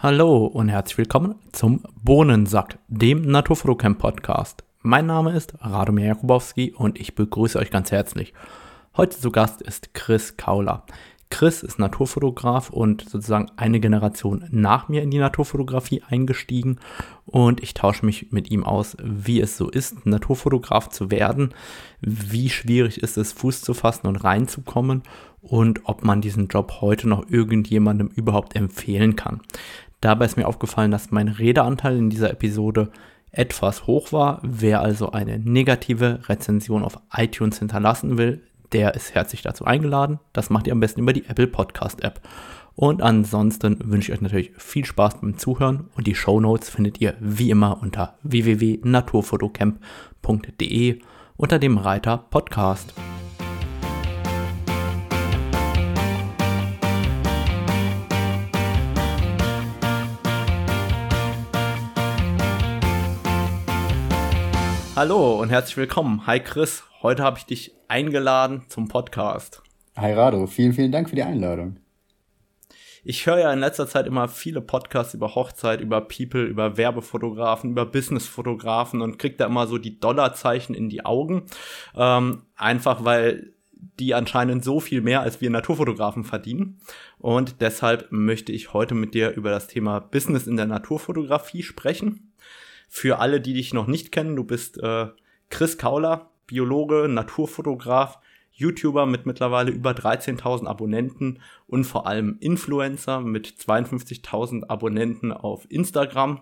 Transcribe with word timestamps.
Hallo 0.00 0.46
und 0.46 0.68
herzlich 0.68 0.96
willkommen 0.96 1.34
zum 1.50 1.82
Bohnensack, 2.04 2.78
dem 2.86 3.22
Naturfotocamp 3.22 3.98
Podcast. 3.98 4.62
Mein 4.80 5.06
Name 5.06 5.32
ist 5.32 5.54
Radomir 5.60 6.06
Jakubowski 6.06 6.72
und 6.72 7.00
ich 7.00 7.16
begrüße 7.16 7.58
euch 7.58 7.72
ganz 7.72 7.90
herzlich. 7.90 8.32
Heute 8.96 9.18
zu 9.18 9.32
Gast 9.32 9.60
ist 9.60 9.94
Chris 9.94 10.36
Kauler. 10.36 10.84
Chris 11.30 11.64
ist 11.64 11.80
Naturfotograf 11.80 12.70
und 12.70 13.08
sozusagen 13.08 13.50
eine 13.56 13.80
Generation 13.80 14.44
nach 14.52 14.88
mir 14.88 15.02
in 15.02 15.10
die 15.10 15.18
Naturfotografie 15.18 16.02
eingestiegen 16.08 16.78
und 17.26 17.60
ich 17.60 17.74
tausche 17.74 18.06
mich 18.06 18.30
mit 18.30 18.52
ihm 18.52 18.62
aus, 18.62 18.96
wie 19.02 19.40
es 19.40 19.56
so 19.56 19.68
ist, 19.68 20.06
Naturfotograf 20.06 20.90
zu 20.90 21.10
werden, 21.10 21.52
wie 22.00 22.50
schwierig 22.50 23.02
ist 23.02 23.18
es, 23.18 23.32
Fuß 23.32 23.62
zu 23.62 23.74
fassen 23.74 24.06
und 24.06 24.16
reinzukommen 24.16 25.02
und 25.42 25.80
ob 25.84 26.04
man 26.04 26.20
diesen 26.20 26.48
Job 26.48 26.78
heute 26.80 27.08
noch 27.08 27.28
irgendjemandem 27.28 28.08
überhaupt 28.08 28.56
empfehlen 28.56 29.14
kann. 29.16 29.40
Dabei 30.00 30.26
ist 30.26 30.36
mir 30.36 30.46
aufgefallen, 30.46 30.90
dass 30.90 31.10
mein 31.10 31.28
Redeanteil 31.28 31.96
in 31.96 32.10
dieser 32.10 32.30
Episode 32.30 32.90
etwas 33.30 33.86
hoch 33.86 34.12
war. 34.12 34.40
Wer 34.42 34.80
also 34.80 35.12
eine 35.12 35.38
negative 35.38 36.20
Rezension 36.28 36.84
auf 36.84 36.98
iTunes 37.12 37.58
hinterlassen 37.58 38.18
will, 38.18 38.42
der 38.72 38.94
ist 38.94 39.14
herzlich 39.14 39.42
dazu 39.42 39.64
eingeladen. 39.64 40.18
Das 40.32 40.50
macht 40.50 40.66
ihr 40.66 40.72
am 40.72 40.80
besten 40.80 41.00
über 41.00 41.12
die 41.12 41.26
Apple 41.26 41.46
Podcast 41.46 42.02
App. 42.02 42.20
Und 42.74 43.00
ansonsten 43.02 43.78
wünsche 43.90 44.10
ich 44.12 44.18
euch 44.18 44.22
natürlich 44.22 44.52
viel 44.56 44.84
Spaß 44.84 45.20
beim 45.20 45.36
Zuhören 45.36 45.88
und 45.96 46.06
die 46.06 46.14
Show 46.14 46.38
Notes 46.38 46.70
findet 46.70 47.00
ihr 47.00 47.16
wie 47.18 47.50
immer 47.50 47.82
unter 47.82 48.14
www.naturfotocamp.de 48.22 51.00
unter 51.36 51.58
dem 51.58 51.78
Reiter 51.78 52.18
Podcast. 52.18 52.94
Hallo 64.98 65.40
und 65.40 65.50
herzlich 65.50 65.76
willkommen. 65.76 66.26
Hi 66.26 66.40
Chris, 66.40 66.82
heute 67.02 67.22
habe 67.22 67.38
ich 67.38 67.46
dich 67.46 67.72
eingeladen 67.86 68.64
zum 68.66 68.88
Podcast. 68.88 69.62
Hi 69.96 70.12
Rado, 70.12 70.48
vielen, 70.48 70.72
vielen 70.72 70.90
Dank 70.90 71.08
für 71.08 71.14
die 71.14 71.22
Einladung. 71.22 71.76
Ich 73.04 73.24
höre 73.24 73.38
ja 73.38 73.52
in 73.52 73.60
letzter 73.60 73.86
Zeit 73.86 74.08
immer 74.08 74.26
viele 74.26 74.60
Podcasts 74.60 75.14
über 75.14 75.36
Hochzeit, 75.36 75.80
über 75.80 76.00
People, 76.00 76.42
über 76.42 76.76
Werbefotografen, 76.76 77.70
über 77.70 77.86
Businessfotografen 77.86 79.00
und 79.00 79.20
krieg 79.20 79.38
da 79.38 79.46
immer 79.46 79.68
so 79.68 79.78
die 79.78 80.00
Dollarzeichen 80.00 80.74
in 80.74 80.88
die 80.88 81.04
Augen. 81.04 81.44
Ähm, 81.94 82.42
einfach 82.56 83.04
weil 83.04 83.52
die 84.00 84.14
anscheinend 84.14 84.64
so 84.64 84.80
viel 84.80 85.00
mehr 85.00 85.20
als 85.20 85.40
wir 85.40 85.50
Naturfotografen 85.50 86.24
verdienen. 86.24 86.80
Und 87.18 87.60
deshalb 87.60 88.08
möchte 88.10 88.50
ich 88.50 88.72
heute 88.72 88.96
mit 88.96 89.14
dir 89.14 89.30
über 89.30 89.50
das 89.50 89.68
Thema 89.68 90.00
Business 90.00 90.48
in 90.48 90.56
der 90.56 90.66
Naturfotografie 90.66 91.62
sprechen. 91.62 92.27
Für 92.88 93.18
alle, 93.18 93.40
die 93.40 93.52
dich 93.52 93.74
noch 93.74 93.86
nicht 93.86 94.10
kennen, 94.10 94.34
du 94.34 94.44
bist 94.44 94.82
äh, 94.82 95.06
Chris 95.50 95.78
Kauler, 95.78 96.30
Biologe, 96.46 97.06
Naturfotograf, 97.08 98.18
YouTuber 98.52 99.06
mit 99.06 99.24
mittlerweile 99.24 99.70
über 99.70 99.92
13.000 99.92 100.66
Abonnenten 100.66 101.40
und 101.68 101.84
vor 101.84 102.06
allem 102.06 102.38
Influencer 102.40 103.20
mit 103.20 103.46
52.000 103.46 104.68
Abonnenten 104.68 105.32
auf 105.32 105.70
Instagram. 105.70 106.40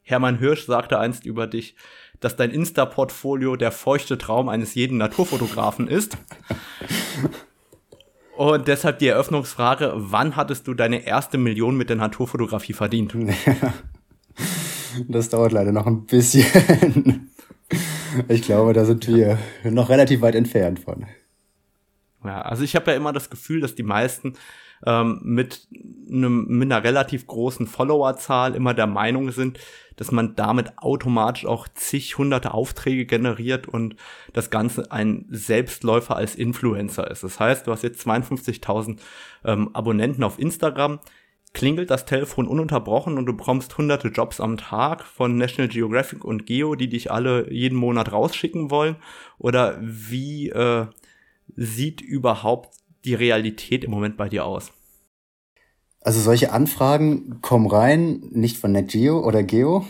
Hermann 0.00 0.38
Hirsch 0.38 0.64
sagte 0.64 0.98
einst 0.98 1.26
über 1.26 1.46
dich, 1.46 1.76
dass 2.20 2.36
dein 2.36 2.50
Insta-Portfolio 2.50 3.56
der 3.56 3.70
feuchte 3.70 4.16
Traum 4.16 4.48
eines 4.48 4.74
jeden 4.74 4.96
Naturfotografen 4.96 5.88
ist. 5.88 6.16
Und 8.36 8.66
deshalb 8.66 8.98
die 8.98 9.08
Eröffnungsfrage, 9.08 9.92
wann 9.94 10.36
hattest 10.36 10.66
du 10.66 10.74
deine 10.74 11.06
erste 11.06 11.36
Million 11.36 11.76
mit 11.76 11.90
der 11.90 11.96
Naturfotografie 11.96 12.72
verdient? 12.72 13.14
Das 15.08 15.28
dauert 15.28 15.52
leider 15.52 15.72
noch 15.72 15.86
ein 15.86 16.06
bisschen. 16.06 17.30
Ich 18.28 18.42
glaube, 18.42 18.74
da 18.74 18.84
sind 18.84 19.06
wir 19.08 19.38
noch 19.64 19.88
relativ 19.88 20.20
weit 20.20 20.34
entfernt 20.34 20.80
von. 20.80 21.06
Ja, 22.24 22.42
also 22.42 22.62
ich 22.62 22.76
habe 22.76 22.90
ja 22.90 22.96
immer 22.96 23.12
das 23.12 23.30
Gefühl, 23.30 23.60
dass 23.60 23.74
die 23.74 23.82
meisten 23.82 24.34
ähm, 24.86 25.20
mit, 25.22 25.66
einem, 26.08 26.46
mit 26.46 26.70
einer 26.70 26.84
relativ 26.84 27.26
großen 27.26 27.66
Followerzahl 27.66 28.54
immer 28.54 28.74
der 28.74 28.86
Meinung 28.86 29.30
sind, 29.30 29.58
dass 29.96 30.10
man 30.10 30.34
damit 30.36 30.78
automatisch 30.78 31.46
auch 31.46 31.68
zig 31.68 32.18
hunderte 32.18 32.54
Aufträge 32.54 33.06
generiert 33.06 33.68
und 33.68 33.96
das 34.32 34.50
Ganze 34.50 34.90
ein 34.90 35.26
Selbstläufer 35.30 36.16
als 36.16 36.34
Influencer 36.34 37.10
ist. 37.10 37.22
Das 37.22 37.38
heißt, 37.38 37.66
du 37.66 37.72
hast 37.72 37.82
jetzt 37.82 38.06
52.000 38.06 38.98
ähm, 39.44 39.74
Abonnenten 39.74 40.24
auf 40.24 40.38
Instagram 40.38 41.00
klingelt 41.52 41.90
das 41.90 42.06
Telefon 42.06 42.48
ununterbrochen 42.48 43.18
und 43.18 43.26
du 43.26 43.36
bekommst 43.36 43.76
hunderte 43.76 44.08
Jobs 44.08 44.40
am 44.40 44.56
Tag 44.56 45.04
von 45.04 45.36
National 45.36 45.68
Geographic 45.68 46.24
und 46.24 46.46
Geo, 46.46 46.74
die 46.74 46.88
dich 46.88 47.10
alle 47.10 47.52
jeden 47.52 47.76
Monat 47.76 48.12
rausschicken 48.12 48.70
wollen? 48.70 48.96
Oder 49.38 49.78
wie 49.80 50.48
äh, 50.50 50.86
sieht 51.56 52.00
überhaupt 52.00 52.76
die 53.04 53.14
Realität 53.14 53.84
im 53.84 53.90
Moment 53.90 54.16
bei 54.16 54.28
dir 54.28 54.44
aus? 54.44 54.72
Also 56.04 56.20
solche 56.20 56.50
Anfragen 56.50 57.40
kommen 57.42 57.68
rein, 57.68 58.24
nicht 58.32 58.56
von 58.56 58.72
NetGeo 58.72 59.24
oder 59.24 59.44
Geo, 59.44 59.86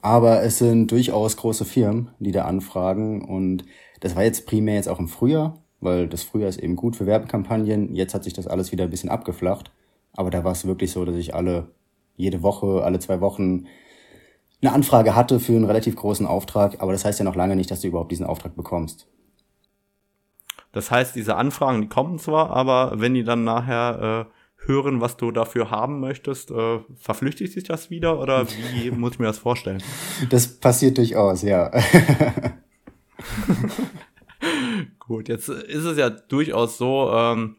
aber 0.00 0.42
es 0.42 0.58
sind 0.58 0.90
durchaus 0.90 1.36
große 1.36 1.66
Firmen, 1.66 2.10
die 2.18 2.32
da 2.32 2.46
anfragen 2.46 3.22
und 3.22 3.64
das 4.00 4.16
war 4.16 4.24
jetzt 4.24 4.46
primär 4.46 4.76
jetzt 4.76 4.88
auch 4.88 4.98
im 4.98 5.08
Frühjahr, 5.08 5.62
weil 5.80 6.08
das 6.08 6.22
Frühjahr 6.22 6.48
ist 6.48 6.58
eben 6.58 6.76
gut 6.76 6.96
für 6.96 7.04
Werbekampagnen. 7.06 7.94
Jetzt 7.94 8.14
hat 8.14 8.24
sich 8.24 8.32
das 8.32 8.46
alles 8.46 8.72
wieder 8.72 8.84
ein 8.84 8.90
bisschen 8.90 9.10
abgeflacht. 9.10 9.70
Aber 10.20 10.28
da 10.28 10.44
war 10.44 10.52
es 10.52 10.66
wirklich 10.66 10.92
so, 10.92 11.02
dass 11.06 11.16
ich 11.16 11.34
alle, 11.34 11.68
jede 12.14 12.42
Woche, 12.42 12.84
alle 12.84 12.98
zwei 12.98 13.22
Wochen 13.22 13.66
eine 14.60 14.74
Anfrage 14.74 15.16
hatte 15.16 15.40
für 15.40 15.54
einen 15.54 15.64
relativ 15.64 15.96
großen 15.96 16.26
Auftrag. 16.26 16.82
Aber 16.82 16.92
das 16.92 17.06
heißt 17.06 17.20
ja 17.20 17.24
noch 17.24 17.36
lange 17.36 17.56
nicht, 17.56 17.70
dass 17.70 17.80
du 17.80 17.88
überhaupt 17.88 18.12
diesen 18.12 18.26
Auftrag 18.26 18.54
bekommst. 18.54 19.06
Das 20.72 20.90
heißt, 20.90 21.16
diese 21.16 21.36
Anfragen, 21.36 21.80
die 21.80 21.88
kommen 21.88 22.18
zwar, 22.18 22.50
aber 22.50 23.00
wenn 23.00 23.14
die 23.14 23.24
dann 23.24 23.44
nachher 23.44 24.28
äh, 24.28 24.66
hören, 24.68 25.00
was 25.00 25.16
du 25.16 25.30
dafür 25.30 25.70
haben 25.70 26.00
möchtest, 26.00 26.50
äh, 26.50 26.80
verflüchtigt 26.98 27.54
sich 27.54 27.64
das 27.64 27.88
wieder 27.88 28.20
oder 28.20 28.46
wie 28.46 28.90
muss 28.96 29.12
ich 29.12 29.20
mir 29.20 29.26
das 29.26 29.38
vorstellen? 29.38 29.82
Das 30.28 30.46
passiert 30.48 30.98
durchaus, 30.98 31.40
ja. 31.40 31.70
Gut, 34.98 35.30
jetzt 35.30 35.48
ist 35.48 35.84
es 35.84 35.96
ja 35.96 36.10
durchaus 36.10 36.76
so, 36.76 37.10
ähm, 37.10 37.56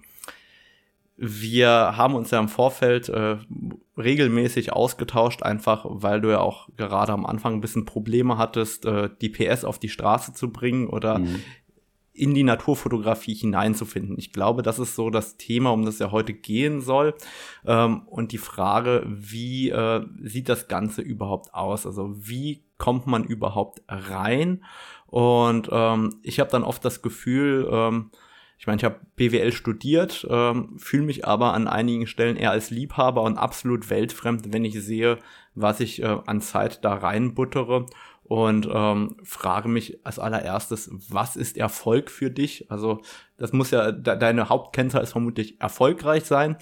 wir 1.23 1.69
haben 1.69 2.15
uns 2.15 2.31
ja 2.31 2.39
im 2.39 2.49
Vorfeld 2.49 3.07
äh, 3.07 3.37
regelmäßig 3.95 4.73
ausgetauscht, 4.73 5.43
einfach 5.43 5.85
weil 5.87 6.19
du 6.19 6.31
ja 6.31 6.39
auch 6.39 6.67
gerade 6.77 7.13
am 7.13 7.27
Anfang 7.27 7.53
ein 7.53 7.61
bisschen 7.61 7.85
Probleme 7.85 8.39
hattest, 8.39 8.85
äh, 8.85 9.07
die 9.21 9.29
PS 9.29 9.63
auf 9.63 9.77
die 9.77 9.89
Straße 9.89 10.33
zu 10.33 10.51
bringen 10.51 10.87
oder 10.87 11.19
mhm. 11.19 11.43
in 12.11 12.33
die 12.33 12.43
Naturfotografie 12.43 13.35
hineinzufinden. 13.35 14.17
Ich 14.17 14.33
glaube, 14.33 14.63
das 14.63 14.79
ist 14.79 14.95
so 14.95 15.11
das 15.11 15.37
Thema, 15.37 15.69
um 15.69 15.85
das 15.85 15.99
ja 15.99 16.09
heute 16.09 16.33
gehen 16.33 16.81
soll. 16.81 17.13
Ähm, 17.67 18.01
und 18.07 18.31
die 18.31 18.39
Frage, 18.39 19.03
wie 19.05 19.69
äh, 19.69 20.03
sieht 20.23 20.49
das 20.49 20.67
Ganze 20.67 21.03
überhaupt 21.03 21.53
aus? 21.53 21.85
Also 21.85 22.15
wie 22.15 22.63
kommt 22.79 23.05
man 23.05 23.25
überhaupt 23.25 23.83
rein? 23.87 24.63
Und 25.05 25.69
ähm, 25.71 26.15
ich 26.23 26.39
habe 26.39 26.49
dann 26.49 26.63
oft 26.63 26.83
das 26.83 27.03
Gefühl, 27.03 27.69
ähm, 27.71 28.09
ich 28.61 28.67
meine, 28.67 28.77
ich 28.77 28.83
habe 28.83 28.99
BWL 29.15 29.51
studiert, 29.53 30.27
ähm, 30.29 30.77
fühle 30.77 31.01
mich 31.01 31.25
aber 31.25 31.55
an 31.55 31.67
einigen 31.67 32.05
Stellen 32.05 32.35
eher 32.35 32.51
als 32.51 32.69
Liebhaber 32.69 33.23
und 33.23 33.39
absolut 33.39 33.89
weltfremd, 33.89 34.53
wenn 34.53 34.63
ich 34.63 34.79
sehe, 34.79 35.17
was 35.55 35.79
ich 35.79 36.03
äh, 36.03 36.17
an 36.27 36.41
Zeit 36.41 36.85
da 36.85 36.93
reinbuttere 36.93 37.87
und 38.23 38.69
ähm, 38.71 39.15
frage 39.23 39.67
mich 39.67 40.05
als 40.05 40.19
allererstes, 40.19 40.91
was 41.09 41.37
ist 41.37 41.57
Erfolg 41.57 42.11
für 42.11 42.29
dich? 42.29 42.69
Also 42.69 43.01
das 43.35 43.51
muss 43.51 43.71
ja, 43.71 43.91
de 43.91 44.19
deine 44.19 44.49
Hauptkennzahl 44.49 45.01
ist 45.01 45.13
vermutlich 45.13 45.59
erfolgreich 45.59 46.25
sein. 46.25 46.55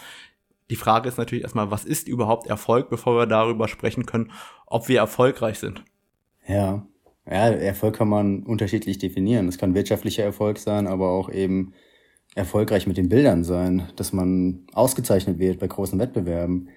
Die 0.70 0.78
Frage 0.78 1.10
ist 1.10 1.18
natürlich 1.18 1.44
erstmal, 1.44 1.70
was 1.70 1.84
ist 1.84 2.08
überhaupt 2.08 2.48
Erfolg, 2.48 2.90
bevor 2.90 3.18
wir 3.18 3.26
darüber 3.26 3.68
sprechen 3.68 4.06
können, 4.06 4.32
ob 4.68 4.88
wir 4.88 5.00
erfolgreich 5.00 5.60
sind. 5.60 5.84
Ja, 6.48 6.88
ja, 7.26 7.50
Erfolg 7.50 7.98
kann 7.98 8.08
man 8.08 8.44
unterschiedlich 8.44 9.00
definieren. 9.00 9.50
Es 9.50 9.58
kann 9.58 9.76
wirtschaftlicher 9.76 10.24
Erfolg 10.24 10.60
sein, 10.60 10.88
aber 10.88 11.10
auch 11.10 11.30
eben 11.30 11.74
erfolgreich 12.40 12.88
mit 12.88 12.98
den 12.98 13.10
Bildern 13.10 13.44
sein, 13.44 13.90
dass 13.96 14.14
man 14.14 14.66
ausgezeichnet 14.74 15.38
wird 15.38 15.60
bei 15.60 15.68
großen 15.68 16.00
Wettbewerben. 16.00 16.70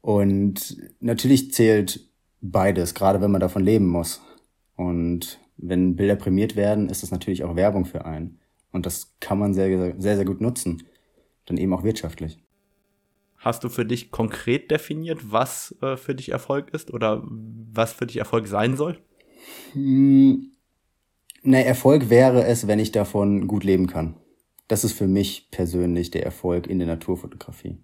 Und 0.00 0.76
natürlich 1.00 1.52
zählt 1.52 2.08
beides, 2.40 2.94
gerade 2.94 3.20
wenn 3.20 3.30
man 3.30 3.40
davon 3.40 3.62
leben 3.62 3.86
muss. 3.86 4.22
Und 4.76 5.38
wenn 5.58 5.96
Bilder 5.96 6.16
prämiert 6.16 6.56
werden, 6.56 6.88
ist 6.88 7.02
das 7.02 7.10
natürlich 7.10 7.44
auch 7.44 7.56
Werbung 7.56 7.84
für 7.84 8.06
einen. 8.06 8.38
Und 8.72 8.86
das 8.86 9.14
kann 9.20 9.38
man 9.38 9.52
sehr, 9.52 9.94
sehr, 9.98 10.16
sehr 10.16 10.24
gut 10.24 10.40
nutzen. 10.40 10.84
Dann 11.44 11.58
eben 11.58 11.74
auch 11.74 11.82
wirtschaftlich. 11.82 12.38
Hast 13.36 13.64
du 13.64 13.68
für 13.68 13.84
dich 13.84 14.10
konkret 14.10 14.70
definiert, 14.70 15.32
was 15.32 15.74
äh, 15.82 15.96
für 15.96 16.14
dich 16.14 16.30
Erfolg 16.30 16.72
ist 16.72 16.92
oder 16.92 17.22
was 17.26 17.92
für 17.92 18.06
dich 18.06 18.18
Erfolg 18.18 18.46
sein 18.46 18.76
soll? 18.76 18.98
Hm, 19.72 20.52
ne, 21.42 21.64
Erfolg 21.64 22.10
wäre 22.10 22.44
es, 22.44 22.66
wenn 22.66 22.78
ich 22.78 22.92
davon 22.92 23.48
gut 23.48 23.64
leben 23.64 23.86
kann. 23.86 24.14
Das 24.70 24.84
ist 24.84 24.92
für 24.92 25.08
mich 25.08 25.48
persönlich 25.50 26.12
der 26.12 26.24
Erfolg 26.24 26.68
in 26.68 26.78
der 26.78 26.86
Naturfotografie. 26.86 27.78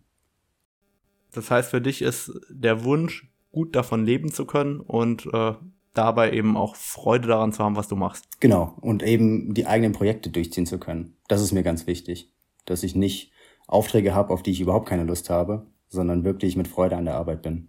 Das 1.32 1.50
heißt, 1.50 1.70
für 1.70 1.80
dich 1.80 2.00
ist 2.00 2.30
der 2.48 2.84
Wunsch, 2.84 3.28
gut 3.50 3.74
davon 3.74 4.06
leben 4.06 4.30
zu 4.30 4.44
können 4.44 4.78
und 4.78 5.26
äh, 5.32 5.54
dabei 5.94 6.30
eben 6.30 6.56
auch 6.56 6.76
Freude 6.76 7.26
daran 7.26 7.52
zu 7.52 7.64
haben, 7.64 7.74
was 7.74 7.88
du 7.88 7.96
machst. 7.96 8.40
Genau. 8.40 8.76
Und 8.80 9.02
eben 9.02 9.52
die 9.52 9.66
eigenen 9.66 9.94
Projekte 9.94 10.30
durchziehen 10.30 10.64
zu 10.64 10.78
können. 10.78 11.16
Das 11.26 11.42
ist 11.42 11.50
mir 11.50 11.64
ganz 11.64 11.88
wichtig. 11.88 12.32
Dass 12.66 12.84
ich 12.84 12.94
nicht 12.94 13.32
Aufträge 13.66 14.14
habe, 14.14 14.32
auf 14.32 14.44
die 14.44 14.52
ich 14.52 14.60
überhaupt 14.60 14.88
keine 14.88 15.02
Lust 15.02 15.28
habe, 15.28 15.66
sondern 15.88 16.22
wirklich 16.22 16.54
mit 16.54 16.68
Freude 16.68 16.96
an 16.96 17.06
der 17.06 17.16
Arbeit 17.16 17.42
bin. 17.42 17.66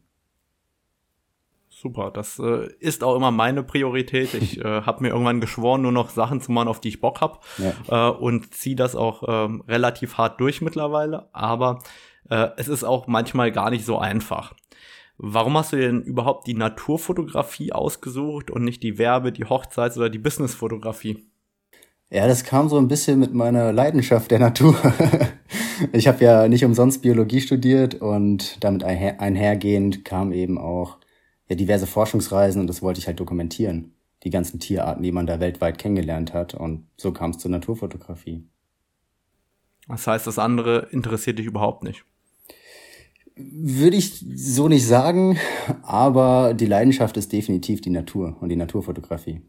Super, 1.79 2.09
das 2.11 2.39
äh, 2.39 2.69
ist 2.79 3.03
auch 3.03 3.15
immer 3.15 3.29
meine 3.29 3.61
Priorität. 3.61 4.33
Ich 4.33 4.57
äh, 4.65 4.81
habe 4.81 5.03
mir 5.03 5.09
irgendwann 5.09 5.41
geschworen, 5.41 5.83
nur 5.83 5.91
noch 5.91 6.09
Sachen 6.09 6.41
zu 6.41 6.51
machen, 6.51 6.67
auf 6.67 6.81
die 6.81 6.87
ich 6.87 7.01
Bock 7.01 7.21
hab 7.21 7.45
ja. 7.59 8.09
äh, 8.09 8.11
und 8.11 8.53
ziehe 8.55 8.75
das 8.75 8.95
auch 8.95 9.23
ähm, 9.27 9.63
relativ 9.67 10.17
hart 10.17 10.41
durch 10.41 10.61
mittlerweile. 10.61 11.29
Aber 11.33 11.79
äh, 12.29 12.47
es 12.57 12.67
ist 12.67 12.83
auch 12.83 13.05
manchmal 13.05 13.51
gar 13.51 13.69
nicht 13.69 13.85
so 13.85 13.99
einfach. 13.99 14.55
Warum 15.19 15.55
hast 15.55 15.73
du 15.73 15.77
denn 15.77 16.01
überhaupt 16.01 16.47
die 16.47 16.55
Naturfotografie 16.55 17.73
ausgesucht 17.73 18.49
und 18.49 18.63
nicht 18.63 18.81
die 18.81 18.97
Werbe-, 18.97 19.31
die 19.31 19.45
Hochzeits- 19.45 19.97
oder 19.97 20.09
die 20.09 20.19
Businessfotografie? 20.19 21.27
Ja, 22.09 22.27
das 22.27 22.43
kam 22.43 22.69
so 22.69 22.77
ein 22.77 22.87
bisschen 22.87 23.19
mit 23.19 23.35
meiner 23.35 23.71
Leidenschaft 23.71 24.31
der 24.31 24.39
Natur. 24.39 24.75
ich 25.91 26.07
habe 26.07 26.23
ja 26.23 26.47
nicht 26.47 26.65
umsonst 26.65 27.03
Biologie 27.03 27.41
studiert 27.41 27.95
und 27.95 28.63
damit 28.63 28.83
einher 28.83 29.21
einhergehend 29.21 30.05
kam 30.05 30.31
eben 30.31 30.57
auch 30.57 30.97
ja 31.49 31.55
diverse 31.55 31.87
Forschungsreisen 31.87 32.61
und 32.61 32.67
das 32.67 32.81
wollte 32.81 32.99
ich 32.99 33.07
halt 33.07 33.19
dokumentieren. 33.19 33.93
Die 34.23 34.29
ganzen 34.29 34.59
Tierarten, 34.59 35.03
die 35.03 35.11
man 35.11 35.27
da 35.27 35.39
weltweit 35.39 35.77
kennengelernt 35.77 36.33
hat. 36.33 36.55
Und 36.55 36.87
so 36.97 37.11
kam 37.11 37.31
es 37.31 37.37
zur 37.37 37.51
Naturfotografie. 37.51 38.43
Das 39.87 40.07
heißt, 40.07 40.27
das 40.27 40.39
andere 40.39 40.87
interessiert 40.91 41.39
dich 41.39 41.45
überhaupt 41.45 41.83
nicht? 41.83 42.03
Würde 43.35 43.95
ich 43.95 44.25
so 44.35 44.67
nicht 44.67 44.85
sagen, 44.85 45.37
aber 45.83 46.55
die 46.55 46.65
Leidenschaft 46.65 47.15
ist 47.17 47.31
definitiv 47.31 47.81
die 47.81 47.91
Natur 47.91 48.35
und 48.41 48.49
die 48.49 48.55
Naturfotografie. 48.55 49.41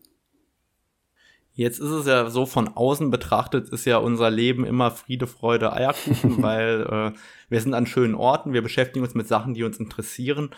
Jetzt 1.59 1.81
ist 1.81 1.91
es 1.91 2.07
ja 2.07 2.31
so, 2.31 2.47
von 2.47 2.69
außen 2.69 3.11
betrachtet 3.11 3.71
ist 3.71 3.85
ja 3.85 3.97
unser 3.99 4.31
Leben 4.31 4.65
immer 4.65 4.93
Friede, 4.93 5.27
Freude, 5.27 5.73
Eierkuchen, 5.73 6.41
weil 6.43 6.83
äh, 6.83 7.19
wir 7.49 7.61
sind 7.61 7.75
an 7.75 7.87
schönen 7.87 8.15
Orten, 8.15 8.53
wir 8.53 8.63
beschäftigen 8.63 9.05
uns 9.05 9.15
mit 9.15 9.27
Sachen, 9.27 9.55
die 9.55 9.65
uns 9.65 9.81
interessieren. 9.81 10.51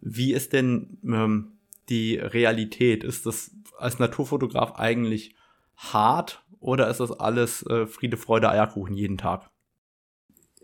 Wie 0.00 0.32
ist 0.32 0.52
denn 0.52 0.98
ähm, 1.04 1.58
die 1.88 2.16
Realität? 2.16 3.04
Ist 3.04 3.26
das 3.26 3.50
als 3.78 3.98
Naturfotograf 3.98 4.74
eigentlich 4.76 5.34
hart 5.76 6.44
oder 6.60 6.88
ist 6.88 7.00
das 7.00 7.12
alles 7.12 7.64
äh, 7.66 7.86
Friede, 7.86 8.16
Freude, 8.16 8.48
Eierkuchen 8.50 8.94
jeden 8.94 9.18
Tag? 9.18 9.50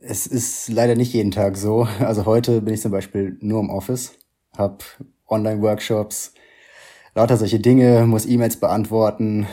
Es 0.01 0.27
ist 0.27 0.69
leider 0.69 0.95
nicht 0.95 1.13
jeden 1.13 1.31
Tag 1.31 1.57
so. 1.57 1.87
Also 2.01 2.25
heute 2.25 2.63
bin 2.63 2.75
ich 2.75 2.81
zum 2.81 2.91
Beispiel 2.91 3.37
nur 3.41 3.61
im 3.61 3.69
Office, 3.69 4.19
habe 4.57 4.79
Online-Workshops, 5.29 6.35
lauter 7.15 7.37
solche 7.37 7.61
Dinge, 7.61 8.07
muss 8.07 8.27
E-Mails 8.27 8.59
beantworten. 8.59 9.47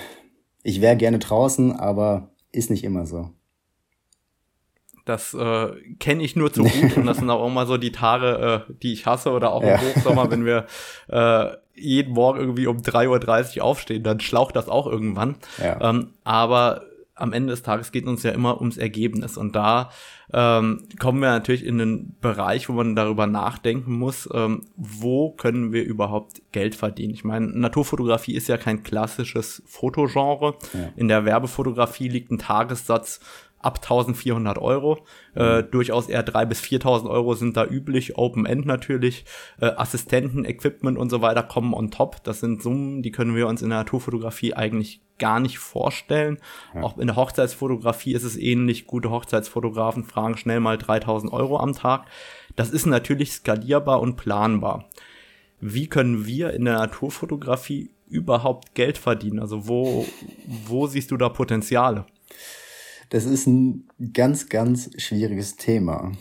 Ich 0.64 0.80
wäre 0.80 0.96
gerne 0.96 1.20
draußen, 1.20 1.74
aber 1.74 2.32
ist 2.52 2.70
nicht 2.70 2.84
immer 2.84 3.06
so. 3.06 3.32
Das 5.08 5.34
äh, 5.34 5.68
kenne 6.00 6.24
ich 6.24 6.36
nur 6.36 6.52
zu 6.52 6.64
gut 6.64 6.98
und 6.98 7.06
das 7.06 7.18
sind 7.18 7.30
auch 7.30 7.46
immer 7.46 7.66
so 7.66 7.78
die 7.78 7.92
Tage, 7.92 8.66
äh, 8.70 8.74
die 8.82 8.94
ich 8.94 9.06
hasse 9.06 9.32
oder 9.32 9.54
auch 9.54 9.64
ja. 9.64 9.76
im 9.76 9.82
Hochsommer, 9.82 10.30
wenn 10.30 10.46
wir 10.46 10.66
äh, 11.08 11.56
jeden 11.74 12.14
Morgen 12.14 12.40
irgendwie 12.40 12.68
um 12.68 12.78
3.30 12.78 13.58
Uhr 13.58 13.64
aufstehen, 13.64 14.04
dann 14.04 14.20
schlaucht 14.20 14.56
das 14.56 14.68
auch 14.68 14.88
irgendwann. 14.88 15.36
Ja. 15.60 15.90
Ähm, 15.90 16.10
aber 16.24 16.84
am 17.18 17.34
Ende 17.34 17.52
des 17.52 17.64
Tages 17.64 17.92
geht 17.92 18.06
uns 18.06 18.24
ja 18.24 18.32
immer 18.32 18.60
ums 18.60 18.78
Ergebnis 18.78 19.38
und 19.38 19.56
da 19.56 19.90
ähm, 20.34 20.84
kommen 21.00 21.22
wir 21.22 21.30
natürlich 21.30 21.66
in 21.66 21.82
einen 21.82 22.16
Bereich, 22.20 22.68
wo 22.70 22.74
man 22.74 22.96
darüber 22.96 23.28
nachdenken 23.28 23.94
muss, 23.94 24.30
ähm, 24.34 24.66
wo 24.76 25.32
können 25.32 25.72
wir 25.72 25.84
überhaupt 25.84 26.42
Geld 26.52 26.76
verdienen. 26.76 27.14
Ich 27.14 27.24
meine, 27.24 27.48
Naturfotografie 27.48 28.36
ist 28.36 28.50
ja 28.50 28.58
kein 28.58 28.84
klassisches 28.84 29.64
Fotogenre. 29.66 30.56
Ja. 30.74 30.90
In 30.96 31.08
der 31.08 31.26
Werbefotografie 31.26 32.10
liegt 32.10 32.30
ein 32.32 32.40
Tagessatz 32.40 33.22
ab 33.60 33.80
1400 33.82 34.58
Euro. 34.58 35.00
Äh, 35.36 35.62
mhm. 35.62 35.72
durchaus 35.72 36.10
eher 36.10 36.26
3.000 36.26 36.46
bis 36.46 36.62
4.000 36.62 37.10
Euro 37.10 37.34
sind 37.34 37.58
da 37.58 37.66
üblich. 37.66 38.18
Open 38.18 38.46
End 38.46 38.66
natürlich. 38.66 39.26
Äh, 39.60 39.68
Assistenten, 39.76 40.46
Equipment 40.46 40.98
und 40.98 41.10
so 41.10 41.22
weiter 41.22 41.44
kommen 41.44 41.74
on 41.74 41.92
top. 41.92 42.24
Das 42.24 42.40
sind 42.40 42.62
Summen, 42.62 43.02
die 43.02 43.12
können 43.12 43.36
wir 43.36 43.48
uns 43.48 43.62
in 43.62 43.70
der 43.70 43.80
Naturfotografie 43.80 44.54
eigentlich 44.54 45.02
gar 45.20 45.40
nicht 45.40 45.60
vorstellen. 45.60 46.38
Ja. 46.76 46.84
Auch 46.84 46.98
in 46.98 47.08
der 47.08 47.16
Hochzeitsfotografie 47.16 48.14
ist 48.14 48.24
es 48.24 48.38
ähnlich. 48.38 48.88
Gute 48.88 49.10
Hochzeitsfotografen 49.10 50.04
fragen 50.04 50.38
schnell 50.38 50.60
mal 50.60 50.78
3000 50.78 51.32
Euro 51.34 51.60
am 51.60 51.74
Tag. 51.74 52.06
Das 52.56 52.70
ist 52.70 52.86
natürlich 52.86 53.32
skalierbar 53.32 54.00
und 54.00 54.16
planbar. 54.16 54.86
Wie 55.60 55.88
können 55.88 56.26
wir 56.26 56.54
in 56.54 56.66
der 56.66 56.76
Naturfotografie 56.76 57.92
überhaupt 58.08 58.76
Geld 58.76 58.98
verdienen? 58.98 59.40
Also 59.40 59.68
wo, 59.68 60.06
wo 60.66 60.88
siehst 60.88 61.12
du 61.12 61.18
da 61.18 61.30
Potenziale? 61.30 62.06
Das 63.10 63.26
ist 63.26 63.48
ein 63.48 63.88
ganz, 64.14 64.50
ganz 64.50 64.90
schwieriges 65.02 65.56
Thema. 65.56 66.12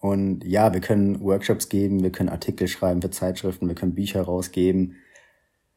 Und 0.00 0.44
ja, 0.44 0.72
wir 0.72 0.80
können 0.80 1.20
Workshops 1.20 1.68
geben, 1.68 2.02
wir 2.02 2.10
können 2.10 2.28
Artikel 2.28 2.68
schreiben 2.68 3.02
für 3.02 3.10
Zeitschriften, 3.10 3.68
wir 3.68 3.74
können 3.74 3.94
Bücher 3.94 4.22
rausgeben, 4.22 4.96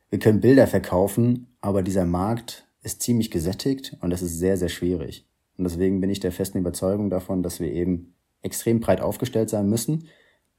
wir 0.09 0.19
können 0.19 0.41
Bilder 0.41 0.67
verkaufen, 0.67 1.47
aber 1.61 1.81
dieser 1.81 2.05
Markt 2.05 2.67
ist 2.81 3.01
ziemlich 3.01 3.31
gesättigt 3.31 3.95
und 4.01 4.09
das 4.09 4.21
ist 4.21 4.37
sehr, 4.37 4.57
sehr 4.57 4.69
schwierig. 4.69 5.25
Und 5.57 5.63
deswegen 5.63 5.99
bin 6.01 6.09
ich 6.09 6.19
der 6.19 6.31
festen 6.31 6.59
Überzeugung 6.59 7.09
davon, 7.09 7.43
dass 7.43 7.59
wir 7.59 7.71
eben 7.71 8.13
extrem 8.41 8.79
breit 8.79 9.01
aufgestellt 9.01 9.49
sein 9.49 9.69
müssen. 9.69 10.07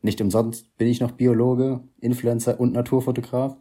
Nicht 0.02 0.20
umsonst 0.20 0.76
bin 0.76 0.88
ich 0.88 1.00
noch 1.00 1.12
Biologe, 1.12 1.80
Influencer 2.00 2.60
und 2.60 2.72
Naturfotograf. 2.72 3.56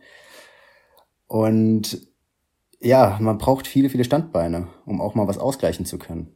Und 1.27 2.07
ja, 2.79 3.17
man 3.19 3.37
braucht 3.37 3.67
viele, 3.67 3.89
viele 3.89 4.03
Standbeine, 4.03 4.67
um 4.85 5.01
auch 5.01 5.15
mal 5.15 5.27
was 5.27 5.37
ausgleichen 5.37 5.85
zu 5.85 5.97
können. 5.97 6.33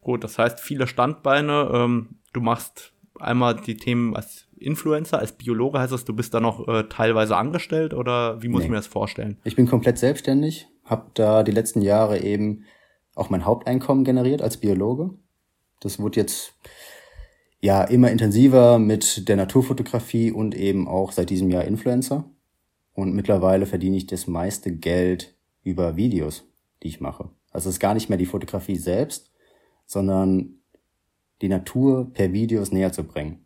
Gut, 0.00 0.24
das 0.24 0.38
heißt 0.38 0.60
viele 0.60 0.86
Standbeine. 0.86 1.70
Ähm, 1.72 2.16
du 2.32 2.40
machst 2.40 2.92
einmal 3.18 3.56
die 3.56 3.76
Themen 3.76 4.16
als 4.16 4.48
Influencer, 4.56 5.18
als 5.18 5.32
Biologe 5.32 5.78
heißt 5.78 5.92
das, 5.92 6.04
du 6.04 6.14
bist 6.14 6.34
da 6.34 6.40
noch 6.40 6.68
äh, 6.68 6.84
teilweise 6.84 7.36
angestellt 7.36 7.94
oder 7.94 8.42
wie 8.42 8.48
muss 8.48 8.60
nee. 8.60 8.66
ich 8.66 8.70
mir 8.70 8.76
das 8.76 8.86
vorstellen? 8.86 9.38
Ich 9.44 9.56
bin 9.56 9.66
komplett 9.66 9.98
selbstständig, 9.98 10.68
habe 10.84 11.10
da 11.14 11.42
die 11.42 11.52
letzten 11.52 11.82
Jahre 11.82 12.20
eben 12.20 12.64
auch 13.14 13.30
mein 13.30 13.44
Haupteinkommen 13.44 14.04
generiert 14.04 14.42
als 14.42 14.56
Biologe. 14.56 15.10
Das 15.80 15.98
wurde 15.98 16.20
jetzt 16.20 16.54
ja 17.60 17.84
immer 17.84 18.10
intensiver 18.10 18.78
mit 18.78 19.28
der 19.28 19.36
Naturfotografie 19.36 20.30
und 20.30 20.54
eben 20.54 20.88
auch 20.88 21.12
seit 21.12 21.30
diesem 21.30 21.50
Jahr 21.50 21.64
Influencer. 21.64 22.24
Und 22.94 23.14
mittlerweile 23.14 23.66
verdiene 23.66 23.96
ich 23.96 24.06
das 24.06 24.26
meiste 24.26 24.72
Geld 24.72 25.34
über 25.62 25.96
Videos, 25.96 26.44
die 26.82 26.88
ich 26.88 27.00
mache. 27.00 27.30
Also 27.50 27.68
es 27.68 27.76
ist 27.76 27.80
gar 27.80 27.94
nicht 27.94 28.08
mehr 28.08 28.18
die 28.18 28.26
Fotografie 28.26 28.76
selbst, 28.76 29.30
sondern 29.86 30.56
die 31.40 31.48
Natur 31.48 32.12
per 32.12 32.32
Videos 32.32 32.72
näher 32.72 32.92
zu 32.92 33.04
bringen. 33.04 33.44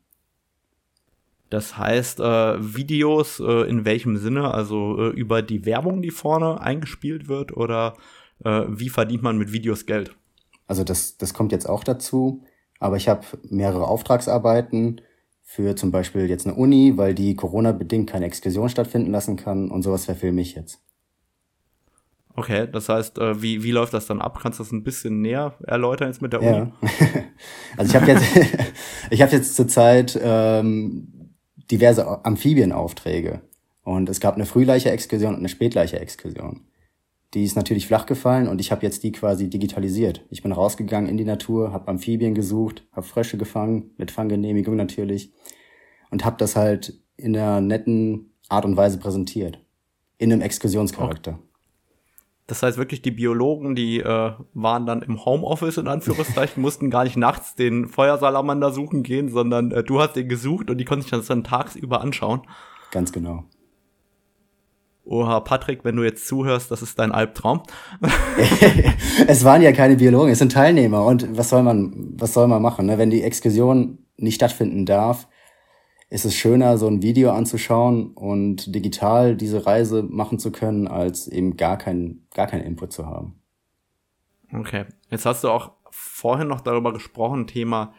Das 1.50 1.78
heißt, 1.78 2.20
äh, 2.20 2.74
Videos 2.74 3.40
äh, 3.40 3.68
in 3.68 3.84
welchem 3.84 4.16
Sinne? 4.16 4.52
Also 4.52 4.98
äh, 4.98 5.08
über 5.10 5.42
die 5.42 5.64
Werbung, 5.64 6.02
die 6.02 6.10
vorne 6.10 6.60
eingespielt 6.60 7.28
wird 7.28 7.56
oder 7.56 7.94
äh, 8.44 8.64
wie 8.68 8.88
verdient 8.88 9.22
man 9.22 9.38
mit 9.38 9.52
Videos 9.52 9.86
Geld? 9.86 10.16
Also 10.66 10.82
das, 10.82 11.16
das 11.16 11.34
kommt 11.34 11.52
jetzt 11.52 11.68
auch 11.68 11.84
dazu, 11.84 12.42
aber 12.80 12.96
ich 12.96 13.08
habe 13.08 13.24
mehrere 13.48 13.86
Auftragsarbeiten 13.86 15.00
für 15.48 15.76
zum 15.76 15.92
Beispiel 15.92 16.28
jetzt 16.28 16.44
eine 16.44 16.56
Uni, 16.56 16.94
weil 16.96 17.14
die 17.14 17.36
Corona-bedingt 17.36 18.10
keine 18.10 18.26
Exkursion 18.26 18.68
stattfinden 18.68 19.12
lassen 19.12 19.36
kann 19.36 19.70
und 19.70 19.82
sowas 19.82 20.04
verfilme 20.04 20.40
ich 20.40 20.56
jetzt. 20.56 20.82
Okay, 22.34 22.68
das 22.70 22.88
heißt, 22.88 23.18
äh, 23.18 23.40
wie, 23.40 23.62
wie 23.62 23.70
läuft 23.70 23.94
das 23.94 24.06
dann 24.06 24.20
ab? 24.20 24.40
Kannst 24.42 24.58
du 24.58 24.64
das 24.64 24.72
ein 24.72 24.82
bisschen 24.82 25.22
näher 25.22 25.54
erläutern 25.64 26.08
jetzt 26.08 26.20
mit 26.20 26.32
der 26.32 26.40
Uni? 26.42 26.50
Ja. 26.50 26.72
also 27.76 27.90
ich 27.90 27.96
habe 27.96 28.12
jetzt, 28.12 28.24
ich 29.10 29.22
habe 29.22 29.32
jetzt 29.32 29.54
zurzeit 29.54 30.18
ähm, 30.20 31.32
diverse 31.70 32.24
Amphibienaufträge 32.24 33.40
und 33.84 34.10
es 34.10 34.18
gab 34.18 34.34
eine 34.34 34.46
Frühleiche-Exkursion 34.46 35.32
und 35.32 35.38
eine 35.38 35.48
Spätleiche-Exkursion. 35.48 36.66
Die 37.36 37.44
ist 37.44 37.54
natürlich 37.54 37.86
flach 37.86 38.06
gefallen 38.06 38.48
und 38.48 38.62
ich 38.62 38.72
habe 38.72 38.80
jetzt 38.80 39.02
die 39.02 39.12
quasi 39.12 39.50
digitalisiert. 39.50 40.24
Ich 40.30 40.42
bin 40.42 40.52
rausgegangen 40.52 41.10
in 41.10 41.18
die 41.18 41.24
Natur, 41.26 41.70
habe 41.70 41.88
Amphibien 41.88 42.34
gesucht, 42.34 42.86
habe 42.92 43.06
Frösche 43.06 43.36
gefangen, 43.36 43.90
mit 43.98 44.10
Fanggenehmigung 44.10 44.74
natürlich 44.74 45.34
und 46.10 46.24
habe 46.24 46.38
das 46.38 46.56
halt 46.56 46.98
in 47.18 47.36
einer 47.36 47.60
netten 47.60 48.32
Art 48.48 48.64
und 48.64 48.78
Weise 48.78 48.96
präsentiert. 48.96 49.58
In 50.16 50.32
einem 50.32 50.40
Exkursionscharakter. 50.40 51.38
Das 52.46 52.62
heißt 52.62 52.78
wirklich, 52.78 53.02
die 53.02 53.10
Biologen, 53.10 53.74
die 53.74 54.00
äh, 54.00 54.32
waren 54.54 54.86
dann 54.86 55.02
im 55.02 55.22
Homeoffice 55.26 55.76
in 55.76 55.88
Anführungszeichen, 55.88 56.62
mussten 56.62 56.88
gar 56.88 57.04
nicht 57.04 57.18
nachts 57.18 57.54
den 57.54 57.86
Feuersalamander 57.86 58.72
suchen 58.72 59.02
gehen, 59.02 59.28
sondern 59.28 59.72
äh, 59.72 59.84
du 59.84 60.00
hast 60.00 60.16
den 60.16 60.30
gesucht 60.30 60.70
und 60.70 60.78
die 60.78 60.86
konnten 60.86 61.02
sich 61.02 61.10
das 61.10 61.26
dann 61.26 61.44
tagsüber 61.44 62.00
anschauen. 62.00 62.40
Ganz 62.92 63.12
genau. 63.12 63.44
Oha, 65.06 65.38
Patrick, 65.40 65.84
wenn 65.84 65.94
du 65.94 66.02
jetzt 66.02 66.26
zuhörst, 66.26 66.70
das 66.70 66.82
ist 66.82 66.98
dein 66.98 67.12
Albtraum. 67.12 67.62
es 69.26 69.44
waren 69.44 69.62
ja 69.62 69.72
keine 69.72 69.96
Biologen, 69.96 70.32
es 70.32 70.40
sind 70.40 70.52
Teilnehmer. 70.52 71.04
Und 71.04 71.36
was 71.36 71.48
soll 71.48 71.62
man, 71.62 72.14
was 72.18 72.34
soll 72.34 72.48
man 72.48 72.60
machen? 72.60 72.86
Ne? 72.86 72.98
Wenn 72.98 73.10
die 73.10 73.22
Exkursion 73.22 73.98
nicht 74.16 74.34
stattfinden 74.34 74.84
darf, 74.84 75.28
ist 76.08 76.24
es 76.24 76.34
schöner, 76.34 76.78
so 76.78 76.88
ein 76.88 77.02
Video 77.02 77.30
anzuschauen 77.30 78.12
und 78.12 78.74
digital 78.74 79.36
diese 79.36 79.66
Reise 79.66 80.02
machen 80.02 80.38
zu 80.38 80.52
können, 80.52 80.88
als 80.88 81.28
eben 81.28 81.56
gar 81.56 81.78
keinen 81.78 82.26
gar 82.34 82.46
keinen 82.46 82.64
Input 82.64 82.92
zu 82.92 83.06
haben. 83.06 83.40
Okay, 84.52 84.84
jetzt 85.10 85.26
hast 85.26 85.42
du 85.42 85.50
auch 85.50 85.72
vorhin 85.90 86.46
noch 86.46 86.60
darüber 86.60 86.92
gesprochen, 86.92 87.46
Thema 87.46 87.92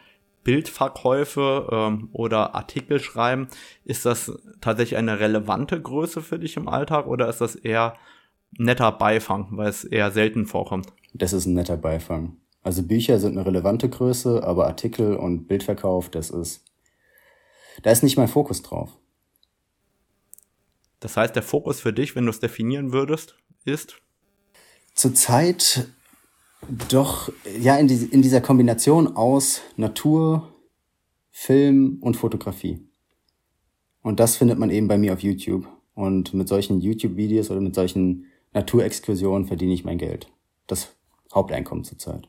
Bildverkäufe 0.48 1.68
ähm, 1.70 2.08
oder 2.14 2.54
Artikel 2.54 3.00
schreiben. 3.00 3.48
Ist 3.84 4.06
das 4.06 4.32
tatsächlich 4.62 4.96
eine 4.96 5.20
relevante 5.20 5.78
Größe 5.78 6.22
für 6.22 6.38
dich 6.38 6.56
im 6.56 6.68
Alltag 6.68 7.06
oder 7.06 7.28
ist 7.28 7.42
das 7.42 7.54
eher 7.54 7.98
netter 8.52 8.90
Beifang, 8.92 9.48
weil 9.50 9.68
es 9.68 9.84
eher 9.84 10.10
selten 10.10 10.46
vorkommt? 10.46 10.86
Das 11.12 11.34
ist 11.34 11.44
ein 11.44 11.52
netter 11.52 11.76
Beifang. 11.76 12.38
Also 12.62 12.82
Bücher 12.82 13.18
sind 13.18 13.36
eine 13.36 13.44
relevante 13.44 13.90
Größe, 13.90 14.42
aber 14.42 14.66
Artikel 14.68 15.16
und 15.16 15.48
Bildverkauf, 15.48 16.08
das 16.08 16.30
ist, 16.30 16.64
da 17.82 17.90
ist 17.90 18.02
nicht 18.02 18.16
mein 18.16 18.26
Fokus 18.26 18.62
drauf. 18.62 18.96
Das 20.98 21.18
heißt, 21.18 21.36
der 21.36 21.42
Fokus 21.42 21.78
für 21.78 21.92
dich, 21.92 22.16
wenn 22.16 22.24
du 22.24 22.30
es 22.30 22.40
definieren 22.40 22.92
würdest, 22.94 23.36
ist? 23.66 24.00
Zurzeit 24.94 25.88
doch, 26.88 27.32
ja, 27.58 27.76
in, 27.76 27.88
die, 27.88 28.04
in 28.06 28.22
dieser 28.22 28.40
Kombination 28.40 29.16
aus 29.16 29.62
Natur, 29.76 30.48
Film 31.30 31.98
und 32.00 32.16
Fotografie. 32.16 32.84
Und 34.02 34.20
das 34.20 34.36
findet 34.36 34.58
man 34.58 34.70
eben 34.70 34.88
bei 34.88 34.98
mir 34.98 35.12
auf 35.12 35.22
YouTube. 35.22 35.68
Und 35.94 36.34
mit 36.34 36.48
solchen 36.48 36.80
YouTube-Videos 36.80 37.50
oder 37.50 37.60
mit 37.60 37.74
solchen 37.74 38.26
Naturexkursionen 38.52 39.46
verdiene 39.46 39.72
ich 39.72 39.84
mein 39.84 39.98
Geld. 39.98 40.30
Das 40.66 40.94
Haupteinkommen 41.34 41.84
zurzeit. 41.84 42.28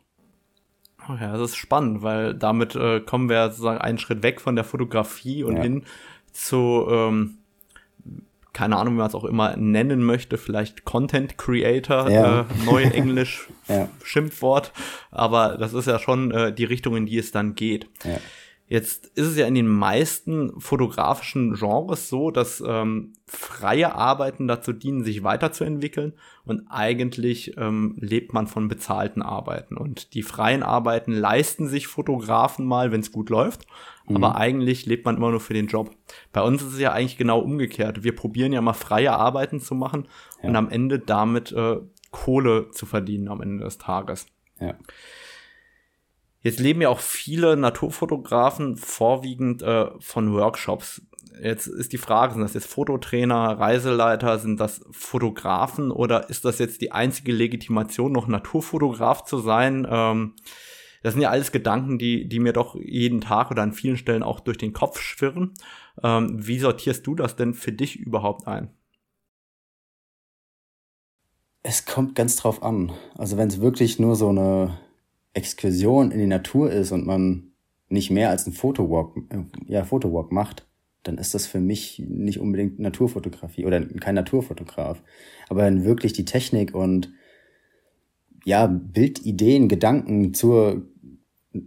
Oh 1.07 1.13
ja, 1.19 1.38
das 1.38 1.51
ist 1.51 1.55
spannend, 1.55 2.01
weil 2.01 2.36
damit 2.36 2.75
äh, 2.75 3.00
kommen 3.00 3.29
wir 3.29 3.50
sozusagen 3.50 3.79
einen 3.79 3.98
Schritt 3.98 4.21
weg 4.21 4.41
von 4.41 4.55
der 4.55 4.65
Fotografie 4.65 5.43
und 5.43 5.57
ja. 5.57 5.63
hin 5.63 5.83
zu 6.31 6.86
ähm, 6.89 7.38
keine 8.59 8.75
Ahnung, 8.75 8.95
wie 8.95 8.97
man 8.97 9.07
es 9.07 9.15
auch 9.15 9.23
immer 9.23 9.55
nennen 9.55 10.03
möchte, 10.03 10.37
vielleicht 10.37 10.83
Content 10.83 11.37
Creator, 11.37 12.09
ja. 12.09 12.41
äh, 12.41 12.45
neu 12.65 12.83
Englisch 12.93 13.47
ja. 13.69 13.87
Schimpfwort, 14.03 14.73
aber 15.11 15.55
das 15.57 15.73
ist 15.73 15.85
ja 15.85 15.97
schon 15.97 16.31
äh, 16.31 16.53
die 16.53 16.65
Richtung, 16.65 16.97
in 16.97 17.05
die 17.05 17.17
es 17.17 17.31
dann 17.31 17.55
geht. 17.55 17.87
Ja. 18.03 18.17
Jetzt 18.69 19.07
ist 19.15 19.25
es 19.25 19.35
ja 19.35 19.47
in 19.47 19.55
den 19.55 19.67
meisten 19.67 20.61
fotografischen 20.61 21.55
Genres 21.55 22.07
so, 22.07 22.29
dass 22.29 22.63
ähm, 22.65 23.13
freie 23.25 23.95
Arbeiten 23.95 24.47
dazu 24.47 24.73
dienen, 24.73 25.03
sich 25.03 25.23
weiterzuentwickeln 25.23 26.13
und 26.45 26.67
eigentlich 26.69 27.57
ähm, 27.57 27.95
lebt 27.99 28.31
man 28.31 28.45
von 28.45 28.67
bezahlten 28.67 29.23
Arbeiten. 29.23 29.75
Und 29.75 30.13
die 30.13 30.21
freien 30.21 30.61
Arbeiten 30.61 31.13
leisten 31.13 31.67
sich 31.67 31.88
Fotografen 31.88 32.63
mal, 32.63 32.91
wenn 32.91 33.01
es 33.01 33.11
gut 33.11 33.31
läuft, 33.31 33.65
mhm. 34.07 34.17
aber 34.17 34.35
eigentlich 34.35 34.85
lebt 34.85 35.03
man 35.03 35.17
immer 35.17 35.31
nur 35.31 35.39
für 35.39 35.55
den 35.55 35.65
Job. 35.65 35.89
Bei 36.31 36.43
uns 36.43 36.61
ist 36.61 36.73
es 36.73 36.79
ja 36.79 36.91
eigentlich 36.91 37.17
genau 37.17 37.39
umgekehrt. 37.39 38.03
Wir 38.03 38.15
probieren 38.15 38.53
ja 38.53 38.61
mal 38.61 38.73
freie 38.73 39.13
Arbeiten 39.13 39.59
zu 39.59 39.73
machen 39.73 40.07
ja. 40.43 40.49
und 40.49 40.55
am 40.55 40.69
Ende 40.69 40.99
damit 40.99 41.51
äh, 41.53 41.77
Kohle 42.11 42.69
zu 42.69 42.85
verdienen 42.85 43.29
am 43.29 43.41
Ende 43.41 43.63
des 43.63 43.79
Tages. 43.79 44.27
Ja. 44.59 44.75
Jetzt 46.41 46.60
leben 46.60 46.81
ja 46.81 46.89
auch 46.89 47.00
viele 47.00 47.58
Naturfotografen 47.58 48.77
vorwiegend 48.77 49.62
äh, 49.62 49.88
von 50.00 50.34
Workshops. 50.34 51.01
Jetzt 51.41 51.67
ist 51.67 51.93
die 51.93 51.98
Frage, 51.98 52.34
sind 52.34 52.41
das 52.41 52.53
jetzt 52.53 52.67
Fototrainer, 52.67 53.60
Reiseleiter, 53.60 54.39
sind 54.39 54.60
das 54.60 54.81
Fotografen 54.91 55.91
oder 55.91 56.29
ist 56.29 56.46
das 56.46 56.60
jetzt 56.60 56.81
die 56.81 56.91
einzige 56.91 57.31
Legitimation, 57.31 58.12
noch 58.12 58.27
Naturfotograf 58.27 59.24
zu 59.24 59.39
sein? 59.39 59.88
Ähm, 59.89 60.36
das 61.03 61.13
sind 61.13 61.22
ja 61.22 61.29
alles 61.29 61.51
Gedanken, 61.51 61.98
die, 61.98 62.27
die 62.27 62.39
mir 62.39 62.53
doch 62.53 62.75
jeden 62.75 63.22
Tag 63.22 63.51
oder 63.51 63.63
an 63.63 63.74
vielen 63.74 63.98
Stellen 63.98 64.24
auch 64.24 64.39
durch 64.39 64.58
den 64.58 64.74
Kopf 64.74 65.00
schwirren. 65.00 65.53
Ähm, 66.03 66.46
wie 66.46 66.60
sortierst 66.60 67.05
du 67.08 67.15
das 67.15 67.36
denn 67.36 67.53
für 67.53 67.72
dich 67.72 67.98
überhaupt 67.98 68.48
ein? 68.48 68.69
Es 71.63 71.86
kommt 71.86 72.15
ganz 72.15 72.38
drauf 72.38 72.63
an. 72.63 72.91
Also 73.17 73.38
wenn 73.38 73.50
es 73.50 73.62
wirklich 73.62 74.00
nur 74.00 74.15
so 74.15 74.29
eine 74.29 74.77
Exkursion 75.33 76.12
in 76.12 76.19
die 76.19 76.27
Natur 76.27 76.71
ist 76.71 76.91
und 76.91 77.05
man 77.05 77.51
nicht 77.89 78.12
mehr 78.12 78.29
als 78.29 78.45
ein 78.45 78.53
Fotowalk, 78.53 79.17
äh, 79.29 79.43
ja, 79.67 79.83
Fotowalk 79.83 80.31
macht, 80.31 80.67
dann 81.03 81.17
ist 81.17 81.33
das 81.33 81.48
für 81.48 81.59
mich 81.59 82.03
nicht 82.07 82.39
unbedingt 82.39 82.79
Naturfotografie 82.79 83.65
oder 83.65 83.83
kein 83.86 84.15
Naturfotograf. 84.15 85.01
Aber 85.48 85.63
wenn 85.63 85.86
wirklich 85.86 86.13
die 86.13 86.25
Technik 86.25 86.75
und 86.75 87.12
ja, 88.45 88.67
Bildideen, 88.67 89.69
Gedanken 89.69 90.33
zur 90.33 90.88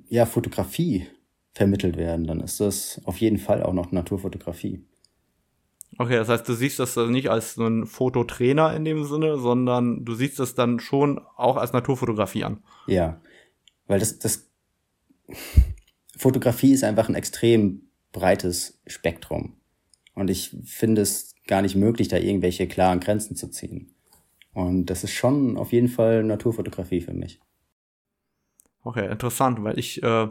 ja, 0.09 0.26
Fotografie 0.26 1.07
vermittelt 1.54 1.97
werden, 1.97 2.26
dann 2.26 2.40
ist 2.40 2.61
das 2.61 3.00
auf 3.04 3.19
jeden 3.19 3.38
Fall 3.38 3.62
auch 3.62 3.75
noch 3.75 3.92
Naturfotografie. 3.92 4.85
Okay, 5.99 6.16
das 6.16 6.28
heißt, 6.28 6.49
du 6.49 6.54
siehst 6.54 6.78
das 6.78 6.97
nicht 6.97 7.28
als 7.28 7.54
so 7.54 7.66
ein 7.66 7.87
Fototrainer 7.87 8.75
in 8.75 8.85
dem 8.85 9.04
Sinne, 9.04 9.38
sondern 9.38 10.04
du 10.04 10.14
siehst 10.14 10.38
das 10.38 10.54
dann 10.54 10.81
schon 10.81 11.21
auch 11.37 11.57
als 11.57 11.75
Naturfotografie 11.75 12.45
an. 12.45 12.62
Ja, 12.87 13.21
weil 13.92 14.00
das, 14.00 14.18
das 14.18 14.50
Fotografie 16.16 16.72
ist 16.72 16.82
einfach 16.82 17.11
ein 17.11 17.14
extrem 17.14 17.90
breites 18.11 18.80
Spektrum. 18.87 19.56
Und 20.14 20.30
ich 20.30 20.56
finde 20.64 21.02
es 21.02 21.34
gar 21.46 21.61
nicht 21.61 21.76
möglich, 21.76 22.08
da 22.08 22.16
irgendwelche 22.16 22.66
klaren 22.66 23.00
Grenzen 23.00 23.37
zu 23.37 23.49
ziehen. 23.49 23.94
Und 24.54 24.87
das 24.87 25.04
ist 25.04 25.12
schon 25.12 25.58
auf 25.58 25.72
jeden 25.72 25.88
Fall 25.88 26.25
Naturfotografie 26.25 27.02
für 27.02 27.12
mich. 27.12 27.40
Okay, 28.82 29.11
interessant, 29.11 29.62
weil 29.62 29.78
ich 29.78 30.02
äh, 30.02 30.28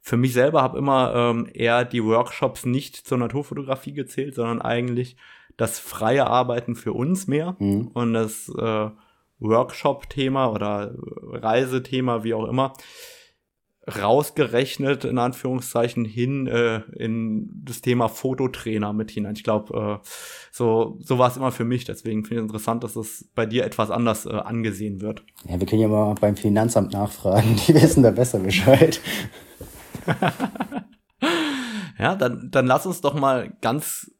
für 0.00 0.16
mich 0.16 0.32
selber 0.32 0.62
habe 0.62 0.78
immer 0.78 1.12
ähm, 1.14 1.48
eher 1.52 1.84
die 1.84 2.04
Workshops 2.04 2.64
nicht 2.64 2.94
zur 2.94 3.18
Naturfotografie 3.18 3.92
gezählt, 3.92 4.36
sondern 4.36 4.62
eigentlich 4.62 5.16
das 5.56 5.80
freie 5.80 6.28
Arbeiten 6.28 6.76
für 6.76 6.92
uns 6.92 7.26
mehr 7.26 7.56
mhm. 7.58 7.88
und 7.88 8.14
das 8.14 8.48
äh, 8.56 8.90
Workshop-Thema 9.40 10.52
oder 10.52 10.94
Reisethema, 11.32 12.24
wie 12.24 12.34
auch 12.34 12.46
immer, 12.46 12.74
rausgerechnet, 13.90 15.04
in 15.04 15.18
Anführungszeichen, 15.18 16.04
hin 16.04 16.46
äh, 16.46 16.82
in 16.96 17.48
das 17.64 17.80
Thema 17.80 18.08
Fototrainer 18.08 18.92
mit 18.92 19.10
hinein. 19.10 19.34
Ich 19.34 19.44
glaube, 19.44 20.00
äh, 20.02 20.06
so, 20.52 20.98
so 21.00 21.18
war 21.18 21.28
es 21.30 21.36
immer 21.36 21.50
für 21.50 21.64
mich. 21.64 21.84
Deswegen 21.84 22.24
finde 22.24 22.34
ich 22.34 22.40
es 22.40 22.44
interessant, 22.50 22.84
dass 22.84 22.96
es 22.96 23.28
bei 23.34 23.46
dir 23.46 23.64
etwas 23.64 23.90
anders 23.90 24.26
äh, 24.26 24.30
angesehen 24.30 25.00
wird. 25.00 25.24
Ja, 25.48 25.58
wir 25.58 25.66
können 25.66 25.82
ja 25.82 25.88
mal 25.88 26.14
beim 26.20 26.36
Finanzamt 26.36 26.92
nachfragen. 26.92 27.56
Die 27.66 27.74
wissen 27.82 28.02
da 28.02 28.10
besser 28.10 28.38
Bescheid. 28.40 29.00
ja, 31.98 32.14
dann, 32.14 32.48
dann 32.50 32.66
lass 32.66 32.86
uns 32.86 33.00
doch 33.00 33.14
mal 33.14 33.52
ganz 33.60 34.10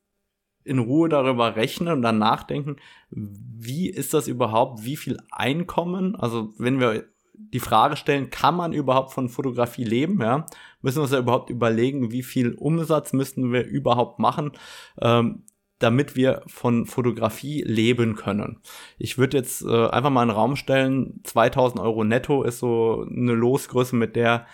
in 0.65 0.79
Ruhe 0.79 1.09
darüber 1.09 1.57
rechnen 1.57 1.93
und 1.93 2.03
dann 2.03 2.19
nachdenken, 2.19 2.77
wie 3.11 3.89
ist 3.89 4.15
das 4.15 4.29
überhaupt, 4.29 4.85
wie 4.85 4.97
viel 4.97 5.19
Einkommen, 5.31 6.17
also 6.17 6.53
wenn 6.59 6.81
wir 6.81 7.05
die 7.35 7.61
Frage 7.61 7.97
stellen, 7.97 8.31
kann 8.31 8.55
man 8.55 8.73
überhaupt 8.73 9.13
von 9.13 9.29
Fotografie 9.29 9.85
leben? 9.85 10.21
Ja, 10.21 10.47
müssen 10.83 10.99
wir 10.99 11.03
uns 11.03 11.13
ja 11.13 11.19
überhaupt 11.19 11.51
überlegen, 11.51 12.13
wie 12.13 12.23
viel 12.23 12.55
Umsatz 12.55 13.13
müssen 13.13 13.53
wir 13.53 13.65
überhaupt 13.65 14.19
machen, 14.19 14.53
ähm, 15.01 15.43
damit 15.79 16.15
wir 16.15 16.43
von 16.47 16.85
Fotografie 16.85 17.63
leben 17.63 18.15
können. 18.15 18.59
Ich 18.99 19.17
würde 19.17 19.39
jetzt 19.39 19.63
äh, 19.63 19.89
einfach 19.89 20.11
mal 20.11 20.23
in 20.23 20.29
den 20.29 20.37
Raum 20.37 20.57
stellen, 20.57 21.21
2000 21.25 21.81
Euro 21.81 22.05
netto 22.05 22.43
ist 22.43 22.59
so 22.59 23.07
eine 23.09 23.33
Losgröße, 23.33 23.97
mit 23.97 24.15
der 24.15 24.47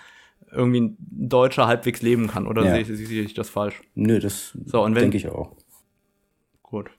irgendwie 0.53 0.81
ein 0.81 0.97
Deutscher 0.99 1.67
halbwegs 1.67 2.03
leben 2.03 2.29
kann. 2.29 2.47
Oder 2.47 2.65
ja. 2.65 2.85
sehe, 2.85 2.97
sehe 2.97 3.23
ich 3.23 3.35
das 3.35 3.51
falsch? 3.51 3.83
Nö, 3.95 4.21
das 4.21 4.57
so, 4.65 4.87
denke 4.89 5.17
ich 5.17 5.29
auch. 5.29 5.57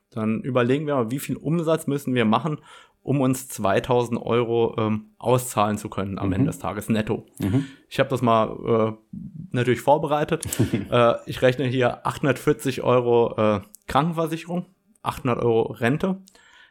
Dann 0.09 0.41
überlegen 0.41 0.87
wir 0.87 0.95
mal, 0.95 1.11
wie 1.11 1.19
viel 1.19 1.35
Umsatz 1.35 1.87
müssen 1.87 2.15
wir 2.15 2.25
machen, 2.25 2.59
um 3.03 3.21
uns 3.21 3.47
2000 3.47 4.21
Euro 4.21 4.75
ähm, 4.77 5.11
auszahlen 5.17 5.77
zu 5.77 5.89
können 5.89 6.19
am 6.19 6.27
mhm. 6.27 6.33
Ende 6.33 6.47
des 6.47 6.59
Tages 6.59 6.89
netto. 6.89 7.25
Mhm. 7.39 7.65
Ich 7.89 7.99
habe 7.99 8.09
das 8.09 8.21
mal 8.21 8.49
äh, 8.91 9.15
natürlich 9.51 9.81
vorbereitet. 9.81 10.45
äh, 10.91 11.13
ich 11.25 11.41
rechne 11.41 11.65
hier 11.65 12.05
840 12.05 12.83
Euro 12.83 13.35
äh, 13.37 13.61
Krankenversicherung, 13.87 14.65
800 15.03 15.39
Euro 15.39 15.71
Rente. 15.71 16.21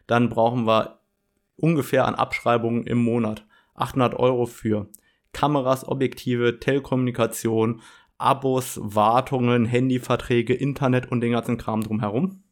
Dann 0.07 0.29
brauchen 0.29 0.67
wir 0.67 1.01
ungefähr 1.57 2.07
an 2.07 2.15
Abschreibungen 2.15 2.87
im 2.87 2.99
Monat 2.99 3.47
800 3.75 4.15
Euro 4.15 4.47
für 4.47 4.89
Kameras, 5.33 5.87
Objektive, 5.87 6.61
Telekommunikation, 6.61 7.83
Abos, 8.19 8.79
Wartungen, 8.83 9.67
Handyverträge, 9.67 10.55
Internet 10.55 11.11
und 11.11 11.21
den 11.21 11.33
ganzen 11.33 11.59
Kram 11.59 11.83
drumherum. 11.83 12.43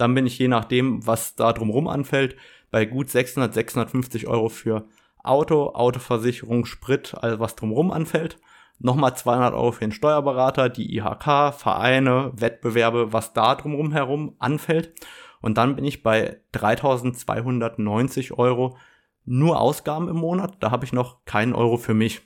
Dann 0.00 0.14
bin 0.14 0.24
ich 0.24 0.38
je 0.38 0.48
nachdem, 0.48 1.06
was 1.06 1.34
da 1.34 1.52
drumherum 1.52 1.86
anfällt, 1.86 2.34
bei 2.70 2.86
gut 2.86 3.10
600, 3.10 3.52
650 3.52 4.28
Euro 4.28 4.48
für 4.48 4.86
Auto, 5.22 5.74
Autoversicherung, 5.74 6.64
Sprit, 6.64 7.14
alles 7.20 7.38
was 7.38 7.54
drumherum 7.54 7.90
anfällt. 7.90 8.38
Nochmal 8.78 9.14
200 9.14 9.52
Euro 9.52 9.72
für 9.72 9.80
den 9.80 9.92
Steuerberater, 9.92 10.70
die 10.70 10.96
IHK, 10.96 11.52
Vereine, 11.52 12.32
Wettbewerbe, 12.34 13.12
was 13.12 13.34
da 13.34 13.54
drumherum 13.54 13.92
herum 13.92 14.36
anfällt. 14.38 14.94
Und 15.42 15.58
dann 15.58 15.76
bin 15.76 15.84
ich 15.84 16.02
bei 16.02 16.40
3290 16.52 18.38
Euro 18.38 18.78
nur 19.26 19.60
Ausgaben 19.60 20.08
im 20.08 20.16
Monat. 20.16 20.56
Da 20.60 20.70
habe 20.70 20.86
ich 20.86 20.94
noch 20.94 21.26
keinen 21.26 21.54
Euro 21.54 21.76
für 21.76 21.92
mich. 21.92 22.22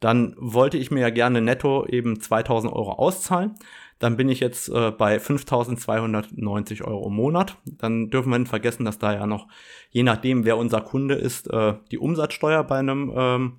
dann 0.00 0.34
wollte 0.36 0.76
ich 0.76 0.90
mir 0.90 1.00
ja 1.00 1.08
gerne 1.08 1.40
netto 1.40 1.86
eben 1.86 2.20
2000 2.20 2.70
Euro 2.70 2.92
auszahlen. 2.92 3.54
Dann 4.04 4.18
bin 4.18 4.28
ich 4.28 4.40
jetzt 4.40 4.68
äh, 4.68 4.90
bei 4.90 5.18
5290 5.18 6.84
Euro 6.84 7.06
im 7.06 7.14
Monat. 7.14 7.56
Dann 7.64 8.10
dürfen 8.10 8.30
wir 8.30 8.38
nicht 8.38 8.50
vergessen, 8.50 8.84
dass 8.84 8.98
da 8.98 9.14
ja 9.14 9.26
noch, 9.26 9.48
je 9.88 10.02
nachdem, 10.02 10.44
wer 10.44 10.58
unser 10.58 10.82
Kunde 10.82 11.14
ist, 11.14 11.50
äh, 11.50 11.72
die 11.90 11.96
Umsatzsteuer 11.96 12.64
bei 12.64 12.80
einem 12.80 13.10
ähm, 13.16 13.58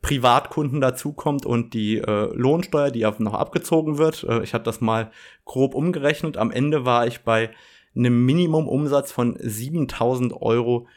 Privatkunden 0.00 0.80
dazukommt 0.80 1.44
und 1.44 1.74
die 1.74 1.98
äh, 1.98 2.34
Lohnsteuer, 2.34 2.90
die 2.90 3.00
ja 3.00 3.14
noch 3.18 3.34
abgezogen 3.34 3.98
wird. 3.98 4.24
Äh, 4.24 4.42
ich 4.44 4.54
hatte 4.54 4.64
das 4.64 4.80
mal 4.80 5.10
grob 5.44 5.74
umgerechnet. 5.74 6.38
Am 6.38 6.50
Ende 6.50 6.86
war 6.86 7.06
ich 7.06 7.20
bei 7.20 7.50
einem 7.94 8.24
Minimumumsatz 8.24 9.12
von 9.12 9.36
7000 9.38 10.32
Euro 10.40 10.88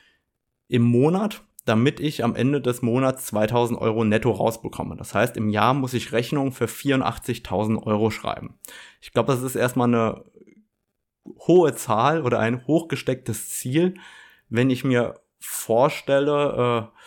im 0.69 0.83
Monat, 0.83 1.43
damit 1.69 1.99
ich 1.99 2.23
am 2.23 2.35
Ende 2.35 2.61
des 2.61 2.81
Monats 2.81 3.27
2000 3.27 3.79
Euro 3.79 4.03
netto 4.03 4.31
rausbekomme. 4.31 4.95
Das 4.97 5.13
heißt, 5.13 5.37
im 5.37 5.49
Jahr 5.49 5.75
muss 5.75 5.93
ich 5.93 6.11
Rechnungen 6.11 6.51
für 6.51 6.65
84.000 6.65 7.83
Euro 7.83 8.09
schreiben. 8.09 8.59
Ich 9.01 9.13
glaube, 9.13 9.31
das 9.31 9.43
ist 9.43 9.55
erstmal 9.55 9.87
eine 9.87 10.23
hohe 11.47 11.75
Zahl 11.75 12.23
oder 12.23 12.39
ein 12.39 12.65
hochgestecktes 12.65 13.51
Ziel, 13.51 13.93
wenn 14.49 14.71
ich 14.71 14.83
mir 14.83 15.19
vorstelle, 15.39 16.89
äh, 16.91 16.99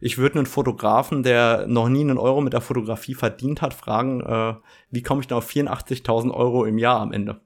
ich 0.00 0.16
würde 0.18 0.36
einen 0.36 0.46
Fotografen, 0.46 1.24
der 1.24 1.66
noch 1.66 1.88
nie 1.88 2.02
einen 2.02 2.18
Euro 2.18 2.40
mit 2.40 2.52
der 2.52 2.60
Fotografie 2.60 3.14
verdient 3.14 3.62
hat, 3.62 3.74
fragen, 3.74 4.20
äh, 4.20 4.54
wie 4.90 5.02
komme 5.02 5.22
ich 5.22 5.26
da 5.26 5.38
auf 5.38 5.50
84.000 5.50 6.32
Euro 6.32 6.64
im 6.64 6.78
Jahr 6.78 7.00
am 7.00 7.10
Ende? 7.10 7.40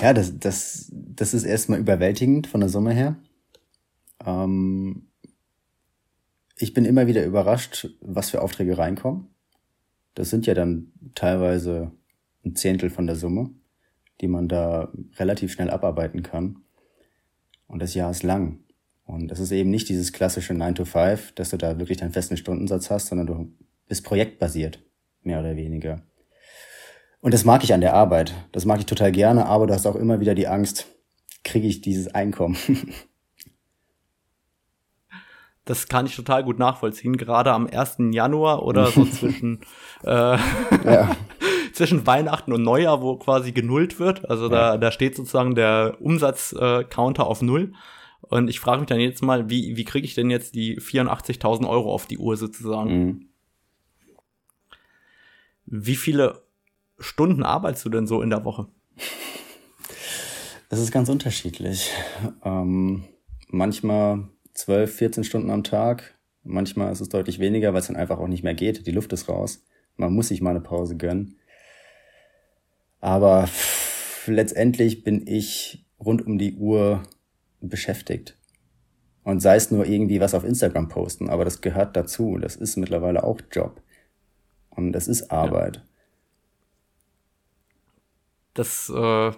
Ja, 0.00 0.12
das, 0.12 0.36
das, 0.40 0.90
das 0.92 1.34
ist 1.34 1.44
erstmal 1.44 1.78
überwältigend 1.78 2.48
von 2.48 2.58
der 2.58 2.68
Summe 2.68 2.92
her. 2.92 3.16
Ähm, 4.24 5.08
ich 6.56 6.72
bin 6.72 6.84
immer 6.84 7.06
wieder 7.06 7.24
überrascht, 7.24 7.88
was 8.00 8.30
für 8.30 8.42
Aufträge 8.42 8.78
reinkommen. 8.78 9.28
Das 10.14 10.30
sind 10.30 10.46
ja 10.46 10.54
dann 10.54 10.92
teilweise 11.14 11.90
ein 12.44 12.54
Zehntel 12.54 12.90
von 12.90 13.06
der 13.06 13.16
Summe, 13.16 13.50
die 14.20 14.28
man 14.28 14.48
da 14.48 14.92
relativ 15.16 15.52
schnell 15.52 15.70
abarbeiten 15.70 16.22
kann. 16.22 16.60
Und 17.66 17.82
das 17.82 17.94
Jahr 17.94 18.10
ist 18.10 18.22
lang. 18.22 18.60
Und 19.04 19.28
das 19.28 19.40
ist 19.40 19.50
eben 19.50 19.70
nicht 19.70 19.88
dieses 19.88 20.12
klassische 20.12 20.54
9 20.54 20.76
to 20.76 20.84
5, 20.84 21.32
dass 21.32 21.50
du 21.50 21.56
da 21.56 21.78
wirklich 21.78 21.98
deinen 21.98 22.12
festen 22.12 22.36
Stundensatz 22.36 22.90
hast, 22.90 23.08
sondern 23.08 23.26
du 23.26 23.52
bist 23.88 24.04
projektbasiert, 24.04 24.82
mehr 25.22 25.40
oder 25.40 25.56
weniger. 25.56 26.02
Und 27.20 27.34
das 27.34 27.44
mag 27.44 27.64
ich 27.64 27.74
an 27.74 27.80
der 27.80 27.94
Arbeit. 27.94 28.34
Das 28.52 28.64
mag 28.64 28.78
ich 28.80 28.86
total 28.86 29.10
gerne, 29.10 29.46
aber 29.46 29.66
du 29.66 29.74
hast 29.74 29.86
auch 29.86 29.96
immer 29.96 30.20
wieder 30.20 30.34
die 30.34 30.46
Angst, 30.46 30.86
kriege 31.42 31.66
ich 31.66 31.80
dieses 31.80 32.14
Einkommen? 32.14 32.56
das 35.64 35.88
kann 35.88 36.06
ich 36.06 36.14
total 36.14 36.44
gut 36.44 36.58
nachvollziehen, 36.58 37.16
gerade 37.16 37.52
am 37.52 37.66
1. 37.66 37.96
Januar 38.10 38.62
oder 38.62 38.86
so 38.86 39.04
zwischen, 39.04 39.60
äh, 40.04 40.10
ja. 40.84 41.16
zwischen 41.72 42.06
Weihnachten 42.06 42.52
und 42.52 42.62
Neujahr, 42.62 43.02
wo 43.02 43.16
quasi 43.16 43.52
genullt 43.52 43.98
wird. 43.98 44.28
Also 44.28 44.48
da, 44.48 44.72
ja. 44.72 44.78
da 44.78 44.92
steht 44.92 45.16
sozusagen 45.16 45.54
der 45.54 45.96
Umsatzcounter 46.00 47.22
äh, 47.22 47.26
auf 47.26 47.42
Null. 47.42 47.72
Und 48.20 48.48
ich 48.48 48.60
frage 48.60 48.80
mich 48.80 48.88
dann 48.88 49.00
jetzt 49.00 49.22
mal, 49.22 49.50
wie, 49.50 49.76
wie 49.76 49.84
kriege 49.84 50.06
ich 50.06 50.14
denn 50.14 50.30
jetzt 50.30 50.54
die 50.54 50.78
84.000 50.80 51.68
Euro 51.68 51.92
auf 51.92 52.06
die 52.06 52.18
Uhr 52.18 52.36
sozusagen? 52.36 53.04
Mhm. 53.04 53.28
Wie 55.66 55.96
viele 55.96 56.42
Stunden 56.98 57.42
arbeitest 57.42 57.84
du 57.84 57.88
denn 57.90 58.06
so 58.06 58.22
in 58.22 58.30
der 58.30 58.44
Woche? 58.44 58.68
Das 60.68 60.78
ist 60.78 60.92
ganz 60.92 61.08
unterschiedlich. 61.08 61.90
Ähm, 62.44 63.04
manchmal 63.48 64.28
12, 64.54 64.94
14 64.94 65.24
Stunden 65.24 65.50
am 65.50 65.64
Tag. 65.64 66.14
Manchmal 66.42 66.92
ist 66.92 67.00
es 67.00 67.08
deutlich 67.08 67.38
weniger, 67.38 67.72
weil 67.72 67.80
es 67.80 67.86
dann 67.86 67.96
einfach 67.96 68.18
auch 68.18 68.28
nicht 68.28 68.44
mehr 68.44 68.54
geht. 68.54 68.86
Die 68.86 68.92
Luft 68.92 69.12
ist 69.12 69.28
raus. 69.28 69.64
Man 69.96 70.12
muss 70.12 70.28
sich 70.28 70.40
mal 70.40 70.50
eine 70.50 70.60
Pause 70.60 70.96
gönnen. 70.96 71.38
Aber 73.00 73.46
pff, 73.46 74.28
letztendlich 74.28 75.04
bin 75.04 75.26
ich 75.26 75.86
rund 75.98 76.26
um 76.26 76.38
die 76.38 76.56
Uhr 76.56 77.02
beschäftigt. 77.60 78.38
Und 79.22 79.40
sei 79.40 79.56
es 79.56 79.70
nur 79.70 79.86
irgendwie 79.86 80.20
was 80.20 80.34
auf 80.34 80.44
Instagram 80.44 80.88
posten, 80.88 81.30
aber 81.30 81.44
das 81.44 81.60
gehört 81.62 81.96
dazu. 81.96 82.38
Das 82.38 82.56
ist 82.56 82.76
mittlerweile 82.76 83.24
auch 83.24 83.40
Job. 83.50 83.82
Und 84.70 84.92
das 84.92 85.08
ist 85.08 85.30
Arbeit. 85.30 85.76
Ja. 85.76 85.82
Das 88.54 88.92
äh, 88.94 89.32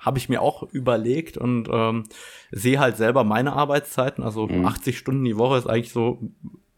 habe 0.00 0.18
ich 0.18 0.28
mir 0.28 0.42
auch 0.42 0.62
überlegt 0.72 1.36
und 1.36 1.68
ähm, 1.70 2.04
sehe 2.50 2.80
halt 2.80 2.96
selber 2.96 3.22
meine 3.24 3.52
Arbeitszeiten. 3.52 4.24
Also 4.24 4.46
mhm. 4.46 4.66
80 4.66 4.98
Stunden 4.98 5.24
die 5.24 5.36
Woche 5.36 5.58
ist 5.58 5.66
eigentlich 5.66 5.92
so 5.92 6.18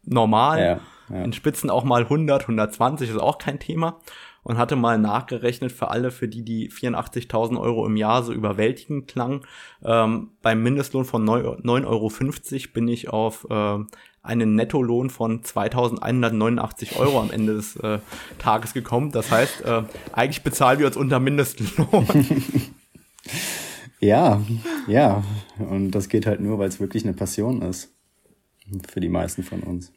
normal. 0.03 0.59
Ja, 0.59 1.15
ja. 1.15 1.23
In 1.23 1.33
Spitzen 1.33 1.69
auch 1.69 1.83
mal 1.83 2.03
100, 2.03 2.43
120 2.43 3.09
ist 3.09 3.17
auch 3.17 3.37
kein 3.37 3.59
Thema 3.59 3.99
und 4.43 4.57
hatte 4.57 4.75
mal 4.75 4.97
nachgerechnet 4.97 5.71
für 5.71 5.89
alle, 5.89 6.11
für 6.11 6.27
die 6.27 6.43
die 6.43 6.69
84.000 6.69 7.59
Euro 7.59 7.85
im 7.85 7.95
Jahr 7.95 8.23
so 8.23 8.33
überwältigend 8.33 9.07
klang. 9.07 9.45
Ähm, 9.83 10.31
beim 10.41 10.61
Mindestlohn 10.61 11.05
von 11.05 11.25
9,50 11.25 11.85
Euro 11.85 12.73
bin 12.73 12.87
ich 12.87 13.09
auf 13.09 13.47
äh, 13.49 13.79
einen 14.21 14.55
Nettolohn 14.55 15.09
von 15.09 15.41
2.189 15.41 16.97
Euro 16.97 17.21
am 17.21 17.31
Ende 17.31 17.55
des 17.55 17.75
äh, 17.77 17.99
Tages 18.39 18.73
gekommen. 18.73 19.11
Das 19.11 19.31
heißt, 19.31 19.65
äh, 19.65 19.83
eigentlich 20.13 20.43
bezahlen 20.43 20.79
wir 20.79 20.87
uns 20.87 20.97
unter 20.97 21.19
Mindestlohn. 21.19 22.07
ja, 23.99 24.41
ja. 24.87 25.23
Und 25.57 25.91
das 25.91 26.09
geht 26.09 26.25
halt 26.25 26.39
nur, 26.39 26.59
weil 26.59 26.69
es 26.69 26.79
wirklich 26.79 27.03
eine 27.03 27.13
Passion 27.13 27.61
ist. 27.61 27.93
Für 28.89 28.99
die 28.99 29.09
meisten 29.09 29.43
von 29.43 29.61
uns 29.61 29.91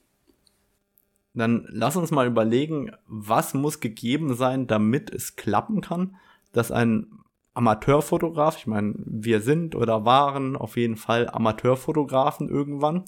dann 1.36 1.66
lass 1.68 1.96
uns 1.96 2.10
mal 2.10 2.26
überlegen, 2.26 2.92
was 3.06 3.54
muss 3.54 3.80
gegeben 3.80 4.34
sein, 4.34 4.66
damit 4.66 5.10
es 5.10 5.36
klappen 5.36 5.80
kann, 5.80 6.16
dass 6.52 6.72
ein 6.72 7.06
Amateurfotograf, 7.54 8.56
ich 8.58 8.66
meine, 8.66 8.94
wir 8.96 9.40
sind 9.40 9.74
oder 9.74 10.04
waren 10.04 10.56
auf 10.56 10.76
jeden 10.76 10.96
Fall 10.96 11.28
Amateurfotografen 11.28 12.48
irgendwann. 12.48 13.04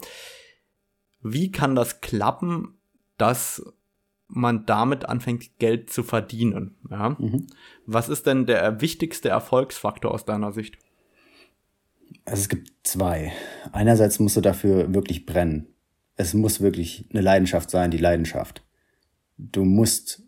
Wie 1.20 1.50
kann 1.50 1.74
das 1.74 2.00
klappen, 2.00 2.78
dass 3.16 3.62
man 4.28 4.66
damit 4.66 5.08
anfängt, 5.08 5.58
Geld 5.58 5.90
zu 5.90 6.02
verdienen? 6.02 6.76
Ja? 6.90 7.16
Mhm. 7.18 7.46
Was 7.86 8.08
ist 8.08 8.26
denn 8.26 8.46
der 8.46 8.80
wichtigste 8.80 9.30
Erfolgsfaktor 9.30 10.12
aus 10.12 10.24
deiner 10.24 10.52
Sicht? 10.52 10.78
Also 12.24 12.42
es 12.42 12.48
gibt 12.48 12.70
zwei. 12.82 13.32
Einerseits 13.72 14.18
musst 14.18 14.36
du 14.36 14.40
dafür 14.40 14.94
wirklich 14.94 15.26
brennen 15.26 15.68
es 16.18 16.34
muss 16.34 16.60
wirklich 16.60 17.06
eine 17.10 17.22
Leidenschaft 17.22 17.70
sein, 17.70 17.92
die 17.92 17.96
Leidenschaft. 17.96 18.66
Du 19.38 19.64
musst 19.64 20.24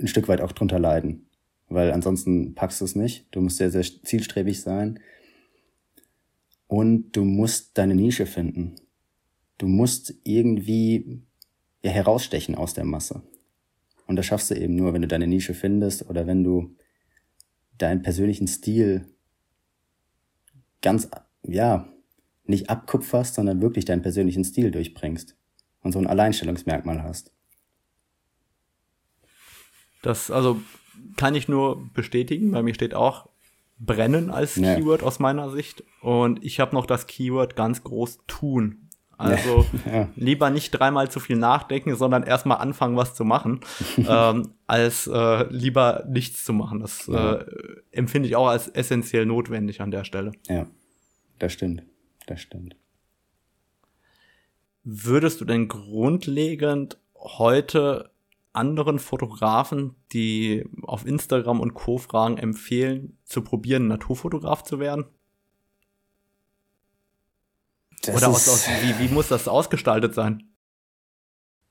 ein 0.00 0.06
Stück 0.06 0.28
weit 0.28 0.40
auch 0.40 0.52
drunter 0.52 0.78
leiden, 0.78 1.26
weil 1.68 1.90
ansonsten 1.90 2.54
packst 2.54 2.80
du 2.80 2.84
es 2.84 2.94
nicht. 2.94 3.26
Du 3.32 3.40
musst 3.40 3.56
sehr, 3.56 3.72
sehr 3.72 3.82
zielstrebig 3.82 4.62
sein. 4.62 5.00
Und 6.68 7.16
du 7.16 7.24
musst 7.24 7.76
deine 7.78 7.96
Nische 7.96 8.26
finden. 8.26 8.76
Du 9.58 9.66
musst 9.66 10.14
irgendwie 10.22 11.20
ja, 11.82 11.90
herausstechen 11.90 12.54
aus 12.54 12.74
der 12.74 12.84
Masse. 12.84 13.22
Und 14.06 14.16
das 14.16 14.26
schaffst 14.26 14.50
du 14.50 14.54
eben 14.54 14.74
nur, 14.74 14.94
wenn 14.94 15.02
du 15.02 15.08
deine 15.08 15.26
Nische 15.26 15.54
findest 15.54 16.08
oder 16.08 16.26
wenn 16.26 16.42
du 16.42 16.76
deinen 17.76 18.02
persönlichen 18.02 18.48
Stil 18.48 19.06
ganz, 20.82 21.08
ja, 21.42 21.88
nicht 22.44 22.70
abkupferst, 22.70 23.34
sondern 23.34 23.60
wirklich 23.60 23.84
deinen 23.84 24.02
persönlichen 24.02 24.44
Stil 24.44 24.70
durchbringst 24.70 25.36
und 25.82 25.92
so 25.92 25.98
ein 25.98 26.06
Alleinstellungsmerkmal 26.06 27.02
hast. 27.02 27.32
Das 30.02 30.30
also 30.30 30.60
kann 31.16 31.34
ich 31.34 31.48
nur 31.48 31.90
bestätigen. 31.92 32.50
Bei 32.50 32.62
mir 32.62 32.74
steht 32.74 32.94
auch 32.94 33.28
brennen 33.78 34.30
als 34.30 34.56
ja. 34.56 34.74
Keyword 34.74 35.02
aus 35.02 35.18
meiner 35.18 35.50
Sicht. 35.50 35.84
Und 36.00 36.44
ich 36.44 36.60
habe 36.60 36.74
noch 36.74 36.86
das 36.86 37.06
Keyword 37.06 37.56
ganz 37.56 37.84
groß 37.84 38.20
tun. 38.26 38.87
Also 39.18 39.66
ja. 39.84 39.92
Ja. 39.92 40.08
lieber 40.16 40.50
nicht 40.50 40.70
dreimal 40.70 41.10
zu 41.10 41.20
viel 41.20 41.36
nachdenken, 41.36 41.94
sondern 41.96 42.22
erstmal 42.22 42.58
anfangen, 42.58 42.96
was 42.96 43.14
zu 43.14 43.24
machen, 43.24 43.60
ähm, 43.98 44.54
als 44.66 45.06
äh, 45.06 45.44
lieber 45.52 46.04
nichts 46.08 46.44
zu 46.44 46.52
machen. 46.52 46.80
Das 46.80 47.08
äh, 47.08 47.44
empfinde 47.90 48.28
ich 48.28 48.36
auch 48.36 48.48
als 48.48 48.68
essentiell 48.68 49.26
notwendig 49.26 49.80
an 49.80 49.90
der 49.90 50.04
Stelle. 50.04 50.32
Ja, 50.48 50.66
das 51.38 51.52
stimmt 51.52 51.82
das 52.28 52.40
stimmt. 52.40 52.76
Würdest 54.84 55.40
du 55.40 55.44
denn 55.44 55.68
grundlegend 55.68 56.98
heute 57.14 58.10
anderen 58.52 58.98
Fotografen, 58.98 59.94
die 60.12 60.64
auf 60.82 61.06
Instagram 61.06 61.60
und 61.60 61.74
Co. 61.74 61.98
fragen, 61.98 62.38
empfehlen, 62.38 63.18
zu 63.24 63.42
probieren, 63.42 63.86
Naturfotograf 63.86 64.62
zu 64.62 64.78
werden? 64.78 65.04
Das 68.08 68.22
Oder 68.22 68.28
aus, 68.28 68.48
aus, 68.48 68.68
wie, 68.82 68.98
wie 68.98 69.12
muss 69.12 69.28
das 69.28 69.48
ausgestaltet 69.48 70.14
sein? 70.14 70.42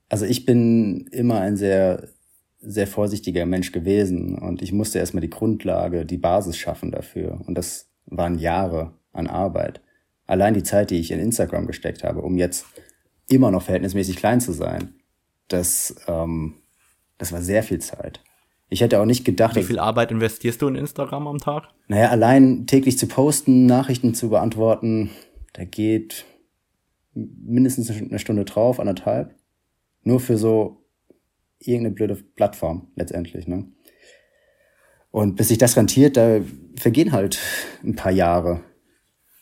Also 0.09 0.25
ich 0.25 0.45
bin 0.45 1.07
immer 1.07 1.41
ein 1.41 1.57
sehr, 1.57 2.07
sehr 2.59 2.87
vorsichtiger 2.87 3.45
Mensch 3.45 3.71
gewesen 3.71 4.37
und 4.37 4.61
ich 4.61 4.71
musste 4.71 4.99
erstmal 4.99 5.21
die 5.21 5.29
Grundlage, 5.29 6.05
die 6.05 6.17
Basis 6.17 6.57
schaffen 6.57 6.91
dafür. 6.91 7.41
Und 7.45 7.55
das 7.55 7.89
waren 8.05 8.39
Jahre 8.39 8.93
an 9.11 9.27
Arbeit 9.27 9.81
allein 10.27 10.53
die 10.53 10.63
Zeit, 10.63 10.91
die 10.91 10.99
ich 10.99 11.11
in 11.11 11.19
Instagram 11.19 11.65
gesteckt 11.65 12.03
habe, 12.03 12.21
um 12.21 12.37
jetzt 12.37 12.65
immer 13.29 13.49
noch 13.49 13.63
verhältnismäßig 13.63 14.17
klein 14.17 14.39
zu 14.39 14.51
sein, 14.51 14.93
das, 15.47 15.95
ähm, 16.07 16.55
das 17.17 17.31
war 17.31 17.41
sehr 17.41 17.63
viel 17.63 17.79
Zeit. 17.79 18.21
Ich 18.69 18.81
hätte 18.81 18.99
auch 18.99 19.05
nicht 19.05 19.23
gedacht. 19.23 19.55
Wie 19.55 19.63
viel 19.63 19.79
Arbeit 19.79 20.11
investierst 20.11 20.61
du 20.61 20.67
in 20.67 20.75
Instagram 20.75 21.27
am 21.27 21.37
Tag? 21.37 21.69
Naja, 21.87 22.09
allein 22.09 22.67
täglich 22.67 22.97
zu 22.97 23.07
posten, 23.07 23.65
Nachrichten 23.65 24.13
zu 24.13 24.29
beantworten, 24.29 25.09
da 25.53 25.65
geht 25.65 26.25
mindestens 27.13 27.89
eine 27.89 28.19
Stunde 28.19 28.45
drauf, 28.45 28.79
anderthalb. 28.79 29.35
Nur 30.03 30.19
für 30.19 30.37
so 30.37 30.85
irgendeine 31.59 31.95
blöde 31.95 32.15
Plattform 32.15 32.91
letztendlich, 32.95 33.47
ne? 33.47 33.71
Und 35.09 35.35
bis 35.35 35.47
sich 35.47 35.57
das 35.57 35.75
rentiert, 35.75 36.17
da 36.17 36.41
vergehen 36.75 37.11
halt 37.11 37.39
ein 37.83 37.95
paar 37.95 38.11
Jahre. 38.11 38.63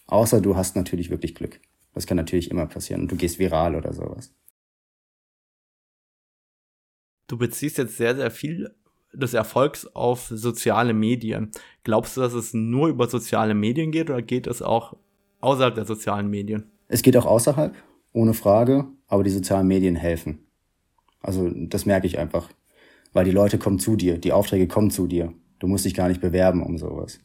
Außer 0.07 0.39
du 0.39 0.55
hast 0.55 0.75
natürlich 0.75 1.09
wirklich 1.09 1.35
Glück. 1.35 1.59
Das 1.93 2.05
kann 2.07 2.17
natürlich 2.17 2.51
immer 2.51 2.67
passieren. 2.67 3.01
Und 3.01 3.11
du 3.11 3.15
gehst 3.15 3.39
viral 3.39 3.75
oder 3.75 3.91
sowas. 3.91 4.33
Du 7.27 7.37
beziehst 7.37 7.77
jetzt 7.77 7.97
sehr, 7.97 8.15
sehr 8.15 8.31
viel 8.31 8.75
des 9.11 9.33
Erfolgs 9.33 9.87
auf 9.87 10.27
soziale 10.27 10.93
Medien. 10.93 11.51
Glaubst 11.83 12.15
du, 12.15 12.21
dass 12.21 12.33
es 12.33 12.53
nur 12.53 12.87
über 12.89 13.09
soziale 13.09 13.55
Medien 13.55 13.91
geht 13.91 14.09
oder 14.09 14.21
geht 14.21 14.47
es 14.47 14.61
auch 14.61 14.95
außerhalb 15.45 15.75
der 15.75 15.85
sozialen 15.85 16.29
Medien? 16.29 16.71
Es 16.87 17.01
geht 17.01 17.17
auch 17.17 17.25
außerhalb, 17.25 17.75
ohne 18.11 18.33
Frage, 18.33 18.85
aber 19.07 19.23
die 19.23 19.29
sozialen 19.29 19.67
Medien 19.67 19.95
helfen. 19.95 20.47
Also 21.21 21.49
das 21.49 21.85
merke 21.85 22.07
ich 22.07 22.19
einfach, 22.19 22.49
weil 23.13 23.25
die 23.25 23.31
Leute 23.31 23.57
kommen 23.57 23.79
zu 23.79 23.95
dir, 23.95 24.17
die 24.17 24.33
Aufträge 24.33 24.67
kommen 24.67 24.91
zu 24.91 25.07
dir. 25.07 25.33
Du 25.59 25.67
musst 25.67 25.85
dich 25.85 25.93
gar 25.93 26.09
nicht 26.09 26.21
bewerben 26.21 26.61
um 26.61 26.77
sowas. 26.77 27.19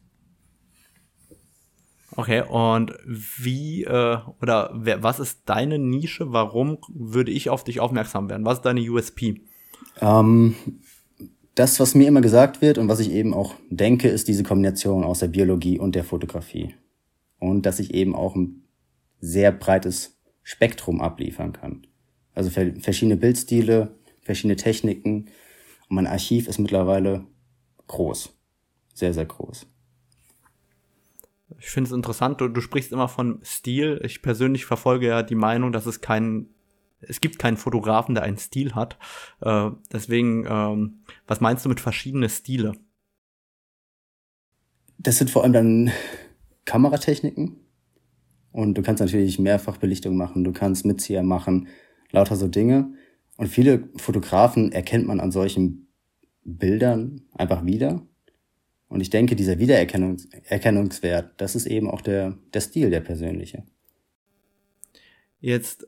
Okay, 2.15 2.43
und 2.49 2.93
wie 3.05 3.83
äh, 3.83 4.17
oder 4.41 4.71
wer, 4.73 5.01
was 5.01 5.19
ist 5.19 5.43
deine 5.45 5.79
Nische? 5.79 6.33
Warum 6.33 6.77
würde 6.89 7.31
ich 7.31 7.49
auf 7.49 7.63
dich 7.63 7.79
aufmerksam 7.79 8.29
werden? 8.29 8.45
Was 8.45 8.57
ist 8.57 8.65
deine 8.65 8.81
USP? 8.81 9.41
Ähm, 10.01 10.55
das, 11.55 11.79
was 11.79 11.95
mir 11.95 12.07
immer 12.07 12.21
gesagt 12.21 12.61
wird 12.61 12.77
und 12.77 12.89
was 12.89 12.99
ich 12.99 13.11
eben 13.11 13.33
auch 13.33 13.55
denke, 13.69 14.09
ist 14.09 14.27
diese 14.27 14.43
Kombination 14.43 15.03
aus 15.03 15.19
der 15.19 15.27
Biologie 15.27 15.79
und 15.79 15.95
der 15.95 16.03
Fotografie. 16.03 16.75
Und 17.41 17.65
dass 17.65 17.79
ich 17.79 17.93
eben 17.93 18.15
auch 18.15 18.35
ein 18.35 18.63
sehr 19.19 19.51
breites 19.51 20.21
Spektrum 20.43 21.01
abliefern 21.01 21.51
kann. 21.51 21.85
Also 22.33 22.49
verschiedene 22.49 23.17
Bildstile, 23.17 23.99
verschiedene 24.21 24.55
Techniken. 24.55 25.25
Und 25.89 25.95
mein 25.95 26.07
Archiv 26.07 26.47
ist 26.47 26.59
mittlerweile 26.59 27.25
groß. 27.87 28.33
Sehr, 28.93 29.13
sehr 29.13 29.25
groß. 29.25 29.67
Ich 31.59 31.67
finde 31.67 31.89
es 31.89 31.93
interessant, 31.93 32.39
du, 32.39 32.47
du 32.47 32.61
sprichst 32.61 32.93
immer 32.93 33.09
von 33.09 33.39
Stil. 33.43 33.99
Ich 34.05 34.21
persönlich 34.21 34.65
verfolge 34.65 35.07
ja 35.07 35.21
die 35.21 35.35
Meinung, 35.35 35.73
dass 35.73 35.85
es 35.85 35.99
keinen 35.99 36.53
es 37.01 37.19
gibt 37.19 37.39
keinen 37.39 37.57
Fotografen, 37.57 38.15
der 38.15 38.23
einen 38.23 38.37
Stil 38.37 38.75
hat. 38.75 38.97
Äh, 39.41 39.71
deswegen, 39.91 40.45
ähm, 40.47 41.03
was 41.27 41.41
meinst 41.41 41.65
du 41.65 41.69
mit 41.69 41.79
verschiedene 41.79 42.29
Stile? 42.29 42.73
Das 44.97 45.17
sind 45.17 45.31
vor 45.31 45.43
allem 45.43 45.53
dann 45.53 45.91
Kameratechniken. 46.71 47.57
Und 48.53 48.77
du 48.77 48.81
kannst 48.81 49.01
natürlich 49.01 49.39
Mehrfachbelichtung 49.39 50.15
machen, 50.15 50.45
du 50.45 50.53
kannst 50.53 50.85
Mitzieher 50.85 51.21
machen, 51.21 51.67
lauter 52.11 52.37
so 52.37 52.47
Dinge. 52.47 52.93
Und 53.35 53.47
viele 53.47 53.89
Fotografen 53.97 54.71
erkennt 54.71 55.05
man 55.05 55.19
an 55.19 55.33
solchen 55.33 55.87
Bildern 56.45 57.23
einfach 57.33 57.65
wieder. 57.65 58.01
Und 58.87 59.01
ich 59.01 59.09
denke, 59.09 59.35
dieser 59.35 59.59
Wiedererkennungswert, 59.59 61.33
das 61.41 61.55
ist 61.55 61.65
eben 61.65 61.89
auch 61.89 61.99
der, 61.99 62.37
der 62.53 62.61
Stil, 62.61 62.89
der 62.89 63.01
persönliche. 63.01 63.63
Jetzt 65.41 65.87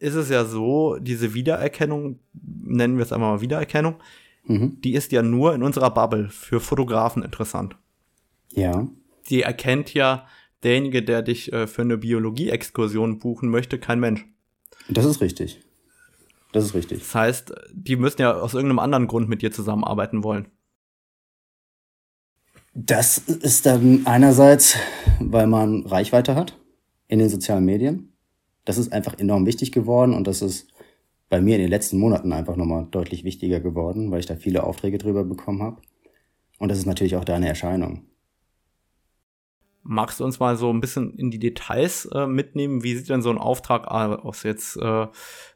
ist 0.00 0.14
es 0.14 0.28
ja 0.28 0.44
so, 0.44 0.96
diese 0.96 1.34
Wiedererkennung, 1.34 2.18
nennen 2.32 2.96
wir 2.96 3.04
es 3.04 3.12
einmal 3.12 3.36
mal 3.36 3.40
Wiedererkennung, 3.42 3.96
mhm. 4.44 4.80
die 4.80 4.94
ist 4.94 5.12
ja 5.12 5.22
nur 5.22 5.54
in 5.54 5.62
unserer 5.62 5.90
Bubble 5.90 6.28
für 6.30 6.58
Fotografen 6.58 7.22
interessant. 7.22 7.76
Ja. 8.52 8.88
Die 9.30 9.42
erkennt 9.42 9.94
ja 9.94 10.26
derjenige, 10.62 11.02
der 11.02 11.22
dich 11.22 11.52
äh, 11.52 11.66
für 11.66 11.82
eine 11.82 11.98
Biologie-Exkursion 11.98 13.18
buchen 13.18 13.50
möchte, 13.50 13.78
kein 13.78 14.00
Mensch. 14.00 14.24
Das 14.88 15.04
ist 15.04 15.20
richtig. 15.20 15.60
Das 16.52 16.64
ist 16.64 16.74
richtig. 16.74 17.00
Das 17.00 17.14
heißt, 17.14 17.52
die 17.72 17.96
müssen 17.96 18.22
ja 18.22 18.34
aus 18.34 18.54
irgendeinem 18.54 18.78
anderen 18.78 19.06
Grund 19.06 19.28
mit 19.28 19.42
dir 19.42 19.52
zusammenarbeiten 19.52 20.24
wollen. 20.24 20.48
Das 22.74 23.18
ist 23.18 23.66
dann 23.66 24.06
einerseits, 24.06 24.76
weil 25.18 25.46
man 25.46 25.86
Reichweite 25.86 26.34
hat 26.34 26.58
in 27.08 27.18
den 27.18 27.28
sozialen 27.28 27.64
Medien 27.64 28.16
das 28.66 28.78
ist 28.78 28.92
einfach 28.92 29.18
enorm 29.18 29.46
wichtig 29.46 29.72
geworden 29.72 30.12
und 30.12 30.26
das 30.26 30.42
ist 30.42 30.68
bei 31.30 31.40
mir 31.40 31.54
in 31.54 31.62
den 31.62 31.70
letzten 31.70 31.98
Monaten 31.98 32.32
einfach 32.32 32.56
nochmal 32.56 32.86
deutlich 32.90 33.24
wichtiger 33.24 33.60
geworden, 33.60 34.10
weil 34.10 34.20
ich 34.20 34.26
da 34.26 34.36
viele 34.36 34.64
Aufträge 34.64 34.98
drüber 34.98 35.24
bekommen 35.24 35.62
habe. 35.62 35.80
Und 36.58 36.68
das 36.68 36.78
ist 36.78 36.86
natürlich 36.86 37.16
auch 37.16 37.24
deine 37.24 37.48
Erscheinung. 37.48 38.02
Magst 39.88 40.18
du 40.18 40.24
uns 40.24 40.40
mal 40.40 40.56
so 40.56 40.70
ein 40.70 40.80
bisschen 40.80 41.14
in 41.14 41.30
die 41.30 41.38
Details 41.38 42.06
äh, 42.06 42.26
mitnehmen? 42.26 42.82
Wie 42.82 42.96
sieht 42.96 43.08
denn 43.08 43.22
so 43.22 43.30
ein 43.30 43.38
Auftrag 43.38 43.86
aus 43.86 44.42
jetzt? 44.42 44.76
Äh, 44.76 45.06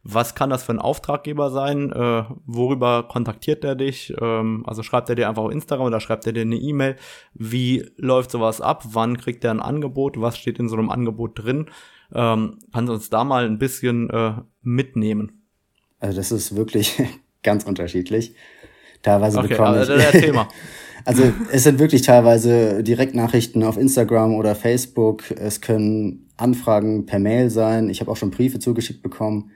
was 0.05 0.35
kann 0.35 0.51
das 0.51 0.63
für 0.63 0.73
ein 0.73 0.79
Auftraggeber 0.79 1.51
sein? 1.51 1.91
Äh, 1.91 2.25
worüber 2.47 3.09
kontaktiert 3.09 3.65
er 3.65 3.75
dich? 3.75 4.15
Ähm, 4.21 4.63
also 4.67 4.83
schreibt 4.83 5.09
er 5.09 5.17
dir 5.17 5.29
einfach 5.29 5.43
auf 5.43 5.53
Instagram 5.53 5.87
oder 5.87 6.01
schreibt 6.01 6.27
er 6.27 6.33
dir 6.33 6.43
eine 6.43 6.57
E-Mail? 6.57 6.97
Wie 7.35 7.91
läuft 7.97 8.31
sowas 8.31 8.61
ab? 8.61 8.85
Wann 8.93 9.19
kriegt 9.19 9.45
er 9.45 9.51
ein 9.51 9.61
Angebot? 9.61 10.21
Was 10.21 10.39
steht 10.39 10.59
in 10.59 10.69
so 10.69 10.77
einem 10.77 10.91
Angebot 10.91 11.43
drin? 11.43 11.67
Ähm, 12.15 12.59
kannst 12.73 12.89
du 12.89 12.95
uns 12.95 13.11
da 13.11 13.25
mal 13.25 13.47
ein 13.47 13.59
bisschen 13.59 14.11
äh, 14.11 14.35
mitnehmen? 14.63 15.43
Also 15.99 16.17
das 16.17 16.31
ist 16.31 16.55
wirklich 16.55 17.03
ganz 17.43 17.65
unterschiedlich. 17.65 18.35
Teilweise 19.03 19.39
okay, 19.39 19.49
bekomme 19.49 19.69
also 19.71 19.95
ich. 19.95 20.11
Thema. 20.11 20.49
also 21.05 21.33
es 21.53 21.65
sind 21.65 21.79
wirklich 21.79 22.03
teilweise 22.03 22.83
Direktnachrichten 22.83 23.63
auf 23.63 23.77
Instagram 23.77 24.35
oder 24.35 24.55
Facebook. 24.55 25.31
Es 25.31 25.61
können 25.61 26.29
Anfragen 26.37 27.07
per 27.07 27.19
Mail 27.19 27.51
sein. 27.51 27.89
Ich 27.89 28.01
habe 28.01 28.11
auch 28.11 28.17
schon 28.17 28.31
Briefe 28.31 28.59
zugeschickt 28.59 29.03
bekommen. 29.03 29.51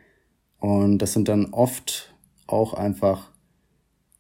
Und 0.59 0.98
das 0.98 1.12
sind 1.12 1.28
dann 1.28 1.46
oft 1.52 2.14
auch 2.46 2.74
einfach 2.74 3.30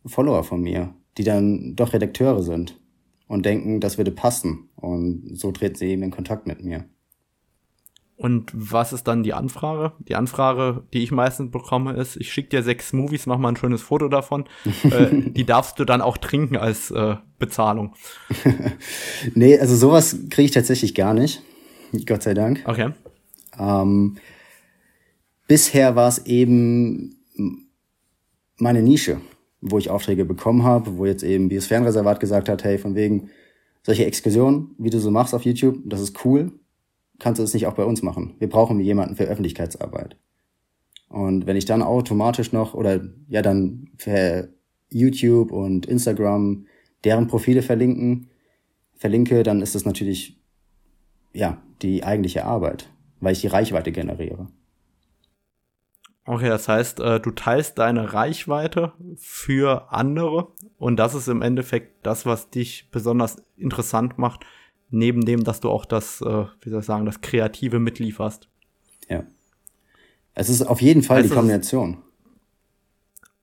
Follower 0.06 0.44
von 0.44 0.60
mir, 0.60 0.94
die 1.16 1.24
dann 1.24 1.74
doch 1.76 1.92
Redakteure 1.92 2.42
sind 2.42 2.78
und 3.26 3.46
denken, 3.46 3.80
das 3.80 3.98
würde 3.98 4.10
passen. 4.10 4.68
Und 4.76 5.38
so 5.38 5.52
treten 5.52 5.76
sie 5.76 5.86
eben 5.88 6.02
in 6.02 6.10
Kontakt 6.10 6.46
mit 6.46 6.62
mir. 6.62 6.84
Und 8.16 8.52
was 8.54 8.92
ist 8.92 9.04
dann 9.04 9.24
die 9.24 9.34
Anfrage? 9.34 9.92
Die 9.98 10.14
Anfrage, 10.14 10.84
die 10.92 11.02
ich 11.02 11.10
meistens 11.10 11.50
bekomme, 11.50 11.94
ist, 11.94 12.16
ich 12.16 12.32
schicke 12.32 12.50
dir 12.50 12.62
sechs 12.62 12.92
Movies, 12.92 13.26
mach 13.26 13.38
mal 13.38 13.48
ein 13.48 13.56
schönes 13.56 13.82
Foto 13.82 14.08
davon. 14.08 14.44
äh, 14.84 15.08
die 15.30 15.44
darfst 15.44 15.78
du 15.80 15.84
dann 15.84 16.00
auch 16.00 16.16
trinken 16.16 16.56
als 16.56 16.92
äh, 16.92 17.16
Bezahlung. 17.38 17.94
nee, 19.34 19.58
also 19.58 19.74
sowas 19.74 20.16
kriege 20.30 20.46
ich 20.46 20.50
tatsächlich 20.52 20.94
gar 20.94 21.12
nicht. 21.12 21.42
Gott 22.06 22.22
sei 22.22 22.34
Dank. 22.34 22.62
Okay. 22.66 22.90
Ähm, 23.58 24.16
bisher 25.48 25.96
war 25.96 26.08
es 26.08 26.24
eben 26.26 27.16
meine 28.58 28.82
Nische, 28.82 29.20
wo 29.60 29.78
ich 29.78 29.90
Aufträge 29.90 30.24
bekommen 30.24 30.62
habe, 30.62 30.98
wo 30.98 31.06
jetzt 31.06 31.24
eben 31.24 31.48
Biosphärenreservat 31.48 32.20
gesagt 32.20 32.48
hat, 32.48 32.62
hey, 32.62 32.78
von 32.78 32.94
wegen 32.94 33.30
solche 33.82 34.06
Exkursionen, 34.06 34.70
wie 34.78 34.90
du 34.90 35.00
so 35.00 35.10
machst 35.10 35.34
auf 35.34 35.44
YouTube, 35.44 35.78
das 35.84 36.00
ist 36.00 36.24
cool 36.24 36.52
kannst 37.18 37.38
du 37.38 37.42
es 37.44 37.54
nicht 37.54 37.66
auch 37.66 37.74
bei 37.74 37.84
uns 37.84 38.02
machen? 38.02 38.34
Wir 38.38 38.48
brauchen 38.48 38.80
jemanden 38.80 39.16
für 39.16 39.24
Öffentlichkeitsarbeit. 39.24 40.16
Und 41.08 41.46
wenn 41.46 41.56
ich 41.56 41.64
dann 41.64 41.82
automatisch 41.82 42.52
noch 42.52 42.74
oder 42.74 43.00
ja 43.28 43.42
dann 43.42 43.90
für 43.96 44.48
YouTube 44.90 45.52
und 45.52 45.86
Instagram 45.86 46.66
deren 47.04 47.26
Profile 47.26 47.62
verlinken, 47.62 48.30
verlinke, 48.96 49.42
dann 49.42 49.60
ist 49.60 49.74
das 49.74 49.84
natürlich 49.84 50.40
ja 51.32 51.62
die 51.82 52.04
eigentliche 52.04 52.44
Arbeit, 52.44 52.90
weil 53.20 53.32
ich 53.32 53.40
die 53.40 53.48
Reichweite 53.48 53.92
generiere. 53.92 54.48
Okay, 56.26 56.48
das 56.48 56.68
heißt, 56.68 57.00
äh, 57.00 57.20
du 57.20 57.32
teilst 57.32 57.78
deine 57.78 58.14
Reichweite 58.14 58.94
für 59.16 59.92
andere 59.92 60.48
und 60.78 60.96
das 60.96 61.14
ist 61.14 61.28
im 61.28 61.42
Endeffekt 61.42 62.06
das, 62.06 62.24
was 62.24 62.48
dich 62.48 62.88
besonders 62.90 63.42
interessant 63.56 64.16
macht, 64.16 64.46
neben 64.94 65.24
dem, 65.24 65.44
dass 65.44 65.60
du 65.60 65.70
auch 65.70 65.84
das, 65.84 66.20
äh, 66.20 66.44
wie 66.62 66.70
soll 66.70 66.80
ich 66.80 66.86
sagen, 66.86 67.06
das 67.06 67.20
Kreative 67.20 67.78
mitlieferst. 67.78 68.48
Ja. 69.08 69.24
Es 70.34 70.48
ist 70.48 70.62
auf 70.62 70.80
jeden 70.80 71.02
Fall 71.02 71.18
heißt 71.18 71.30
die 71.30 71.34
Kombination. 71.34 71.98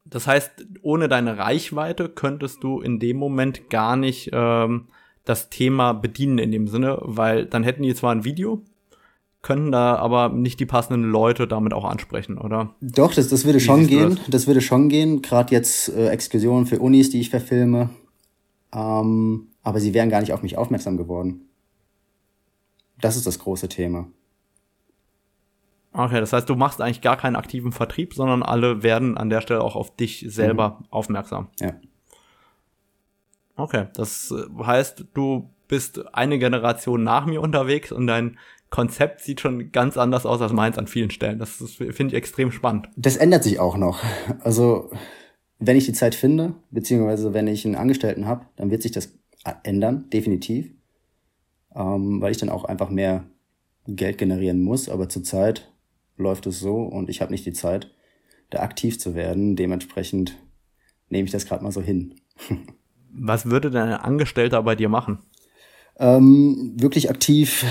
Das 0.05 0.27
heißt, 0.27 0.51
ohne 0.81 1.07
deine 1.07 1.37
Reichweite 1.37 2.09
könntest 2.09 2.63
du 2.63 2.81
in 2.81 2.99
dem 2.99 3.17
Moment 3.17 3.69
gar 3.69 3.95
nicht 3.95 4.29
ähm, 4.33 4.87
das 5.23 5.49
Thema 5.49 5.93
bedienen 5.93 6.37
in 6.37 6.51
dem 6.51 6.67
Sinne, 6.67 6.97
weil 7.01 7.45
dann 7.45 7.63
hätten 7.63 7.83
die 7.83 7.95
zwar 7.95 8.11
ein 8.11 8.25
Video, 8.25 8.61
könnten 9.41 9.71
da 9.71 9.95
aber 9.95 10.29
nicht 10.29 10.59
die 10.59 10.65
passenden 10.65 11.09
Leute 11.09 11.47
damit 11.47 11.73
auch 11.73 11.85
ansprechen, 11.85 12.37
oder? 12.37 12.75
Doch, 12.81 13.13
das, 13.13 13.29
das 13.29 13.45
würde 13.45 13.59
Wie 13.59 13.63
schon 13.63 13.87
gehen. 13.87 14.15
Das? 14.15 14.29
das? 14.29 14.47
würde 14.47 14.61
schon 14.61 14.89
gehen. 14.89 15.21
Gerade 15.21 15.53
jetzt 15.53 15.89
äh, 15.89 16.09
Exkursionen 16.09 16.65
für 16.65 16.79
Unis, 16.79 17.09
die 17.09 17.21
ich 17.21 17.29
verfilme. 17.29 17.89
Ähm, 18.73 19.47
aber 19.63 19.79
sie 19.79 19.93
wären 19.93 20.09
gar 20.09 20.21
nicht 20.21 20.33
auf 20.33 20.43
mich 20.43 20.57
aufmerksam 20.57 20.97
geworden. 20.97 21.49
Das 22.99 23.15
ist 23.15 23.27
das 23.27 23.39
große 23.39 23.69
Thema. 23.69 24.07
Okay, 25.93 26.19
das 26.19 26.31
heißt, 26.31 26.47
du 26.49 26.55
machst 26.55 26.81
eigentlich 26.81 27.01
gar 27.01 27.17
keinen 27.17 27.35
aktiven 27.35 27.71
Vertrieb, 27.71 28.13
sondern 28.13 28.43
alle 28.43 28.81
werden 28.81 29.17
an 29.17 29.29
der 29.29 29.41
Stelle 29.41 29.61
auch 29.61 29.75
auf 29.75 29.95
dich 29.95 30.25
selber 30.27 30.77
mhm. 30.79 30.85
aufmerksam. 30.89 31.47
Ja. 31.59 31.73
Okay, 33.57 33.87
das 33.93 34.31
äh, 34.31 34.63
heißt, 34.63 35.05
du 35.13 35.49
bist 35.67 36.13
eine 36.13 36.39
Generation 36.39 37.03
nach 37.03 37.25
mir 37.25 37.41
unterwegs 37.41 37.91
und 37.91 38.07
dein 38.07 38.37
Konzept 38.69 39.19
sieht 39.19 39.41
schon 39.41 39.71
ganz 39.73 39.97
anders 39.97 40.25
aus 40.25 40.41
als 40.41 40.53
meins 40.53 40.77
an 40.77 40.87
vielen 40.87 41.11
Stellen. 41.11 41.39
Das, 41.39 41.57
das 41.57 41.71
finde 41.71 42.07
ich 42.07 42.13
extrem 42.13 42.51
spannend. 42.51 42.89
Das 42.95 43.17
ändert 43.17 43.43
sich 43.43 43.59
auch 43.59 43.75
noch. 43.75 44.01
Also, 44.39 44.89
wenn 45.59 45.75
ich 45.75 45.85
die 45.85 45.93
Zeit 45.93 46.15
finde, 46.15 46.55
beziehungsweise 46.71 47.33
wenn 47.33 47.47
ich 47.47 47.65
einen 47.65 47.75
Angestellten 47.75 48.27
habe, 48.27 48.45
dann 48.55 48.71
wird 48.71 48.81
sich 48.81 48.91
das 48.91 49.13
ändern, 49.63 50.09
definitiv. 50.11 50.71
Ähm, 51.75 52.21
weil 52.21 52.31
ich 52.31 52.37
dann 52.37 52.49
auch 52.49 52.65
einfach 52.65 52.89
mehr 52.89 53.25
Geld 53.87 54.17
generieren 54.17 54.61
muss. 54.63 54.89
Aber 54.89 55.09
zurzeit 55.09 55.71
läuft 56.17 56.45
es 56.45 56.59
so 56.59 56.83
und 56.83 57.09
ich 57.09 57.21
habe 57.21 57.31
nicht 57.31 57.45
die 57.45 57.53
Zeit, 57.53 57.91
da 58.49 58.59
aktiv 58.59 58.99
zu 58.99 59.15
werden. 59.15 59.55
Dementsprechend 59.55 60.37
nehme 61.09 61.25
ich 61.25 61.31
das 61.31 61.45
gerade 61.45 61.63
mal 61.63 61.71
so 61.71 61.81
hin. 61.81 62.15
Was 63.13 63.45
würde 63.45 63.71
denn 63.71 63.81
ein 63.81 63.93
Angestellter 63.93 64.63
bei 64.63 64.75
dir 64.75 64.89
machen? 64.89 65.19
Ähm, 65.99 66.73
wirklich 66.77 67.09
aktiv 67.09 67.65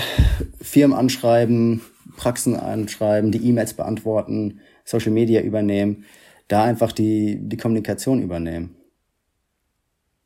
Firmen 0.61 0.95
anschreiben, 0.95 1.81
Praxen 2.15 2.55
anschreiben, 2.55 3.31
die 3.31 3.47
E-Mails 3.49 3.73
beantworten, 3.73 4.59
Social 4.85 5.11
Media 5.11 5.41
übernehmen, 5.41 6.05
da 6.47 6.63
einfach 6.63 6.91
die, 6.91 7.39
die 7.41 7.57
Kommunikation 7.57 8.21
übernehmen. 8.21 8.75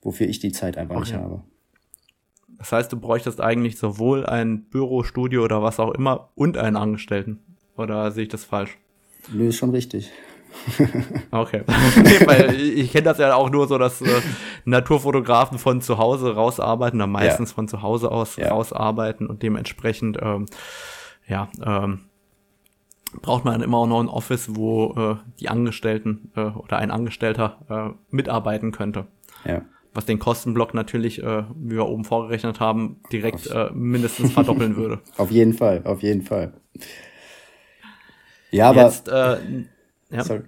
Wofür 0.06 0.30
ich 0.30 0.38
die 0.38 0.52
Zeit 0.52 0.78
einfach 0.78 0.98
Ach, 0.98 1.00
nicht 1.00 1.16
habe. 1.16 1.42
Das 2.60 2.72
heißt, 2.72 2.94
du 2.94 3.00
bräuchtest 3.00 3.42
eigentlich 3.42 3.80
sowohl 3.80 4.24
ein 4.24 4.66
Büro, 4.66 5.02
Studio 5.02 5.44
oder 5.44 5.64
was 5.64 5.80
auch 5.80 5.96
immer 5.96 6.30
und 6.36 6.60
einen 6.60 6.76
Angestellten. 6.76 7.40
Oder 7.76 8.12
sehe 8.12 8.24
ich 8.24 8.30
das 8.30 8.46
falsch? 8.46 8.78
Nö, 9.34 9.48
ist 9.48 9.58
schon 9.58 9.72
richtig. 9.72 10.12
okay. 11.32 11.64
nee, 12.04 12.28
weil 12.28 12.54
ich 12.54 12.92
kenne 12.92 13.06
das 13.06 13.18
ja 13.18 13.34
auch 13.34 13.50
nur 13.50 13.68
so, 13.68 13.80
dass 13.80 14.00
äh, 14.04 14.22
Naturfotografen 14.64 15.58
von 15.58 15.82
zu 15.82 15.98
Hause 15.98 16.36
rausarbeiten, 16.36 17.00
dann 17.00 17.12
meistens 17.12 17.50
ja. 17.50 17.56
von 17.56 17.68
zu 17.68 17.82
Hause 17.82 18.12
aus 18.12 18.36
ja. 18.36 18.50
rausarbeiten 18.50 19.26
und 19.26 19.42
dementsprechend, 19.42 20.20
ähm, 20.22 20.46
ja, 21.28 21.50
ähm, 21.66 22.02
braucht 23.24 23.44
man 23.44 23.60
immer 23.64 23.80
auch 23.80 23.88
noch 23.88 24.02
ein 24.02 24.08
Office, 24.08 24.56
wo 24.56 24.94
äh, 24.94 25.16
die 25.40 25.50
Angestellten 25.50 26.32
äh, 26.36 26.42
oder 26.42 26.78
ein 26.78 26.92
Angestellter 26.92 27.58
äh, 27.70 28.16
mitarbeiten 28.16 28.72
könnte. 28.72 29.08
Ja. 29.46 29.64
Was 29.96 30.06
den 30.06 30.20
Kostenblock 30.20 30.74
natürlich, 30.74 31.24
äh, 31.24 31.44
wie 31.56 31.76
wir 31.78 31.88
oben 31.88 32.04
vorgerechnet 32.04 32.60
haben, 32.60 32.98
direkt 33.12 33.48
äh, 33.48 33.72
mindestens 33.74 34.34
verdoppeln 34.34 34.76
würde. 34.76 35.00
Auf 35.18 35.32
jeden 35.32 35.54
Fall, 35.54 35.82
auf 35.86 36.04
jeden 36.04 36.22
Fall. 36.22 36.54
Ja, 38.52 38.70
aber. 38.70 38.84
Jetzt, 38.84 39.08
äh, 39.08 39.38
ja. 40.12 40.24
Sorry. 40.24 40.42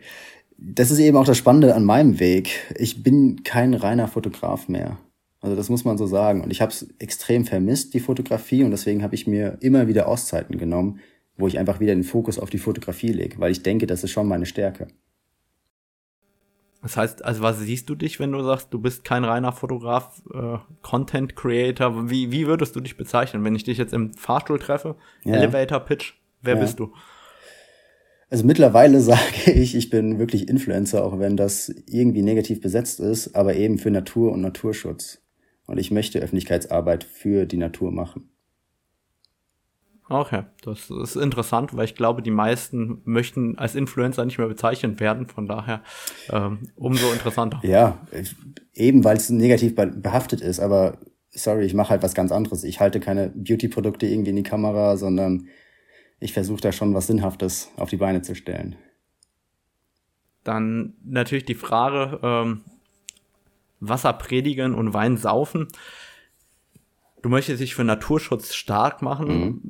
Das 0.57 0.91
ist 0.91 0.99
eben 0.99 1.17
auch 1.17 1.25
das 1.25 1.37
Spannende 1.37 1.75
an 1.75 1.85
meinem 1.85 2.19
Weg. 2.19 2.49
Ich 2.75 3.03
bin 3.03 3.43
kein 3.43 3.73
reiner 3.73 4.07
Fotograf 4.07 4.67
mehr. 4.67 4.97
Also 5.39 5.55
das 5.55 5.69
muss 5.69 5.85
man 5.85 5.97
so 5.97 6.07
sagen. 6.07 6.41
Und 6.41 6.51
ich 6.51 6.61
habe 6.61 6.71
es 6.71 6.87
extrem 6.99 7.45
vermisst, 7.45 7.93
die 7.93 7.99
Fotografie. 7.99 8.63
Und 8.63 8.71
deswegen 8.71 9.03
habe 9.03 9.15
ich 9.15 9.27
mir 9.27 9.57
immer 9.61 9.87
wieder 9.87 10.07
Auszeiten 10.07 10.57
genommen, 10.57 10.99
wo 11.37 11.47
ich 11.47 11.57
einfach 11.57 11.79
wieder 11.79 11.93
den 11.93 12.03
Fokus 12.03 12.39
auf 12.39 12.49
die 12.49 12.57
Fotografie 12.57 13.13
lege, 13.13 13.39
weil 13.39 13.51
ich 13.51 13.63
denke, 13.63 13.87
das 13.87 14.03
ist 14.03 14.11
schon 14.11 14.27
meine 14.27 14.45
Stärke. 14.45 14.87
Das 16.87 16.95
heißt, 16.95 17.25
also 17.25 17.41
was 17.41 17.59
siehst 17.59 17.89
du 17.89 17.95
dich, 17.95 18.17
wenn 18.17 18.31
du 18.31 18.41
sagst, 18.43 18.69
du 18.73 18.79
bist 18.79 19.03
kein 19.03 19.25
reiner 19.25 19.51
Fotograf, 19.51 20.21
äh, 20.33 20.57
Content 20.81 21.35
Creator? 21.35 22.09
Wie, 22.09 22.31
wie 22.31 22.47
würdest 22.47 22.77
du 22.77 22.79
dich 22.79 22.95
bezeichnen, 22.95 23.43
wenn 23.43 23.57
ich 23.57 23.65
dich 23.65 23.77
jetzt 23.77 23.91
im 23.91 24.13
Fahrstuhl 24.13 24.57
treffe? 24.57 24.95
Ja. 25.25 25.33
Elevator 25.33 25.81
Pitch, 25.81 26.13
wer 26.41 26.55
ja. 26.55 26.61
bist 26.61 26.79
du? 26.79 26.93
Also 28.29 28.45
mittlerweile 28.45 29.01
sage 29.01 29.51
ich, 29.51 29.75
ich 29.75 29.89
bin 29.89 30.17
wirklich 30.17 30.47
Influencer, 30.47 31.03
auch 31.03 31.19
wenn 31.19 31.35
das 31.35 31.67
irgendwie 31.87 32.21
negativ 32.21 32.61
besetzt 32.61 33.01
ist, 33.01 33.35
aber 33.35 33.57
eben 33.57 33.79
für 33.79 33.91
Natur 33.91 34.31
und 34.31 34.39
Naturschutz. 34.39 35.21
Und 35.65 35.79
ich 35.79 35.91
möchte 35.91 36.19
Öffentlichkeitsarbeit 36.19 37.03
für 37.03 37.45
die 37.45 37.57
Natur 37.57 37.91
machen. 37.91 38.29
Okay, 40.09 40.43
das 40.63 40.89
ist 40.89 41.17
interessant, 41.17 41.75
weil 41.75 41.85
ich 41.85 41.95
glaube, 41.95 42.21
die 42.21 42.31
meisten 42.31 43.01
möchten 43.03 43.57
als 43.57 43.75
Influencer 43.75 44.23
nicht 44.23 44.37
mehr 44.37 44.47
bezeichnet 44.47 44.99
werden. 45.01 45.27
Von 45.27 45.47
daher 45.47 45.81
ähm, 46.29 46.69
umso 46.75 47.11
interessanter. 47.11 47.59
Ja, 47.63 47.97
eben 48.73 49.03
weil 49.03 49.17
es 49.17 49.29
negativ 49.29 49.75
behaftet 49.75 50.39
ist. 50.39 50.61
Aber 50.61 50.97
sorry, 51.31 51.65
ich 51.65 51.73
mache 51.73 51.89
halt 51.89 52.03
was 52.03 52.13
ganz 52.13 52.31
anderes. 52.31 52.63
Ich 52.63 52.79
halte 52.79 53.01
keine 53.01 53.29
Beauty-Produkte 53.35 54.07
irgendwie 54.07 54.29
in 54.29 54.37
die 54.37 54.43
Kamera, 54.43 54.95
sondern 54.95 55.49
ich 56.19 56.31
versuche 56.31 56.61
da 56.61 56.71
schon 56.71 56.93
was 56.93 57.07
Sinnhaftes 57.07 57.69
auf 57.75 57.89
die 57.89 57.97
Beine 57.97 58.21
zu 58.21 58.33
stellen. 58.33 58.77
Dann 60.45 60.93
natürlich 61.03 61.45
die 61.45 61.55
Frage, 61.55 62.19
ähm, 62.23 62.61
Wasser 63.81 64.13
predigen 64.13 64.73
und 64.73 64.93
Wein 64.93 65.17
saufen. 65.17 65.67
Du 67.21 67.29
möchtest 67.29 67.61
dich 67.61 67.75
für 67.75 67.83
Naturschutz 67.83 68.53
stark 68.53 69.01
machen. 69.01 69.27
Mhm. 69.27 69.61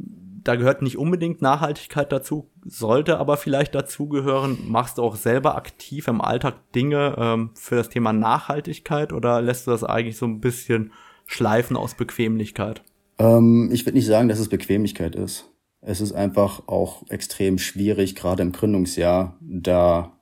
Da 0.48 0.56
gehört 0.56 0.82
nicht 0.82 0.98
unbedingt 0.98 1.42
Nachhaltigkeit 1.42 2.10
dazu, 2.10 2.50
sollte 2.64 3.18
aber 3.18 3.36
vielleicht 3.36 3.76
dazugehören. 3.76 4.58
Machst 4.66 4.98
du 4.98 5.04
auch 5.04 5.18
selber 5.18 5.58
aktiv 5.58 6.08
im 6.08 6.22
Alltag 6.22 6.72
Dinge 6.72 7.16
ähm, 7.18 7.50
für 7.54 7.76
das 7.76 7.90
Thema 7.90 8.14
Nachhaltigkeit 8.14 9.12
oder 9.12 9.42
lässt 9.42 9.68
du 9.68 9.72
das 9.72 9.84
eigentlich 9.84 10.16
so 10.16 10.26
ein 10.26 10.40
bisschen 10.40 10.94
schleifen 11.26 11.76
aus 11.76 11.96
Bequemlichkeit? 11.96 12.82
Ähm, 13.20 13.70
ich 13.74 13.86
würde 13.86 13.98
nicht 13.98 14.06
sagen, 14.06 14.30
dass 14.30 14.40
es 14.40 14.48
Bequemlichkeit 14.48 15.16
ist. 15.16 15.52
Es 15.82 16.00
ist 16.00 16.14
einfach 16.14 16.66
auch 16.70 17.04
extrem 17.10 17.58
schwierig, 17.58 18.16
gerade 18.16 18.42
im 18.42 18.54
Gründungsjahr, 18.54 19.38
da, 19.42 20.18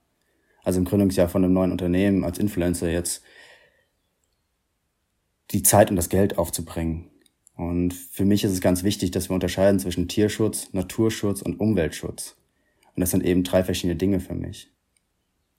also 0.64 0.80
im 0.80 0.86
Gründungsjahr 0.86 1.30
von 1.30 1.44
einem 1.44 1.54
neuen 1.54 1.72
Unternehmen 1.72 2.24
als 2.24 2.40
Influencer 2.40 2.90
jetzt, 2.90 3.22
die 5.52 5.62
Zeit 5.62 5.92
und 5.92 5.98
das 5.98 6.10
Geld 6.10 6.40
aufzubringen. 6.40 7.12
Und 7.56 7.94
für 7.94 8.26
mich 8.26 8.44
ist 8.44 8.52
es 8.52 8.62
ganz 8.62 8.84
wichtig, 8.84 9.12
dass 9.12 9.30
wir 9.30 9.34
unterscheiden 9.34 9.80
zwischen 9.80 10.08
Tierschutz, 10.08 10.74
Naturschutz 10.74 11.42
und 11.42 11.60
Umweltschutz. 11.60 12.36
Und 12.96 13.02
das 13.02 13.12
sind 13.12 13.24
eben 13.24 13.44
drei 13.44 13.64
verschiedene 13.64 13.96
Dinge 13.96 14.20
für 14.20 14.36
mich. 14.36 14.72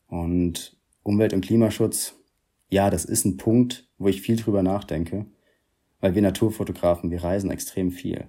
Und 0.08 0.76
Umwelt- 1.02 1.32
und 1.32 1.40
Klimaschutz, 1.40 2.14
ja, 2.68 2.90
das 2.90 3.04
ist 3.04 3.24
ein 3.24 3.36
Punkt, 3.36 3.88
wo 3.98 4.08
ich 4.08 4.20
viel 4.20 4.36
drüber 4.36 4.62
nachdenke, 4.62 5.26
weil 6.00 6.14
wir 6.14 6.22
Naturfotografen, 6.22 7.10
wir 7.10 7.22
reisen 7.22 7.50
extrem 7.50 7.90
viel. 7.90 8.28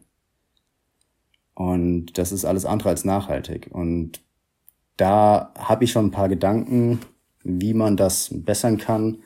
Und 1.54 2.18
das 2.18 2.32
ist 2.32 2.46
alles 2.46 2.66
andere 2.66 2.90
als 2.90 3.04
nachhaltig. 3.04 3.70
Und 3.72 4.22
da 4.96 5.54
habe 5.58 5.84
ich 5.84 5.92
schon 5.92 6.06
ein 6.06 6.12
paar 6.12 6.30
Gedanken, 6.30 7.00
wie 7.44 7.74
man 7.74 7.98
das 7.98 8.30
bessern 8.32 8.78
kann. 8.78 9.20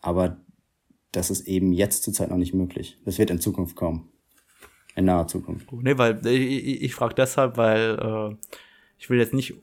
Aber 0.00 0.38
das 1.12 1.30
ist 1.30 1.46
eben 1.46 1.72
jetzt 1.72 2.02
zurzeit 2.02 2.30
noch 2.30 2.36
nicht 2.36 2.54
möglich. 2.54 2.98
Das 3.04 3.18
wird 3.18 3.30
in 3.30 3.40
Zukunft 3.40 3.76
kommen. 3.76 4.08
In 4.94 5.04
naher 5.04 5.26
Zukunft. 5.26 5.72
Nee, 5.72 5.96
weil 5.96 6.26
ich, 6.26 6.82
ich 6.82 6.94
frage 6.94 7.14
deshalb, 7.14 7.56
weil 7.56 7.98
äh, 7.98 8.36
ich 8.98 9.08
will 9.08 9.18
jetzt 9.18 9.32
nicht 9.34 9.54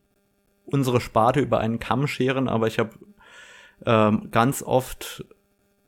unsere 0.65 1.01
Sparte 1.01 1.39
über 1.39 1.59
einen 1.59 1.79
Kamm 1.79 2.07
scheren, 2.07 2.47
aber 2.47 2.67
ich 2.67 2.79
habe 2.79 2.97
ähm, 3.85 4.29
ganz 4.31 4.63
oft 4.63 5.25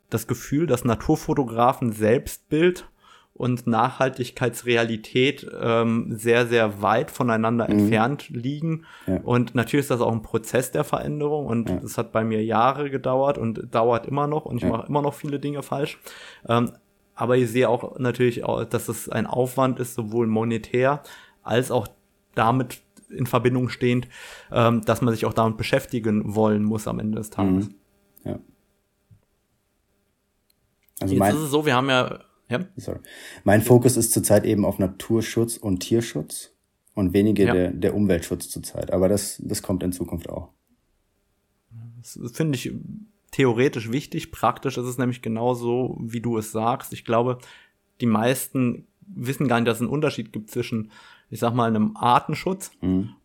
das 0.10 0.28
Gefühl, 0.28 0.68
dass 0.68 0.84
Naturfotografen 0.84 1.92
Selbstbild 1.92 2.90
und 3.42 3.66
Nachhaltigkeitsrealität 3.66 5.48
ähm, 5.60 6.16
sehr, 6.16 6.46
sehr 6.46 6.84
weit 6.84 7.10
voneinander 7.10 7.66
mhm. 7.66 7.72
entfernt 7.72 8.30
liegen. 8.30 8.86
Ja. 9.08 9.20
Und 9.24 9.56
natürlich 9.56 9.86
ist 9.86 9.90
das 9.90 10.00
auch 10.00 10.12
ein 10.12 10.22
Prozess 10.22 10.72
der 10.72 10.84
Veränderung 10.84 11.48
und 11.48 11.68
ja. 11.68 11.78
das 11.78 11.98
hat 11.98 12.12
bei 12.12 12.24
mir 12.24 12.44
Jahre 12.44 12.92
gedauert 12.92 13.40
und 13.40 13.74
dauert 13.74 14.06
immer 14.06 14.28
noch 14.28 14.46
und 14.46 14.58
ich 14.58 14.64
ja. 14.64 14.70
mache 14.70 14.88
immer 14.88 15.02
noch 15.02 15.16
viele 15.16 15.40
Dinge 15.40 15.64
falsch. 15.64 16.00
Ähm, 16.48 16.72
aber 17.16 17.36
ich 17.36 17.50
sehe 17.50 17.68
auch 17.68 17.98
natürlich, 17.98 18.44
auch, 18.44 18.64
dass 18.64 18.88
es 18.88 19.10
ein 19.10 19.26
Aufwand 19.26 19.80
ist, 19.80 19.96
sowohl 19.96 20.28
monetär 20.28 21.02
als 21.42 21.72
auch 21.72 21.88
damit 22.36 22.84
in 23.10 23.26
Verbindung 23.26 23.70
stehend, 23.70 24.08
ähm, 24.52 24.82
dass 24.86 25.02
man 25.02 25.16
sich 25.16 25.26
auch 25.26 25.34
damit 25.34 25.58
beschäftigen 25.58 26.36
wollen 26.36 26.64
muss 26.64 26.88
am 26.88 27.00
Ende 27.00 27.18
des 27.18 27.32
Tages. 27.32 27.70
Mhm. 27.70 27.76
Ja. 28.24 28.40
Also 31.02 31.16
Jetzt 31.16 31.34
ist 31.34 31.42
es 31.42 31.50
so, 31.50 31.66
wir 31.66 31.76
haben 31.76 31.90
ja 31.90 32.20
ja. 32.52 32.66
Sorry. 32.76 33.00
Mein 33.44 33.62
Fokus 33.62 33.98
ist 33.98 34.12
zurzeit 34.12 34.46
eben 34.46 34.66
auf 34.66 34.80
Naturschutz 34.80 35.58
und 35.58 35.80
Tierschutz 35.80 36.54
und 36.94 37.14
weniger 37.14 37.46
ja. 37.46 37.54
der, 37.54 37.72
der 37.72 37.96
Umweltschutz 37.96 38.50
zurzeit. 38.50 38.92
Aber 38.92 39.10
das, 39.10 39.42
das 39.44 39.62
kommt 39.62 39.84
in 39.84 39.92
Zukunft 39.92 40.30
auch. 40.30 40.50
Das 42.02 42.20
finde 42.34 42.58
ich 42.58 42.74
theoretisch 43.32 43.92
wichtig. 43.92 44.32
Praktisch 44.32 44.78
ist 44.78 44.86
es 44.86 44.98
nämlich 44.98 45.22
genauso, 45.22 45.98
wie 46.02 46.22
du 46.22 46.38
es 46.38 46.52
sagst. 46.52 46.94
Ich 46.94 47.06
glaube, 47.06 47.40
die 48.02 48.06
meisten 48.06 48.88
wissen 49.02 49.48
gar 49.48 49.60
nicht, 49.60 49.68
dass 49.68 49.78
es 49.78 49.82
einen 49.82 49.90
Unterschied 49.90 50.34
gibt 50.34 50.52
zwischen, 50.52 50.92
ich 51.30 51.40
sag 51.40 51.54
mal, 51.54 51.68
einem 51.68 51.96
Artenschutz 51.96 52.72
mhm 52.82 53.16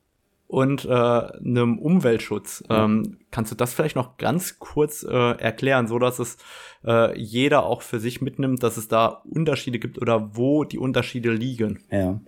und 0.48 0.84
äh, 0.84 0.88
einem 0.88 1.78
Umweltschutz. 1.78 2.64
Ja. 2.68 2.84
Ähm, 2.84 3.18
kannst 3.30 3.50
du 3.50 3.56
das 3.56 3.74
vielleicht 3.74 3.96
noch 3.96 4.16
ganz 4.16 4.58
kurz 4.58 5.02
äh, 5.02 5.32
erklären, 5.38 5.88
so 5.88 5.98
dass 5.98 6.18
es 6.18 6.36
äh, 6.84 7.18
jeder 7.18 7.66
auch 7.66 7.82
für 7.82 7.98
sich 7.98 8.20
mitnimmt, 8.20 8.62
dass 8.62 8.76
es 8.76 8.88
da 8.88 9.22
Unterschiede 9.28 9.78
gibt 9.78 10.00
oder 10.00 10.36
wo 10.36 10.64
die 10.64 10.78
Unterschiede 10.78 11.32
liegen? 11.32 11.80
Ja. 11.90 12.20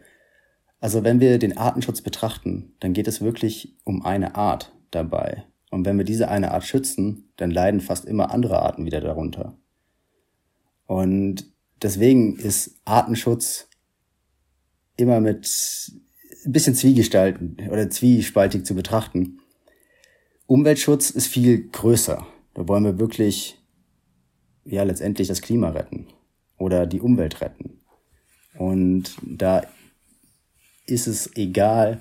Also 0.81 1.05
wenn 1.05 1.21
wir 1.21 1.39
den 1.39 1.57
Artenschutz 1.57 2.03
betrachten, 2.03 2.73
dann 2.81 2.93
geht 2.93 3.09
es 3.09 3.21
wirklich 3.21 3.77
um 3.85 4.05
eine 4.05 4.37
Art 4.37 4.73
dabei. 4.91 5.45
Und 5.71 5.85
wenn 5.85 5.99
wir 5.99 6.05
diese 6.05 6.29
eine 6.29 6.53
Art 6.53 6.65
schützen, 6.65 7.31
dann 7.37 7.51
leiden 7.51 7.81
fast 7.81 8.05
immer 8.05 8.31
andere 8.31 8.63
Arten 8.63 8.87
wieder 8.87 9.01
darunter. 9.01 9.57
Und 10.87 11.45
deswegen 11.83 12.37
ist 12.37 12.81
Artenschutz 12.85 13.69
immer 14.97 15.21
mit 15.21 15.93
ein 16.45 16.53
bisschen 16.53 16.75
zwiegestalten 16.75 17.57
oder 17.71 17.91
zwiespaltig 17.91 18.65
zu 18.65 18.75
betrachten. 18.75 19.41
Umweltschutz 20.47 21.11
ist 21.11 21.27
viel 21.27 21.69
größer. 21.69 22.27
Da 22.55 22.69
wollen 22.69 22.85
wir 22.85 22.99
wirklich, 22.99 23.59
ja, 24.65 24.83
letztendlich 24.83 25.29
das 25.29 25.43
Klima 25.43 25.71
retten 25.71 26.07
oder 26.57 26.87
die 26.87 27.01
Umwelt 27.01 27.41
retten. 27.41 27.81
Und 28.57 29.17
da 29.23 29.63
ist 30.87 31.07
es 31.07 31.35
egal, 31.37 32.01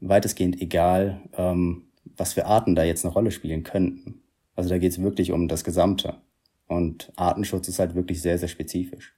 weitestgehend 0.00 0.60
egal, 0.60 1.20
ähm, 1.36 1.86
was 2.16 2.34
für 2.34 2.46
Arten 2.46 2.74
da 2.74 2.84
jetzt 2.84 3.04
eine 3.04 3.12
Rolle 3.12 3.30
spielen 3.30 3.62
könnten. 3.62 4.22
Also 4.54 4.70
da 4.70 4.78
geht 4.78 4.92
es 4.92 5.02
wirklich 5.02 5.32
um 5.32 5.48
das 5.48 5.64
Gesamte. 5.64 6.16
Und 6.66 7.12
Artenschutz 7.16 7.68
ist 7.68 7.78
halt 7.78 7.94
wirklich 7.94 8.22
sehr, 8.22 8.38
sehr 8.38 8.48
spezifisch. 8.48 9.15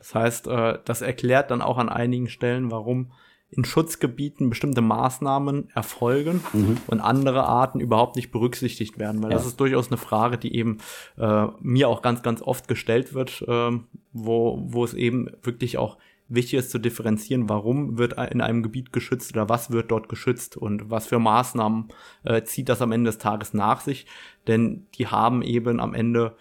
Das 0.00 0.14
heißt, 0.14 0.46
äh, 0.48 0.78
das 0.84 1.02
erklärt 1.02 1.50
dann 1.50 1.62
auch 1.62 1.78
an 1.78 1.88
einigen 1.88 2.28
Stellen, 2.28 2.70
warum 2.70 3.12
in 3.50 3.64
Schutzgebieten 3.64 4.48
bestimmte 4.48 4.80
Maßnahmen 4.80 5.70
erfolgen 5.74 6.40
mhm. 6.52 6.78
und 6.86 7.00
andere 7.00 7.44
Arten 7.44 7.80
überhaupt 7.80 8.16
nicht 8.16 8.30
berücksichtigt 8.30 8.98
werden. 8.98 9.22
Weil 9.22 9.30
ja. 9.30 9.36
das 9.36 9.46
ist 9.46 9.58
durchaus 9.58 9.88
eine 9.88 9.96
Frage, 9.96 10.38
die 10.38 10.54
eben 10.54 10.78
äh, 11.18 11.46
mir 11.60 11.88
auch 11.88 12.00
ganz, 12.00 12.22
ganz 12.22 12.42
oft 12.42 12.68
gestellt 12.68 13.12
wird, 13.12 13.42
äh, 13.46 13.72
wo, 14.12 14.62
wo 14.66 14.84
es 14.84 14.94
eben 14.94 15.30
wirklich 15.42 15.78
auch 15.78 15.98
wichtig 16.28 16.60
ist 16.60 16.70
zu 16.70 16.78
differenzieren, 16.78 17.48
warum 17.48 17.98
wird 17.98 18.12
in 18.30 18.40
einem 18.40 18.62
Gebiet 18.62 18.92
geschützt 18.92 19.32
oder 19.32 19.48
was 19.48 19.72
wird 19.72 19.90
dort 19.90 20.08
geschützt 20.08 20.56
und 20.56 20.88
was 20.88 21.08
für 21.08 21.18
Maßnahmen 21.18 21.88
äh, 22.22 22.42
zieht 22.44 22.68
das 22.68 22.80
am 22.80 22.92
Ende 22.92 23.08
des 23.08 23.18
Tages 23.18 23.52
nach 23.52 23.80
sich. 23.80 24.06
Denn 24.46 24.86
die 24.94 25.08
haben 25.08 25.42
eben 25.42 25.80
am 25.80 25.92
Ende 25.92 26.36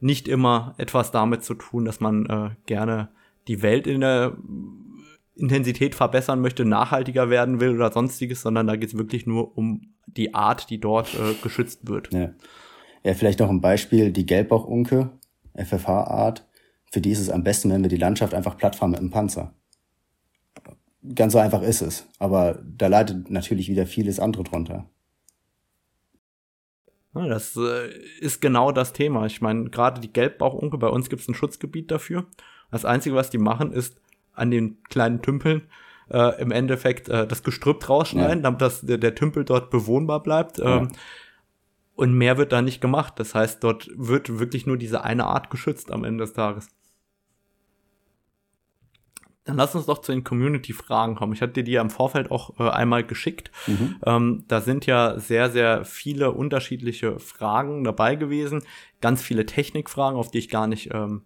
nicht 0.00 0.28
immer 0.28 0.74
etwas 0.78 1.10
damit 1.10 1.44
zu 1.44 1.54
tun, 1.54 1.84
dass 1.84 2.00
man 2.00 2.26
äh, 2.26 2.50
gerne 2.66 3.08
die 3.48 3.62
Welt 3.62 3.86
in 3.86 4.00
der 4.00 4.36
Intensität 5.36 5.94
verbessern 5.94 6.40
möchte, 6.40 6.64
nachhaltiger 6.64 7.30
werden 7.30 7.60
will 7.60 7.74
oder 7.74 7.92
sonstiges, 7.92 8.42
sondern 8.42 8.66
da 8.66 8.76
geht 8.76 8.90
es 8.90 8.98
wirklich 8.98 9.26
nur 9.26 9.56
um 9.56 9.94
die 10.06 10.34
Art, 10.34 10.70
die 10.70 10.78
dort 10.78 11.14
äh, 11.14 11.34
geschützt 11.42 11.88
wird. 11.88 12.12
Ja. 12.12 12.30
ja, 13.02 13.14
vielleicht 13.14 13.40
noch 13.40 13.50
ein 13.50 13.60
Beispiel, 13.60 14.12
die 14.12 14.26
Gelbbauchunke, 14.26 15.10
FFH-Art 15.54 16.46
für 16.94 17.00
die 17.00 17.10
ist 17.10 17.18
es 17.18 17.28
am 17.28 17.42
besten, 17.42 17.72
wenn 17.72 17.82
wir 17.82 17.88
die 17.88 17.96
Landschaft 17.96 18.34
einfach 18.34 18.56
platt 18.56 18.76
fahren 18.76 18.92
mit 18.92 19.00
einem 19.00 19.10
Panzer. 19.10 19.52
Ganz 21.12 21.32
so 21.32 21.40
einfach 21.40 21.60
ist 21.60 21.82
es. 21.82 22.06
Aber 22.20 22.62
da 22.64 22.86
leidet 22.86 23.30
natürlich 23.30 23.68
wieder 23.68 23.84
vieles 23.84 24.20
andere 24.20 24.44
drunter. 24.44 24.88
Das 27.14 27.56
äh, 27.56 27.88
ist 28.20 28.40
genau 28.40 28.72
das 28.72 28.92
Thema. 28.92 29.26
Ich 29.26 29.40
meine, 29.40 29.70
gerade 29.70 30.00
die 30.00 30.12
Gelbbauchunke, 30.12 30.78
bei 30.78 30.88
uns 30.88 31.08
gibt 31.08 31.22
es 31.22 31.28
ein 31.28 31.34
Schutzgebiet 31.34 31.90
dafür. 31.90 32.26
Das 32.70 32.84
Einzige, 32.84 33.14
was 33.14 33.30
die 33.30 33.38
machen, 33.38 33.72
ist 33.72 33.96
an 34.32 34.50
den 34.50 34.82
kleinen 34.84 35.22
Tümpeln 35.22 35.62
äh, 36.10 36.40
im 36.40 36.50
Endeffekt 36.50 37.08
äh, 37.08 37.26
das 37.26 37.42
Gestrüpp 37.42 37.88
rausschneiden, 37.88 38.38
ja. 38.38 38.42
damit 38.42 38.60
das, 38.60 38.80
der, 38.80 38.98
der, 38.98 39.14
Tümpel 39.14 39.44
dort 39.44 39.70
bewohnbar 39.70 40.22
bleibt. 40.22 40.58
Ja. 40.58 40.78
Ähm, 40.78 40.92
und 41.94 42.14
mehr 42.14 42.36
wird 42.38 42.52
da 42.52 42.60
nicht 42.60 42.80
gemacht. 42.80 43.14
Das 43.16 43.34
heißt, 43.34 43.62
dort 43.62 43.88
wird 43.94 44.40
wirklich 44.40 44.66
nur 44.66 44.76
diese 44.76 45.04
eine 45.04 45.26
Art 45.26 45.50
geschützt 45.50 45.92
am 45.92 46.02
Ende 46.02 46.24
des 46.24 46.32
Tages. 46.32 46.68
Dann 49.44 49.56
lass 49.56 49.74
uns 49.74 49.84
doch 49.86 49.98
zu 49.98 50.12
den 50.12 50.24
Community-Fragen 50.24 51.16
kommen. 51.16 51.34
Ich 51.34 51.42
hatte 51.42 51.52
dir 51.52 51.64
die 51.64 51.72
ja 51.72 51.82
im 51.82 51.90
Vorfeld 51.90 52.30
auch 52.30 52.58
äh, 52.58 52.68
einmal 52.68 53.04
geschickt. 53.04 53.50
Mhm. 53.66 53.96
Ähm, 54.04 54.44
da 54.48 54.62
sind 54.62 54.86
ja 54.86 55.18
sehr, 55.18 55.50
sehr 55.50 55.84
viele 55.84 56.32
unterschiedliche 56.32 57.18
Fragen 57.18 57.84
dabei 57.84 58.16
gewesen. 58.16 58.62
Ganz 59.02 59.22
viele 59.22 59.44
Technikfragen, 59.44 60.18
auf 60.18 60.30
die 60.30 60.38
ich 60.38 60.48
gar 60.48 60.66
nicht 60.66 60.94
ähm, 60.94 61.22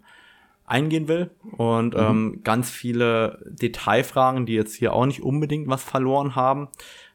eingehen 0.67 1.07
will. 1.07 1.31
Und 1.53 1.95
mhm. 1.95 2.01
ähm, 2.01 2.41
ganz 2.43 2.71
viele 2.71 3.39
Detailfragen, 3.47 4.47
die 4.47 4.55
jetzt 4.55 4.75
hier 4.75 4.95
auch 4.95 5.07
nicht 5.07 5.23
unbedingt 5.23 5.69
was 5.69 5.85
verloren 5.85 6.35
haben. 6.35 6.69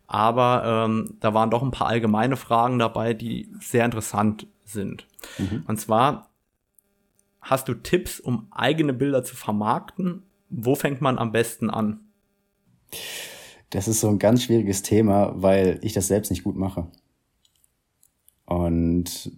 Aber 0.07 0.85
ähm, 0.85 1.17
da 1.19 1.33
waren 1.33 1.49
doch 1.49 1.63
ein 1.63 1.71
paar 1.71 1.87
allgemeine 1.87 2.37
Fragen 2.37 2.79
dabei, 2.79 3.13
die 3.13 3.49
sehr 3.59 3.83
interessant 3.83 4.47
sind. 4.63 5.05
Mhm. 5.37 5.63
Und 5.67 5.81
zwar, 5.81 6.29
hast 7.41 7.67
du 7.67 7.73
Tipps, 7.73 8.21
um 8.21 8.47
eigene 8.51 8.93
Bilder 8.93 9.25
zu 9.25 9.35
vermarkten 9.35 10.23
wo 10.55 10.75
fängt 10.75 11.01
man 11.01 11.17
am 11.17 11.31
besten 11.31 11.69
an? 11.69 11.99
Das 13.69 13.87
ist 13.87 14.01
so 14.01 14.09
ein 14.09 14.19
ganz 14.19 14.43
schwieriges 14.43 14.83
Thema, 14.83 15.33
weil 15.35 15.79
ich 15.81 15.93
das 15.93 16.07
selbst 16.07 16.29
nicht 16.29 16.43
gut 16.43 16.55
mache. 16.55 16.87
Und 18.45 19.31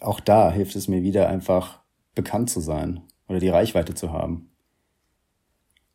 auch 0.00 0.18
da 0.20 0.50
hilft 0.50 0.74
es 0.74 0.88
mir 0.88 1.02
wieder 1.02 1.28
einfach 1.28 1.80
bekannt 2.14 2.50
zu 2.50 2.60
sein 2.60 3.00
oder 3.28 3.38
die 3.38 3.48
Reichweite 3.48 3.94
zu 3.94 4.12
haben. 4.12 4.50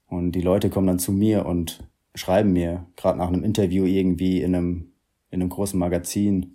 Und 0.08 0.32
die 0.32 0.42
Leute 0.42 0.70
kommen 0.70 0.88
dann 0.88 1.00
zu 1.00 1.12
mir 1.12 1.46
und 1.46 1.84
schreiben 2.16 2.54
mir, 2.54 2.88
gerade 2.96 3.18
nach 3.18 3.28
einem 3.28 3.44
Interview 3.44 3.86
irgendwie 3.86 4.42
in 4.42 4.56
einem, 4.56 4.94
in 5.30 5.42
einem 5.42 5.50
großen 5.50 5.78
Magazin 5.78 6.54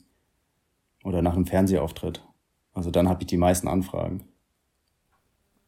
oder 1.05 1.20
nach 1.20 1.35
einem 1.35 1.46
Fernsehauftritt. 1.46 2.26
Also 2.72 2.90
dann 2.90 3.09
habe 3.09 3.22
ich 3.22 3.26
die 3.26 3.37
meisten 3.37 3.68
Anfragen. 3.68 4.32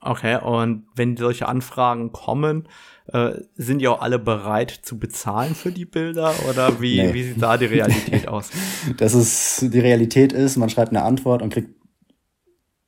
Okay, 0.07 0.37
und 0.37 0.87
wenn 0.95 1.17
solche 1.17 1.49
Anfragen 1.49 2.13
kommen, 2.13 2.69
äh, 3.07 3.41
sind 3.55 3.79
die 3.79 3.89
auch 3.89 4.03
alle 4.03 4.19
bereit 4.19 4.71
zu 4.71 4.99
bezahlen 4.99 5.55
für 5.55 5.73
die 5.73 5.87
Bilder 5.87 6.35
oder 6.51 6.83
wie, 6.83 7.01
nee. 7.01 7.15
wie 7.15 7.23
sieht 7.23 7.41
da 7.41 7.57
die 7.57 7.65
Realität 7.65 8.29
aus? 8.29 8.51
Das 8.99 9.15
ist, 9.15 9.73
die 9.73 9.81
Realität 9.81 10.35
ist, 10.35 10.59
man 10.59 10.69
schreibt 10.69 10.91
eine 10.91 11.03
Antwort 11.03 11.41
und 11.41 11.51
kriegt 11.55 11.71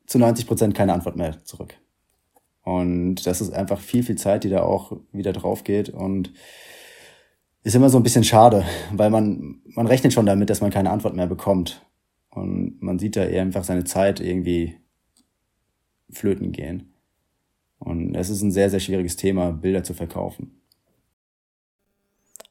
zu 0.06 0.18
90 0.18 0.46
Prozent 0.46 0.74
keine 0.74 0.92
Antwort 0.92 1.16
mehr 1.16 1.42
zurück. 1.44 1.74
Und 2.62 3.26
das 3.26 3.40
ist 3.40 3.54
einfach 3.54 3.80
viel, 3.80 4.02
viel 4.02 4.16
Zeit, 4.16 4.44
die 4.44 4.50
da 4.50 4.62
auch 4.62 4.92
wieder 5.10 5.32
drauf 5.32 5.64
geht 5.64 5.88
und 5.88 6.34
ist 7.62 7.74
immer 7.74 7.88
so 7.88 7.98
ein 7.98 8.02
bisschen 8.02 8.24
schade, 8.24 8.64
weil 8.92 9.08
man, 9.08 9.62
man 9.64 9.86
rechnet 9.86 10.12
schon 10.12 10.26
damit, 10.26 10.50
dass 10.50 10.60
man 10.60 10.70
keine 10.70 10.90
Antwort 10.90 11.16
mehr 11.16 11.26
bekommt. 11.26 11.86
Und 12.28 12.76
man 12.82 12.98
sieht 12.98 13.16
da 13.16 13.24
eher 13.24 13.40
einfach 13.40 13.64
seine 13.64 13.84
Zeit 13.84 14.20
irgendwie 14.20 14.76
flöten 16.10 16.52
gehen. 16.52 16.92
Und 17.78 18.14
es 18.14 18.30
ist 18.30 18.42
ein 18.42 18.52
sehr, 18.52 18.70
sehr 18.70 18.80
schwieriges 18.80 19.16
Thema, 19.16 19.52
Bilder 19.52 19.82
zu 19.84 19.94
verkaufen. 19.94 20.60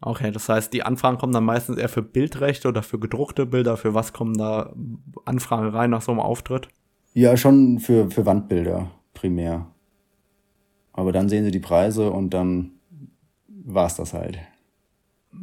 Okay, 0.02 0.32
das 0.32 0.50
heißt, 0.50 0.72
die 0.74 0.84
Anfragen 0.84 1.18
kommen 1.18 1.34
dann 1.34 1.46
meistens 1.46 1.78
eher 1.78 1.90
für 1.90 2.04
Bildrechte 2.04 2.68
oder 2.68 2.84
für 2.84 3.00
gedruckte 3.00 3.46
Bilder. 3.46 3.78
Für 3.78 3.94
was 3.94 4.14
kommen 4.14 4.38
da 4.38 4.74
Anfragen 5.26 5.70
rein 5.70 5.90
nach 5.90 6.02
so 6.02 6.12
einem 6.12 6.20
Auftritt? 6.20 6.68
Ja, 7.14 7.38
schon 7.38 7.80
für, 7.80 8.12
für 8.12 8.26
Wandbilder 8.26 8.92
primär. 9.14 9.68
Aber 10.94 11.12
dann 11.12 11.30
sehen 11.30 11.44
sie 11.44 11.52
die 11.52 11.60
Preise 11.60 12.12
und 12.12 12.34
dann 12.34 12.72
war's 13.48 13.96
das 13.96 14.14
halt. 14.14 14.38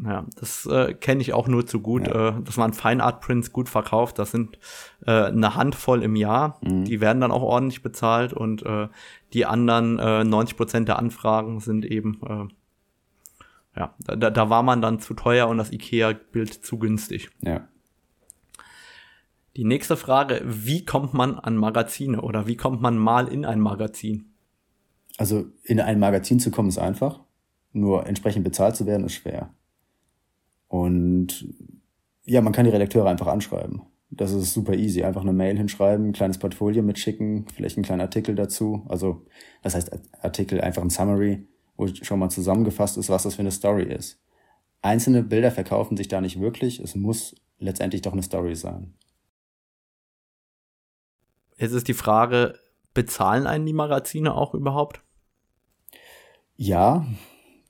Ja, 0.04 0.24
das 0.38 0.64
äh, 0.66 0.94
kenne 0.94 1.20
ich 1.20 1.34
auch 1.34 1.48
nur 1.48 1.66
zu 1.66 1.80
gut, 1.80 2.06
ja. 2.06 2.28
äh, 2.28 2.42
dass 2.42 2.56
man 2.56 2.72
Fine 2.72 3.02
Art 3.02 3.20
Prints 3.20 3.52
gut 3.52 3.68
verkauft. 3.68 4.18
Das 4.18 4.30
sind 4.30 4.58
äh, 5.06 5.24
eine 5.24 5.54
Handvoll 5.54 6.02
im 6.02 6.16
Jahr. 6.16 6.58
Mhm. 6.62 6.84
Die 6.84 7.00
werden 7.00 7.20
dann 7.20 7.30
auch 7.30 7.42
ordentlich 7.42 7.82
bezahlt 7.82 8.32
und 8.32 8.64
äh, 8.64 8.88
die 9.32 9.46
anderen 9.46 9.98
äh, 9.98 10.24
90 10.24 10.56
Prozent 10.56 10.88
der 10.88 10.98
Anfragen 10.98 11.60
sind 11.60 11.84
eben, 11.84 12.20
äh, 12.26 13.78
ja, 13.78 13.94
da, 13.98 14.30
da 14.30 14.50
war 14.50 14.62
man 14.62 14.82
dann 14.82 15.00
zu 15.00 15.14
teuer 15.14 15.48
und 15.48 15.58
das 15.58 15.72
IKEA-Bild 15.72 16.52
zu 16.52 16.78
günstig. 16.78 17.30
Ja. 17.40 17.68
Die 19.56 19.64
nächste 19.64 19.96
Frage, 19.96 20.42
wie 20.44 20.84
kommt 20.84 21.12
man 21.12 21.38
an 21.38 21.56
Magazine 21.56 22.20
oder 22.20 22.46
wie 22.46 22.56
kommt 22.56 22.80
man 22.80 22.96
mal 22.96 23.28
in 23.28 23.44
ein 23.44 23.60
Magazin? 23.60 24.32
Also 25.18 25.46
in 25.62 25.78
ein 25.78 25.98
Magazin 25.98 26.40
zu 26.40 26.50
kommen 26.50 26.70
ist 26.70 26.78
einfach, 26.78 27.20
nur 27.72 28.06
entsprechend 28.06 28.44
bezahlt 28.44 28.76
zu 28.76 28.86
werden 28.86 29.04
ist 29.04 29.14
schwer. 29.14 29.50
Und 30.68 31.46
ja, 32.24 32.40
man 32.40 32.54
kann 32.54 32.64
die 32.64 32.70
Redakteure 32.70 33.10
einfach 33.10 33.26
anschreiben. 33.26 33.82
Das 34.14 34.30
ist 34.32 34.52
super 34.52 34.74
easy. 34.74 35.02
Einfach 35.02 35.22
eine 35.22 35.32
Mail 35.32 35.56
hinschreiben, 35.56 36.08
ein 36.08 36.12
kleines 36.12 36.38
Portfolio 36.38 36.82
mitschicken, 36.82 37.46
vielleicht 37.48 37.78
einen 37.78 37.84
kleinen 37.84 38.02
Artikel 38.02 38.34
dazu. 38.34 38.84
Also, 38.88 39.24
das 39.62 39.74
heißt 39.74 39.90
Artikel, 40.20 40.60
einfach 40.60 40.82
ein 40.82 40.90
Summary, 40.90 41.46
wo 41.76 41.86
schon 41.88 42.18
mal 42.18 42.28
zusammengefasst 42.28 42.98
ist, 42.98 43.08
was 43.08 43.22
das 43.22 43.36
für 43.36 43.40
eine 43.40 43.50
Story 43.50 43.84
ist. 43.84 44.20
Einzelne 44.82 45.22
Bilder 45.22 45.50
verkaufen 45.50 45.96
sich 45.96 46.08
da 46.08 46.20
nicht 46.20 46.40
wirklich. 46.40 46.78
Es 46.78 46.94
muss 46.94 47.34
letztendlich 47.58 48.02
doch 48.02 48.12
eine 48.12 48.22
Story 48.22 48.54
sein. 48.54 48.92
Jetzt 51.56 51.72
ist 51.72 51.88
die 51.88 51.94
Frage, 51.94 52.58
bezahlen 52.92 53.46
einen 53.46 53.64
die 53.64 53.72
Magazine 53.72 54.34
auch 54.34 54.52
überhaupt? 54.52 55.00
Ja, 56.56 57.06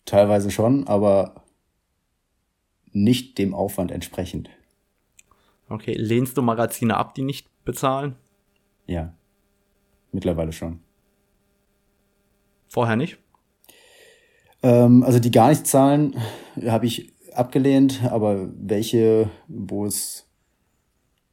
teilweise 0.07 0.51
schon, 0.51 0.89
aber 0.89 1.45
nicht 2.91 3.39
dem 3.39 3.55
Aufwand 3.55 3.93
entsprechend. 3.93 4.51
Okay, 5.73 5.95
lehnst 5.95 6.37
du 6.37 6.43
Magazine 6.43 6.99
ab, 6.99 7.15
die 7.15 7.23
nicht 7.23 7.49
bezahlen? 7.65 8.17
Ja, 8.87 9.15
mittlerweile 10.13 10.53
schon. 10.53 10.81
Vorher 12.69 12.97
nicht? 12.97 13.19
Ähm, 14.63 15.03
also 15.03 15.19
die 15.19 15.31
gar 15.31 15.49
nicht 15.49 15.67
zahlen, 15.67 16.15
habe 16.67 16.85
ich 16.85 17.15
abgelehnt, 17.35 18.03
aber 18.05 18.51
welche, 18.55 19.31
wo 19.49 19.87
es 19.87 20.29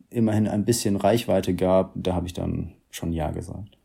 immerhin 0.10 0.48
ein 0.48 0.64
bisschen 0.64 0.96
Reichweite 0.96 1.54
gab, 1.54 1.92
da 1.96 2.16
habe 2.16 2.26
ich 2.26 2.34
dann 2.34 2.76
schon 2.92 3.12
Ja 3.12 3.32
gesagt. 3.32 3.78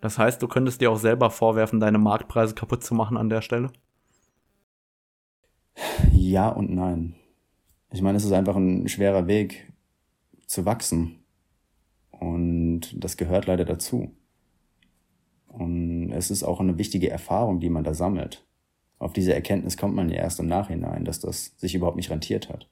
Das 0.00 0.16
heißt, 0.16 0.40
du 0.40 0.48
könntest 0.48 0.80
dir 0.80 0.90
auch 0.90 0.98
selber 0.98 1.28
vorwerfen, 1.30 1.78
deine 1.78 1.98
Marktpreise 1.98 2.54
kaputt 2.54 2.82
zu 2.82 2.94
machen 2.94 3.18
an 3.18 3.28
der 3.28 3.42
Stelle? 3.42 3.70
Ja 6.10 6.48
und 6.48 6.70
nein. 6.70 7.16
Ich 7.90 8.02
meine, 8.02 8.18
es 8.18 8.24
ist 8.24 8.32
einfach 8.32 8.56
ein 8.56 8.88
schwerer 8.88 9.26
Weg 9.26 9.72
zu 10.46 10.64
wachsen. 10.64 11.24
Und 12.10 12.92
das 12.92 13.16
gehört 13.16 13.46
leider 13.46 13.64
dazu. 13.64 14.14
Und 15.46 16.12
es 16.12 16.30
ist 16.30 16.42
auch 16.42 16.60
eine 16.60 16.78
wichtige 16.78 17.10
Erfahrung, 17.10 17.60
die 17.60 17.70
man 17.70 17.84
da 17.84 17.94
sammelt. 17.94 18.44
Auf 18.98 19.12
diese 19.12 19.32
Erkenntnis 19.32 19.76
kommt 19.76 19.94
man 19.94 20.10
ja 20.10 20.16
erst 20.16 20.40
im 20.40 20.46
Nachhinein, 20.46 21.04
dass 21.04 21.20
das 21.20 21.54
sich 21.56 21.74
überhaupt 21.74 21.96
nicht 21.96 22.10
rentiert 22.10 22.48
hat. 22.48 22.68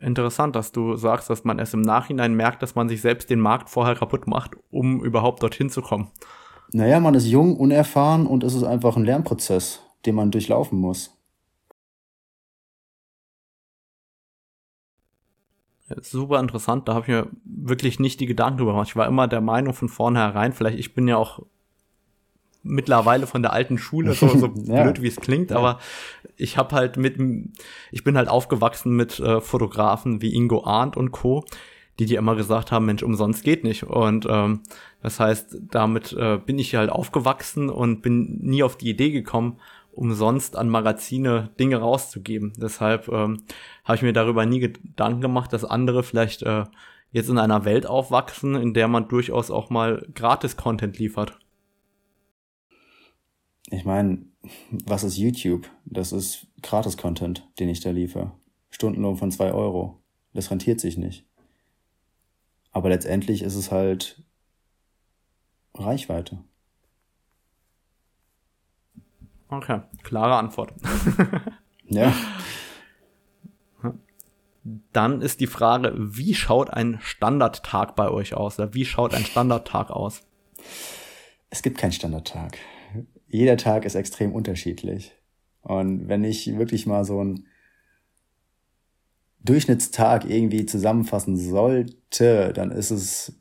Interessant, 0.00 0.54
dass 0.54 0.70
du 0.70 0.96
sagst, 0.96 1.30
dass 1.30 1.44
man 1.44 1.58
erst 1.58 1.74
im 1.74 1.80
Nachhinein 1.80 2.34
merkt, 2.34 2.62
dass 2.62 2.74
man 2.74 2.88
sich 2.88 3.00
selbst 3.00 3.30
den 3.30 3.40
Markt 3.40 3.70
vorher 3.70 3.94
kaputt 3.94 4.26
macht, 4.26 4.52
um 4.70 5.02
überhaupt 5.02 5.42
dorthin 5.42 5.70
zu 5.70 5.82
kommen. 5.82 6.10
Naja, 6.72 7.00
man 7.00 7.14
ist 7.14 7.26
jung, 7.26 7.56
unerfahren 7.56 8.26
und 8.26 8.44
es 8.44 8.54
ist 8.54 8.64
einfach 8.64 8.96
ein 8.96 9.04
Lernprozess, 9.04 9.80
den 10.04 10.14
man 10.14 10.30
durchlaufen 10.30 10.78
muss. 10.78 11.16
Super 16.00 16.40
interessant. 16.40 16.88
Da 16.88 16.94
habe 16.94 17.02
ich 17.02 17.08
mir 17.08 17.28
wirklich 17.44 18.00
nicht 18.00 18.20
die 18.20 18.26
Gedanken 18.26 18.58
drüber 18.58 18.72
gemacht. 18.72 18.88
Ich 18.88 18.96
war 18.96 19.06
immer 19.06 19.28
der 19.28 19.40
Meinung 19.40 19.74
von 19.74 19.88
vornherein, 19.88 20.52
vielleicht 20.52 20.78
ich 20.78 20.94
bin 20.94 21.08
ja 21.08 21.16
auch 21.16 21.40
mittlerweile 22.64 23.26
von 23.26 23.42
der 23.42 23.52
alten 23.52 23.78
Schule, 23.78 24.14
so, 24.14 24.28
so 24.28 24.46
ja. 24.64 24.82
blöd 24.82 25.02
wie 25.02 25.08
es 25.08 25.16
klingt, 25.16 25.50
ja. 25.50 25.58
aber 25.58 25.78
ich 26.36 26.56
habe 26.56 26.74
halt 26.74 26.96
mit, 26.96 27.18
ich 27.92 28.04
bin 28.04 28.16
halt 28.16 28.28
aufgewachsen 28.28 28.96
mit 28.96 29.20
äh, 29.20 29.40
Fotografen 29.40 30.22
wie 30.22 30.34
Ingo 30.34 30.64
Arndt 30.64 30.96
und 30.96 31.12
Co., 31.12 31.44
die 32.00 32.06
dir 32.06 32.18
immer 32.18 32.34
gesagt 32.34 32.72
haben, 32.72 32.86
Mensch, 32.86 33.04
umsonst 33.04 33.44
geht 33.44 33.62
nicht. 33.62 33.84
Und 33.84 34.26
ähm, 34.28 34.62
das 35.00 35.20
heißt, 35.20 35.58
damit 35.70 36.12
äh, 36.12 36.38
bin 36.44 36.58
ich 36.58 36.74
halt 36.74 36.90
aufgewachsen 36.90 37.70
und 37.70 38.02
bin 38.02 38.38
nie 38.40 38.64
auf 38.64 38.76
die 38.76 38.90
Idee 38.90 39.12
gekommen, 39.12 39.58
umsonst 39.94 40.56
an 40.56 40.68
Magazine 40.68 41.50
Dinge 41.58 41.76
rauszugeben. 41.76 42.52
Deshalb 42.56 43.08
ähm, 43.08 43.42
habe 43.84 43.96
ich 43.96 44.02
mir 44.02 44.12
darüber 44.12 44.46
nie 44.46 44.60
Gedanken 44.60 45.20
gemacht, 45.20 45.52
dass 45.52 45.64
andere 45.64 46.02
vielleicht 46.02 46.42
äh, 46.42 46.64
jetzt 47.10 47.28
in 47.28 47.38
einer 47.38 47.64
Welt 47.64 47.86
aufwachsen, 47.86 48.56
in 48.56 48.74
der 48.74 48.88
man 48.88 49.08
durchaus 49.08 49.50
auch 49.50 49.70
mal 49.70 50.06
Gratis-Content 50.14 50.98
liefert. 50.98 51.38
Ich 53.70 53.84
meine, 53.84 54.26
was 54.70 55.04
ist 55.04 55.16
YouTube? 55.16 55.70
Das 55.84 56.12
ist 56.12 56.46
Gratis-Content, 56.62 57.48
den 57.58 57.68
ich 57.68 57.80
da 57.80 57.90
liefere. 57.90 58.32
Stundenlohn 58.70 59.16
von 59.16 59.30
zwei 59.30 59.52
Euro. 59.52 60.00
Das 60.32 60.50
rentiert 60.50 60.80
sich 60.80 60.98
nicht. 60.98 61.24
Aber 62.72 62.88
letztendlich 62.88 63.42
ist 63.42 63.54
es 63.54 63.70
halt 63.70 64.22
Reichweite. 65.74 66.40
Okay, 69.56 69.80
klare 70.02 70.36
Antwort. 70.36 70.72
ja. 71.86 72.12
Dann 74.92 75.20
ist 75.20 75.40
die 75.40 75.46
Frage, 75.46 75.92
wie 75.96 76.34
schaut 76.34 76.70
ein 76.70 76.98
Standardtag 77.02 77.94
bei 77.96 78.08
euch 78.08 78.34
aus? 78.34 78.58
Oder 78.58 78.72
wie 78.72 78.86
schaut 78.86 79.14
ein 79.14 79.24
Standardtag 79.24 79.90
aus? 79.90 80.22
Es 81.50 81.62
gibt 81.62 81.78
keinen 81.78 81.92
Standardtag. 81.92 82.58
Jeder 83.28 83.56
Tag 83.56 83.84
ist 83.84 83.94
extrem 83.94 84.32
unterschiedlich. 84.32 85.12
Und 85.60 86.08
wenn 86.08 86.24
ich 86.24 86.56
wirklich 86.56 86.86
mal 86.86 87.04
so 87.04 87.20
einen 87.20 87.46
Durchschnittstag 89.40 90.24
irgendwie 90.24 90.64
zusammenfassen 90.64 91.36
sollte, 91.36 92.52
dann 92.54 92.70
ist 92.70 92.90
es 92.90 93.38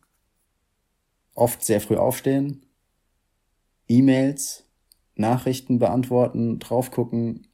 oft 1.34 1.64
sehr 1.64 1.80
früh 1.80 1.96
aufstehen, 1.96 2.66
E-Mails, 3.88 4.66
Nachrichten 5.24 5.80
beantworten, 5.80 6.60
drauf 6.60 6.92
gucken, 6.92 7.48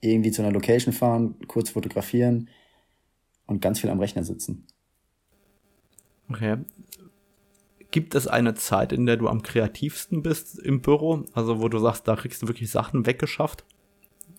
irgendwie 0.00 0.32
zu 0.32 0.42
einer 0.42 0.52
Location 0.52 0.92
fahren, 0.92 1.36
kurz 1.46 1.70
fotografieren 1.70 2.48
und 3.46 3.60
ganz 3.60 3.80
viel 3.80 3.90
am 3.90 4.00
Rechner 4.00 4.24
sitzen. 4.24 4.66
Okay. 6.28 6.56
Gibt 7.92 8.14
es 8.14 8.26
eine 8.26 8.54
Zeit, 8.54 8.92
in 8.92 9.06
der 9.06 9.16
du 9.16 9.28
am 9.28 9.42
kreativsten 9.42 10.22
bist 10.22 10.58
im 10.58 10.80
Büro? 10.80 11.24
Also 11.34 11.60
wo 11.60 11.68
du 11.68 11.78
sagst, 11.78 12.08
da 12.08 12.16
kriegst 12.16 12.42
du 12.42 12.48
wirklich 12.48 12.70
Sachen 12.70 13.06
weggeschafft? 13.06 13.64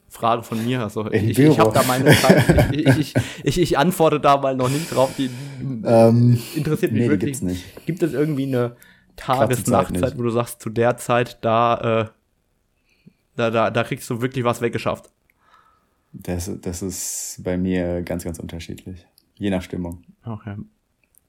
Frage 0.09 0.43
von 0.43 0.63
mir. 0.63 0.81
Also 0.81 1.09
ich, 1.11 1.23
ich, 1.31 1.39
ich 1.39 1.59
habe 1.59 1.73
da 1.73 1.84
meine 1.84 2.15
Zeit. 2.15 2.71
ich, 2.71 2.88
ich, 2.97 3.13
ich, 3.43 3.59
ich, 3.59 3.77
antworte 3.77 4.19
da 4.19 4.38
mal 4.38 4.55
noch 4.55 4.69
nicht 4.69 4.93
drauf. 4.93 5.11
Die 5.17 5.29
ähm, 5.86 6.39
interessiert 6.55 6.91
mich 6.91 7.03
nee, 7.03 7.09
wirklich. 7.09 7.41
Nicht. 7.41 7.86
Gibt 7.86 8.03
es 8.03 8.13
irgendwie 8.13 8.43
eine 8.43 8.75
Tages-Nachtzeit, 9.15 10.17
wo 10.17 10.23
du 10.23 10.29
sagst, 10.29 10.61
zu 10.61 10.69
der 10.69 10.97
Zeit, 10.97 11.39
da 11.41 12.01
äh, 12.01 12.22
da, 13.36 13.49
da, 13.49 13.71
da 13.71 13.84
kriegst 13.84 14.09
du 14.09 14.21
wirklich 14.21 14.43
was 14.43 14.61
weggeschafft. 14.61 15.09
Das, 16.13 16.51
das 16.61 16.81
ist 16.81 17.41
bei 17.43 17.57
mir 17.57 18.01
ganz, 18.03 18.23
ganz 18.23 18.39
unterschiedlich. 18.39 19.05
Je 19.36 19.49
nach 19.49 19.63
Stimmung. 19.63 20.03
Okay. 20.23 20.55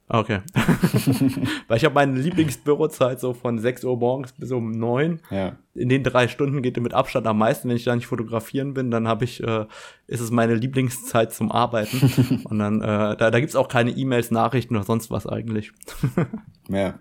Okay. 0.07 0.41
Weil 1.67 1.79
ich 1.79 1.85
habe 1.85 1.95
meine 1.95 2.21
Lieblingsbürozeit 2.21 3.21
so 3.21 3.33
von 3.33 3.59
6 3.59 3.85
Uhr 3.85 3.97
morgens 3.97 4.33
bis 4.33 4.53
um 4.53 4.71
9. 4.71 5.21
Ja. 5.31 5.57
In 5.75 5.89
den 5.89 6.03
drei 6.03 6.29
Stunden 6.29 6.61
geht 6.61 6.77
mit 6.77 6.93
Abstand 6.93 7.27
am 7.27 7.39
meisten. 7.39 7.71
Wenn 7.71 7.77
ich 7.77 7.85
da 7.85 7.97
nicht 7.97 8.07
fotografieren 8.07 8.75
bin, 8.75 8.91
dann 8.91 9.09
habe 9.09 9.25
ich, 9.25 9.43
äh, 9.43 9.65
ist 10.07 10.21
es 10.21 10.31
meine 10.31 10.55
Lieblingszeit 10.55 11.33
zum 11.33 11.51
Arbeiten. 11.51 12.43
Und 12.45 12.59
dann, 12.59 12.83
äh, 12.83 13.17
da, 13.17 13.31
da 13.31 13.41
gibt 13.41 13.49
es 13.49 13.57
auch 13.57 13.69
keine 13.69 13.93
E-Mails, 13.93 14.31
Nachrichten 14.31 14.77
oder 14.77 14.85
sonst 14.85 15.11
was 15.11 15.27
eigentlich. 15.27 15.73
ja. 16.69 16.99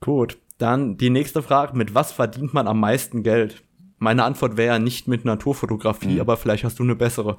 Gut. 0.00 0.38
Dann 0.60 0.96
die 0.98 1.10
nächste 1.10 1.42
Frage, 1.42 1.76
mit 1.76 1.94
was 1.94 2.12
verdient 2.12 2.52
man 2.52 2.68
am 2.68 2.80
meisten 2.80 3.22
Geld? 3.22 3.64
Meine 3.98 4.24
Antwort 4.24 4.58
wäre 4.58 4.74
ja 4.74 4.78
nicht 4.78 5.08
mit 5.08 5.24
Naturfotografie, 5.24 6.14
mhm. 6.14 6.20
aber 6.20 6.36
vielleicht 6.36 6.64
hast 6.64 6.78
du 6.78 6.82
eine 6.82 6.96
bessere. 6.96 7.38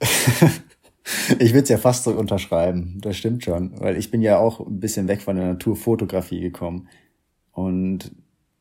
ich 1.38 1.52
würde 1.52 1.62
es 1.62 1.68
ja 1.68 1.78
fast 1.78 2.02
so 2.02 2.10
unterschreiben, 2.10 2.98
das 3.00 3.16
stimmt 3.16 3.44
schon, 3.44 3.78
weil 3.80 3.96
ich 3.96 4.10
bin 4.10 4.22
ja 4.22 4.38
auch 4.38 4.58
ein 4.58 4.80
bisschen 4.80 5.06
weg 5.06 5.22
von 5.22 5.36
der 5.36 5.46
Naturfotografie 5.46 6.40
gekommen 6.40 6.88
und 7.52 8.10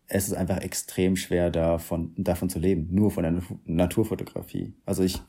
es 0.08 0.28
ist 0.28 0.34
einfach 0.34 0.62
extrem 0.62 1.16
schwer 1.16 1.50
davon, 1.50 2.14
davon 2.16 2.50
zu 2.50 2.60
leben, 2.60 2.90
nur 2.92 3.10
von 3.10 3.24
der 3.24 3.42
Naturfotografie. 3.66 4.76
Also 4.86 5.02
ich, 5.02 5.20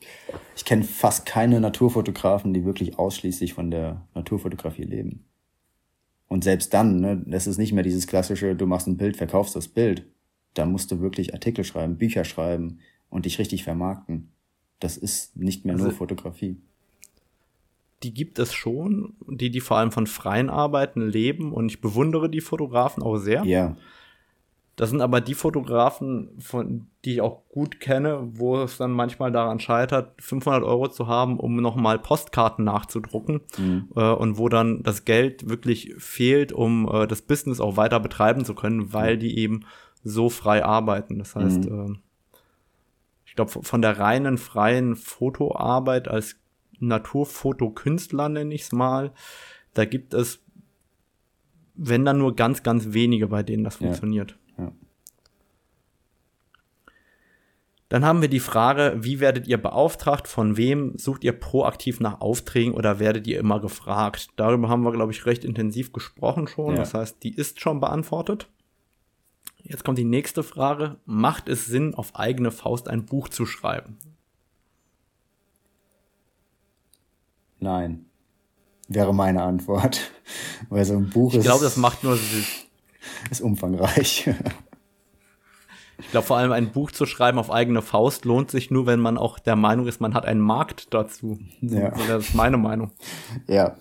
ich 0.55 0.63
kenne 0.63 0.83
fast 0.83 1.25
keine 1.25 1.59
Naturfotografen, 1.59 2.53
die 2.53 2.65
wirklich 2.65 2.99
ausschließlich 2.99 3.55
von 3.55 3.71
der 3.71 4.07
Naturfotografie 4.13 4.83
leben. 4.83 5.25
Und 6.27 6.43
selbst 6.43 6.73
dann, 6.73 6.99
ne, 6.99 7.23
das 7.25 7.47
ist 7.47 7.57
nicht 7.57 7.73
mehr 7.73 7.83
dieses 7.83 8.07
klassische, 8.07 8.55
du 8.55 8.65
machst 8.65 8.87
ein 8.87 8.97
Bild, 8.97 9.17
verkaufst 9.17 9.55
das 9.55 9.67
Bild. 9.67 10.05
Da 10.53 10.65
musst 10.65 10.91
du 10.91 10.99
wirklich 10.99 11.33
Artikel 11.33 11.63
schreiben, 11.63 11.97
Bücher 11.97 12.25
schreiben 12.25 12.79
und 13.09 13.25
dich 13.25 13.39
richtig 13.39 13.63
vermarkten. 13.63 14.29
Das 14.79 14.97
ist 14.97 15.37
nicht 15.37 15.65
mehr 15.65 15.75
also, 15.75 15.85
nur 15.85 15.93
Fotografie. 15.93 16.57
Die 18.03 18.13
gibt 18.13 18.37
es 18.39 18.53
schon, 18.53 19.15
die, 19.27 19.49
die 19.49 19.59
vor 19.59 19.77
allem 19.77 19.91
von 19.91 20.05
freien 20.05 20.49
Arbeiten 20.49 21.01
leben 21.01 21.51
und 21.53 21.69
ich 21.69 21.81
bewundere 21.81 22.29
die 22.29 22.41
Fotografen 22.41 23.01
auch 23.01 23.17
sehr. 23.17 23.43
Ja. 23.45 23.77
Das 24.77 24.91
sind 24.91 25.01
aber 25.01 25.21
die 25.21 25.33
Fotografen, 25.33 26.29
von, 26.37 26.85
die 27.03 27.13
ich 27.13 27.21
auch 27.21 27.49
gut 27.49 27.79
kenne, 27.79 28.19
wo 28.33 28.61
es 28.61 28.77
dann 28.77 28.91
manchmal 28.91 29.31
daran 29.31 29.59
scheitert, 29.59 30.13
500 30.21 30.63
Euro 30.63 30.87
zu 30.87 31.07
haben, 31.07 31.39
um 31.39 31.55
nochmal 31.55 31.97
Postkarten 31.97 32.63
nachzudrucken 32.63 33.41
mhm. 33.57 33.89
äh, 33.95 34.11
und 34.11 34.37
wo 34.37 34.49
dann 34.49 34.83
das 34.83 35.03
Geld 35.03 35.49
wirklich 35.49 35.95
fehlt, 35.97 36.51
um 36.51 36.87
äh, 36.93 37.07
das 37.07 37.23
Business 37.23 37.59
auch 37.59 37.75
weiter 37.75 37.99
betreiben 37.99 38.45
zu 38.45 38.53
können, 38.53 38.93
weil 38.93 39.15
mhm. 39.15 39.19
die 39.19 39.39
eben 39.39 39.65
so 40.03 40.29
frei 40.29 40.63
arbeiten. 40.63 41.17
Das 41.17 41.35
heißt, 41.35 41.67
mhm. 41.67 41.95
äh, 41.95 41.97
ich 43.25 43.33
glaube, 43.33 43.49
von 43.49 43.81
der 43.81 43.97
reinen 43.97 44.37
freien 44.37 44.95
Fotoarbeit 44.95 46.07
als 46.07 46.35
Naturfotokünstler 46.79 48.29
nenne 48.29 48.53
ich 48.53 48.61
es 48.61 48.71
mal, 48.71 49.11
da 49.73 49.85
gibt 49.85 50.13
es, 50.13 50.43
wenn 51.73 52.05
dann 52.05 52.19
nur 52.19 52.35
ganz, 52.35 52.61
ganz 52.61 52.93
wenige, 52.93 53.25
bei 53.25 53.41
denen 53.41 53.63
das 53.63 53.77
funktioniert. 53.77 54.37
Dann 57.89 58.03
haben 58.03 58.21
wir 58.21 58.27
die 58.27 58.41
Frage, 58.41 58.97
wie 58.99 59.21
werdet 59.21 59.47
ihr 59.47 59.61
beauftragt? 59.61 60.27
Von 60.27 60.57
wem 60.57 60.97
sucht 60.97 61.23
ihr 61.23 61.31
proaktiv 61.31 62.01
nach 62.01 62.19
Aufträgen 62.19 62.73
oder 62.73 62.99
werdet 62.99 63.27
ihr 63.27 63.39
immer 63.39 63.61
gefragt? 63.61 64.29
Darüber 64.35 64.67
haben 64.67 64.83
wir, 64.83 64.91
glaube 64.91 65.13
ich, 65.13 65.25
recht 65.25 65.45
intensiv 65.45 65.93
gesprochen 65.93 66.47
schon. 66.47 66.71
Ja. 66.71 66.79
Das 66.79 66.93
heißt, 66.93 67.23
die 67.23 67.33
ist 67.33 67.61
schon 67.61 67.79
beantwortet. 67.79 68.49
Jetzt 69.63 69.85
kommt 69.85 69.97
die 69.97 70.03
nächste 70.03 70.43
Frage. 70.43 70.97
Macht 71.05 71.47
es 71.47 71.65
Sinn, 71.65 71.95
auf 71.95 72.15
eigene 72.15 72.51
Faust 72.51 72.89
ein 72.89 73.05
Buch 73.05 73.29
zu 73.29 73.45
schreiben? 73.45 73.97
Nein, 77.59 78.05
wäre 78.87 79.13
meine 79.13 79.43
Antwort. 79.43 80.11
Weil 80.69 80.85
so 80.85 80.95
ein 80.95 81.09
Buch 81.09 81.31
Ich 81.31 81.39
ist, 81.39 81.45
glaube, 81.45 81.63
das 81.63 81.77
macht 81.77 82.03
nur 82.03 82.17
ist 83.29 83.41
umfangreich. 83.41 84.29
Ich 85.99 86.11
glaube, 86.11 86.27
vor 86.27 86.37
allem 86.37 86.51
ein 86.51 86.71
Buch 86.71 86.91
zu 86.91 87.07
schreiben 87.07 87.39
auf 87.39 87.49
eigene 87.49 87.81
Faust 87.81 88.23
lohnt 88.23 88.51
sich 88.51 88.69
nur, 88.69 88.85
wenn 88.85 88.99
man 88.99 89.17
auch 89.17 89.39
der 89.39 89.55
Meinung 89.55 89.87
ist, 89.87 89.99
man 89.99 90.13
hat 90.13 90.25
einen 90.25 90.41
Markt 90.41 90.93
dazu. 90.93 91.39
Ja. 91.61 91.89
Das 92.07 92.27
ist 92.27 92.35
meine 92.35 92.57
Meinung. 92.57 92.91
ja. 93.47 93.75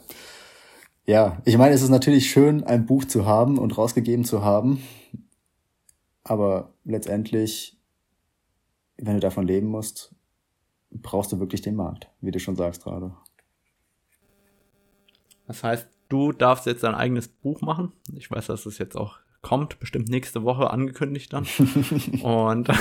Ja, 1.09 1.41
ich 1.45 1.57
meine, 1.57 1.73
es 1.73 1.83
ist 1.83 1.91
natürlich 1.91 2.29
schön, 2.31 2.65
ein 2.65 2.85
Buch 2.85 3.05
zu 3.05 3.27
haben 3.27 3.59
und 3.59 3.79
rausgegeben 3.79 4.25
zu 4.25 4.43
haben. 4.43 4.83
Aber 6.25 6.73
letztendlich, 6.85 7.79
wenn 8.97 9.15
du 9.15 9.21
davon 9.21 9.47
leben 9.47 9.69
musst, 9.69 10.17
brauchst 10.91 11.31
du 11.31 11.39
wirklich 11.39 11.63
den 11.63 11.77
Markt, 11.77 12.11
wie 12.21 12.33
du 12.33 12.41
schon 12.41 12.57
sagst 12.57 12.83
gerade. 12.83 13.15
Das 15.47 15.63
heißt, 15.63 15.87
du 16.09 16.33
darfst 16.33 16.67
jetzt 16.67 16.83
dein 16.83 16.97
eigenes 16.97 17.29
Buch 17.29 17.61
machen. 17.61 17.93
Ich 18.17 18.29
weiß, 18.29 18.47
dass 18.47 18.67
es 18.67 18.79
jetzt 18.79 18.97
auch 18.97 19.21
kommt, 19.47 19.79
bestimmt 19.79 20.09
nächste 20.09 20.43
Woche 20.43 20.71
angekündigt 20.71 21.33
dann. 21.33 21.47
Und 22.23 22.69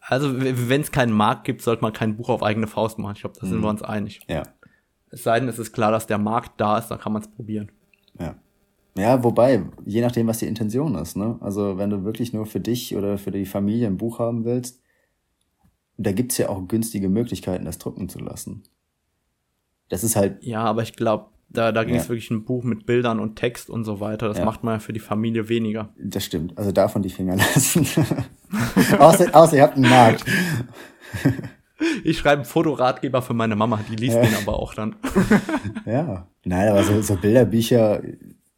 also, 0.00 0.34
wenn 0.36 0.80
es 0.80 0.90
keinen 0.90 1.12
Markt 1.12 1.44
gibt, 1.44 1.62
sollte 1.62 1.82
man 1.82 1.92
kein 1.92 2.16
Buch 2.16 2.28
auf 2.28 2.42
eigene 2.42 2.66
Faust 2.66 2.98
machen. 2.98 3.12
Ich 3.14 3.20
glaube, 3.20 3.38
da 3.40 3.46
sind 3.46 3.60
wir 3.60 3.68
uns 3.68 3.82
einig. 3.82 4.22
Ja. 4.28 4.42
Es 5.10 5.22
sei 5.22 5.38
denn, 5.38 5.48
es 5.48 5.60
ist 5.60 5.72
klar, 5.72 5.92
dass 5.92 6.08
der 6.08 6.18
Markt 6.18 6.60
da 6.60 6.78
ist, 6.78 6.88
dann 6.88 6.98
kann 6.98 7.12
man 7.12 7.22
es 7.22 7.28
probieren. 7.28 7.70
Ja. 8.18 8.34
Ja, 8.96 9.22
wobei, 9.22 9.62
je 9.84 10.00
nachdem, 10.00 10.26
was 10.26 10.38
die 10.38 10.48
Intention 10.48 10.96
ist, 10.96 11.16
ne? 11.16 11.38
Also, 11.40 11.78
wenn 11.78 11.90
du 11.90 12.02
wirklich 12.02 12.32
nur 12.32 12.46
für 12.46 12.58
dich 12.58 12.96
oder 12.96 13.16
für 13.16 13.30
die 13.30 13.46
Familie 13.46 13.86
ein 13.86 13.96
Buch 13.96 14.18
haben 14.18 14.44
willst, 14.44 14.82
da 15.98 16.10
gibt's 16.10 16.36
ja 16.38 16.48
auch 16.48 16.66
günstige 16.66 17.08
Möglichkeiten, 17.08 17.64
das 17.64 17.78
drucken 17.78 18.08
zu 18.08 18.18
lassen. 18.18 18.64
Das 19.88 20.02
ist 20.02 20.16
halt, 20.16 20.42
Ja, 20.42 20.64
aber 20.64 20.82
ich 20.82 20.96
glaube, 20.96 21.26
da, 21.50 21.72
da 21.72 21.84
ging 21.84 21.96
es 21.96 22.04
Ja. 22.04 22.08
wirklich 22.10 22.30
ein 22.30 22.44
Buch 22.44 22.62
mit 22.64 22.86
Bildern 22.86 23.18
und 23.20 23.36
Text 23.36 23.68
und 23.70 23.84
so 23.84 24.00
weiter. 24.00 24.28
Das 24.28 24.38
Ja. 24.38 24.44
macht 24.44 24.62
man 24.64 24.74
ja 24.74 24.78
für 24.78 24.92
die 24.92 25.00
Familie 25.00 25.48
weniger. 25.48 25.90
das 25.98 26.24
stimmt. 26.24 26.56
Also 26.56 26.72
davon 26.72 27.02
die 27.02 27.10
Finger 27.10 27.36
lassen. 27.54 27.86
außer, 28.98 29.34
außer 29.34 29.56
ihr 29.56 29.62
habt 29.62 29.76
einen 29.76 29.88
Markt. 29.90 30.24
Ich 32.04 32.18
schreibe 32.18 32.42
einen 32.42 32.44
Fotoratgeber 32.44 33.22
für 33.22 33.34
meine 33.34 33.56
Mama, 33.56 33.80
die 33.90 33.96
liest 33.96 34.16
Ja. 34.16 34.22
den 34.22 34.34
aber 34.36 34.58
auch 34.58 34.74
dann. 34.74 34.96
Ja. 35.86 36.26
Nein, 36.44 36.68
aber 36.68 36.82
so, 36.84 37.00
so 37.02 37.16
Bilderbücher 37.16 38.02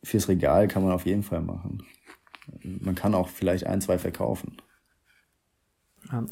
fürs 0.03 0.29
Regal 0.29 0.69
kann 0.69 0.83
man 0.83 0.93
auf 0.93 1.07
jeden 1.07 1.23
Fall 1.23 1.41
machen. 1.41 1.83
Man 2.63 2.95
kann 2.95 3.15
auch 3.15 3.29
vielleicht 3.29 3.67
ein, 3.67 3.81
zwei 3.81 3.99
verkaufen. 3.99 4.57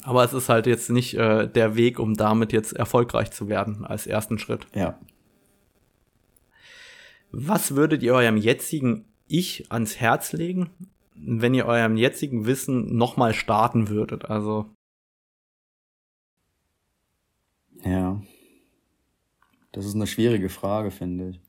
Aber 0.03 0.23
es 0.23 0.33
ist 0.33 0.49
halt 0.49 0.67
jetzt 0.67 0.89
nicht 0.89 1.15
äh, 1.15 1.47
der 1.47 1.75
Weg, 1.75 1.97
um 1.97 2.13
damit 2.13 2.51
jetzt 2.53 2.73
erfolgreich 2.73 3.31
zu 3.31 3.47
werden 3.47 3.85
als 3.85 4.05
ersten 4.05 4.37
Schritt. 4.37 4.67
Ja. 4.75 4.99
Was 7.31 7.75
würdet 7.75 8.03
ihr 8.03 8.13
eurem 8.13 8.37
jetzigen 8.37 9.05
Ich 9.27 9.71
ans 9.71 9.97
Herz 9.97 10.33
legen, 10.33 10.69
wenn 11.15 11.53
ihr 11.53 11.65
eurem 11.65 11.97
jetzigen 11.97 12.45
Wissen 12.45 12.95
nochmal 12.97 13.33
starten 13.33 13.89
würdet? 13.89 14.25
Also, 14.25 14.69
Ja. 17.83 18.21
Das 19.71 19.85
ist 19.85 19.95
eine 19.95 20.07
schwierige 20.07 20.49
Frage, 20.49 20.91
finde 20.91 21.29
ich. 21.29 21.39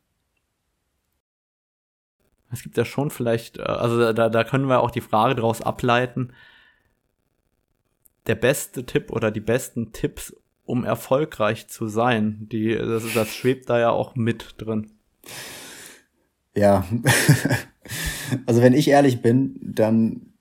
es 2.52 2.62
gibt 2.62 2.76
ja 2.76 2.84
schon 2.84 3.10
vielleicht, 3.10 3.56
äh, 3.56 3.62
also 3.62 4.12
da, 4.12 4.28
da 4.28 4.44
können 4.44 4.68
wir 4.68 4.80
auch 4.80 4.90
die 4.90 5.00
Frage 5.00 5.34
daraus 5.34 5.62
ableiten, 5.62 6.32
der 8.26 8.34
beste 8.34 8.84
Tipp 8.84 9.10
oder 9.10 9.30
die 9.30 9.40
besten 9.40 9.92
Tipps, 9.92 10.36
um 10.64 10.84
erfolgreich 10.84 11.68
zu 11.68 11.88
sein, 11.88 12.46
die, 12.52 12.76
das, 12.76 13.12
das 13.14 13.34
schwebt 13.34 13.68
da 13.68 13.80
ja 13.80 13.90
auch 13.90 14.14
mit 14.14 14.54
drin. 14.58 14.92
Ja. 16.54 16.84
also 18.46 18.62
wenn 18.62 18.74
ich 18.74 18.88
ehrlich 18.88 19.22
bin, 19.22 19.58
dann 19.62 20.32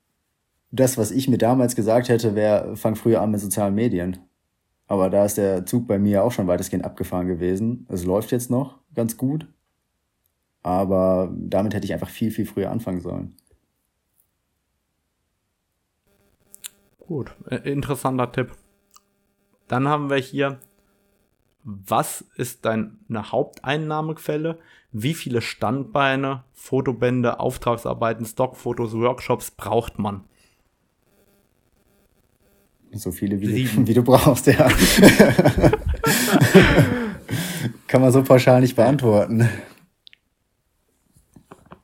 das, 0.70 0.96
was 0.96 1.10
ich 1.10 1.28
mir 1.28 1.38
damals 1.38 1.76
gesagt 1.76 2.08
hätte, 2.08 2.34
wäre, 2.34 2.76
fang 2.76 2.96
früher 2.96 3.20
an 3.20 3.30
mit 3.30 3.40
sozialen 3.40 3.74
Medien. 3.74 4.18
Aber 4.86 5.10
da 5.10 5.24
ist 5.24 5.38
der 5.38 5.64
Zug 5.64 5.86
bei 5.86 5.98
mir 5.98 6.24
auch 6.24 6.32
schon 6.32 6.46
weitestgehend 6.46 6.84
abgefahren 6.84 7.26
gewesen. 7.26 7.86
Es 7.88 8.04
läuft 8.04 8.32
jetzt 8.32 8.50
noch 8.50 8.78
ganz 8.94 9.16
gut. 9.16 9.46
Aber 10.62 11.32
damit 11.34 11.74
hätte 11.74 11.84
ich 11.84 11.92
einfach 11.92 12.08
viel, 12.08 12.30
viel 12.30 12.46
früher 12.46 12.70
anfangen 12.70 13.00
sollen. 13.00 13.34
Gut, 16.98 17.34
äh, 17.50 17.56
interessanter 17.70 18.30
Tipp. 18.32 18.52
Dann 19.68 19.88
haben 19.88 20.08
wir 20.08 20.18
hier, 20.18 20.60
was 21.64 22.24
ist 22.36 22.64
deine 22.64 22.92
Haupteinnahmequelle? 23.14 24.58
Wie 24.92 25.14
viele 25.14 25.40
Standbeine, 25.40 26.44
Fotobände, 26.52 27.40
Auftragsarbeiten, 27.40 28.26
Stockfotos, 28.26 28.92
Workshops 28.92 29.50
braucht 29.50 29.98
man? 29.98 30.24
So 32.92 33.10
viele, 33.10 33.40
wie, 33.40 33.46
du, 33.46 33.54
wie 33.86 33.94
du 33.94 34.02
brauchst, 34.02 34.46
ja. 34.46 34.68
Kann 37.86 38.02
man 38.02 38.12
so 38.12 38.22
pauschal 38.22 38.60
nicht 38.60 38.76
beantworten. 38.76 39.48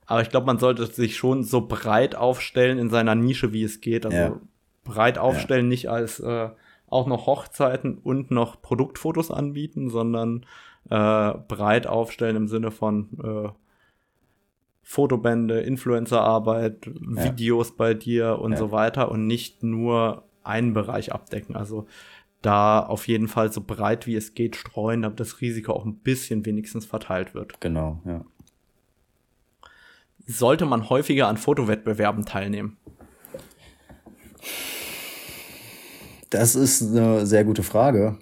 Aber 0.06 0.22
ich 0.22 0.30
glaube, 0.30 0.46
man 0.46 0.58
sollte 0.58 0.86
sich 0.86 1.16
schon 1.16 1.44
so 1.44 1.66
breit 1.66 2.14
aufstellen 2.14 2.78
in 2.78 2.88
seiner 2.90 3.14
Nische, 3.14 3.52
wie 3.52 3.62
es 3.62 3.80
geht. 3.80 4.06
Also 4.06 4.16
Ja. 4.16 4.40
breit 4.84 5.18
aufstellen, 5.18 5.68
nicht 5.68 5.88
als 5.90 6.20
äh, 6.20 6.48
auch 6.86 7.06
noch 7.06 7.26
Hochzeiten 7.26 7.98
und 7.98 8.30
noch 8.30 8.62
Produktfotos 8.62 9.30
anbieten, 9.30 9.90
sondern 9.90 10.46
äh, 10.90 11.34
breit 11.48 11.86
aufstellen 11.86 12.36
im 12.36 12.48
Sinne 12.48 12.70
von 12.70 13.08
äh, 13.22 13.48
Fotobände, 14.82 15.60
Influencerarbeit, 15.60 16.86
Videos 16.86 17.76
bei 17.76 17.92
dir 17.94 18.38
und 18.40 18.52
Ja. 18.52 18.58
so 18.58 18.72
weiter 18.72 19.10
und 19.10 19.26
nicht 19.26 19.62
nur 19.62 20.24
einen 20.42 20.72
Bereich 20.72 21.12
abdecken. 21.12 21.56
Also 21.56 21.86
da 22.40 22.80
auf 22.80 23.06
jeden 23.08 23.28
Fall 23.28 23.52
so 23.52 23.60
breit 23.60 24.06
wie 24.06 24.16
es 24.16 24.32
geht 24.34 24.56
streuen, 24.56 25.02
damit 25.02 25.20
das 25.20 25.40
Risiko 25.40 25.72
auch 25.72 25.84
ein 25.84 25.96
bisschen 25.96 26.46
wenigstens 26.46 26.86
verteilt 26.86 27.34
wird. 27.34 27.60
Genau, 27.60 28.00
ja. 28.06 28.24
Sollte 30.26 30.64
man 30.66 30.88
häufiger 30.88 31.28
an 31.28 31.36
Fotowettbewerben 31.36 32.24
teilnehmen? 32.24 32.76
Das 36.30 36.54
ist 36.54 36.82
eine 36.82 37.26
sehr 37.26 37.44
gute 37.44 37.62
Frage. 37.62 38.18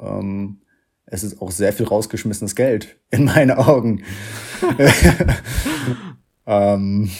Ähm, 0.00 0.58
es 1.06 1.22
ist 1.22 1.40
auch 1.40 1.50
sehr 1.50 1.72
viel 1.72 1.86
rausgeschmissenes 1.86 2.54
Geld, 2.54 2.98
in 3.10 3.24
meinen 3.24 3.52
Augen. 3.52 4.02
ähm, 6.46 7.10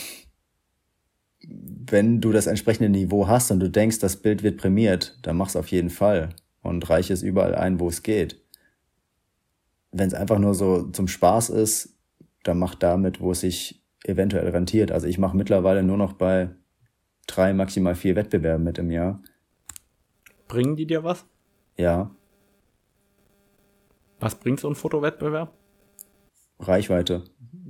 wenn 1.89 2.21
du 2.21 2.33
das 2.33 2.47
entsprechende 2.47 2.89
Niveau 2.89 3.29
hast 3.29 3.51
und 3.51 3.61
du 3.61 3.71
denkst, 3.71 4.01
das 4.01 4.17
Bild 4.17 4.43
wird 4.43 4.59
prämiert, 4.59 5.19
dann 5.23 5.37
mach's 5.37 5.57
auf 5.57 5.69
jeden 5.69 5.91
Fall 5.91 6.31
und 6.63 6.89
reich 6.91 7.11
es 7.11 7.23
überall 7.23 7.55
ein, 7.55 7.79
wo 7.79 7.89
es 7.89 8.03
geht. 8.03 8.43
Wenn 9.93 10.09
es 10.09 10.15
einfach 10.15 10.39
nur 10.39 10.55
so 10.55 10.89
zum 10.91 11.07
Spaß 11.07 11.51
ist, 11.51 11.97
dann 12.43 12.59
mach 12.59 12.75
damit, 12.75 13.21
wo 13.21 13.31
es 13.31 13.41
sich 13.41 13.83
eventuell 14.05 14.49
rentiert. 14.49 14.91
Also 14.91 15.07
ich 15.07 15.19
mache 15.19 15.37
mittlerweile 15.37 15.83
nur 15.83 15.97
noch 15.97 16.13
bei 16.13 16.51
drei, 17.27 17.53
maximal 17.53 17.95
vier 17.95 18.17
Wettbewerben 18.17 18.65
mit 18.65 18.79
im 18.79 18.91
Jahr. 18.91 19.23
Bringen 20.49 20.77
die 20.77 20.87
dir 20.87 21.05
was? 21.05 21.25
Ja, 21.77 22.16
Was 24.21 24.35
bringt 24.37 24.61
so 24.61 24.69
ein 24.69 24.75
Fotowettbewerb? 24.75 25.53
Reichweite. 26.59 27.25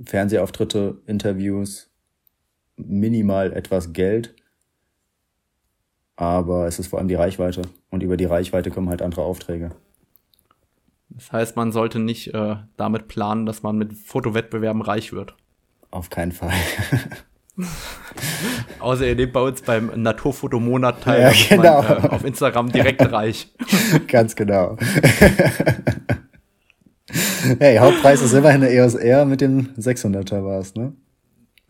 Fernsehauftritte, 0.05 1.01
Interviews, 1.05 1.89
minimal 2.77 3.51
etwas 3.53 3.93
Geld. 3.93 4.35
Aber 6.15 6.67
es 6.67 6.79
ist 6.79 6.87
vor 6.87 6.99
allem 6.99 7.07
die 7.07 7.15
Reichweite. 7.15 7.63
Und 7.89 8.03
über 8.03 8.17
die 8.17 8.25
Reichweite 8.25 8.71
kommen 8.71 8.89
halt 8.89 9.01
andere 9.01 9.21
Aufträge. 9.21 9.71
Das 11.09 11.31
heißt, 11.31 11.55
man 11.55 11.71
sollte 11.71 11.99
nicht 11.99 12.33
äh, 12.33 12.55
damit 12.75 13.07
planen, 13.07 13.45
dass 13.45 13.63
man 13.63 13.77
mit 13.77 13.93
Fotowettbewerben 13.93 14.81
reich 14.81 15.13
wird. 15.13 15.35
Auf 15.89 16.09
keinen 16.09 16.31
Fall. 16.31 16.51
Außer 18.79 19.07
ihr 19.07 19.15
nehmt 19.15 19.33
bei 19.33 19.41
uns 19.41 19.61
beim 19.63 19.91
Naturfotomonat 20.01 21.01
teil, 21.01 21.21
Ja, 21.21 21.31
genau. 21.49 21.81
man, 21.81 22.03
äh, 22.03 22.07
auf 22.09 22.23
Instagram 22.23 22.71
direkt 22.71 23.11
reich. 23.11 23.51
Ganz 24.07 24.35
genau. 24.35 24.77
hey, 27.59 27.77
Hauptpreis 27.77 28.21
ist 28.21 28.33
immerhin 28.33 28.63
eine 28.63 28.71
EOS 28.71 28.95
R 28.95 29.25
mit 29.25 29.41
dem 29.41 29.73
600er 29.75 30.43
war's, 30.43 30.75
ne? 30.75 30.93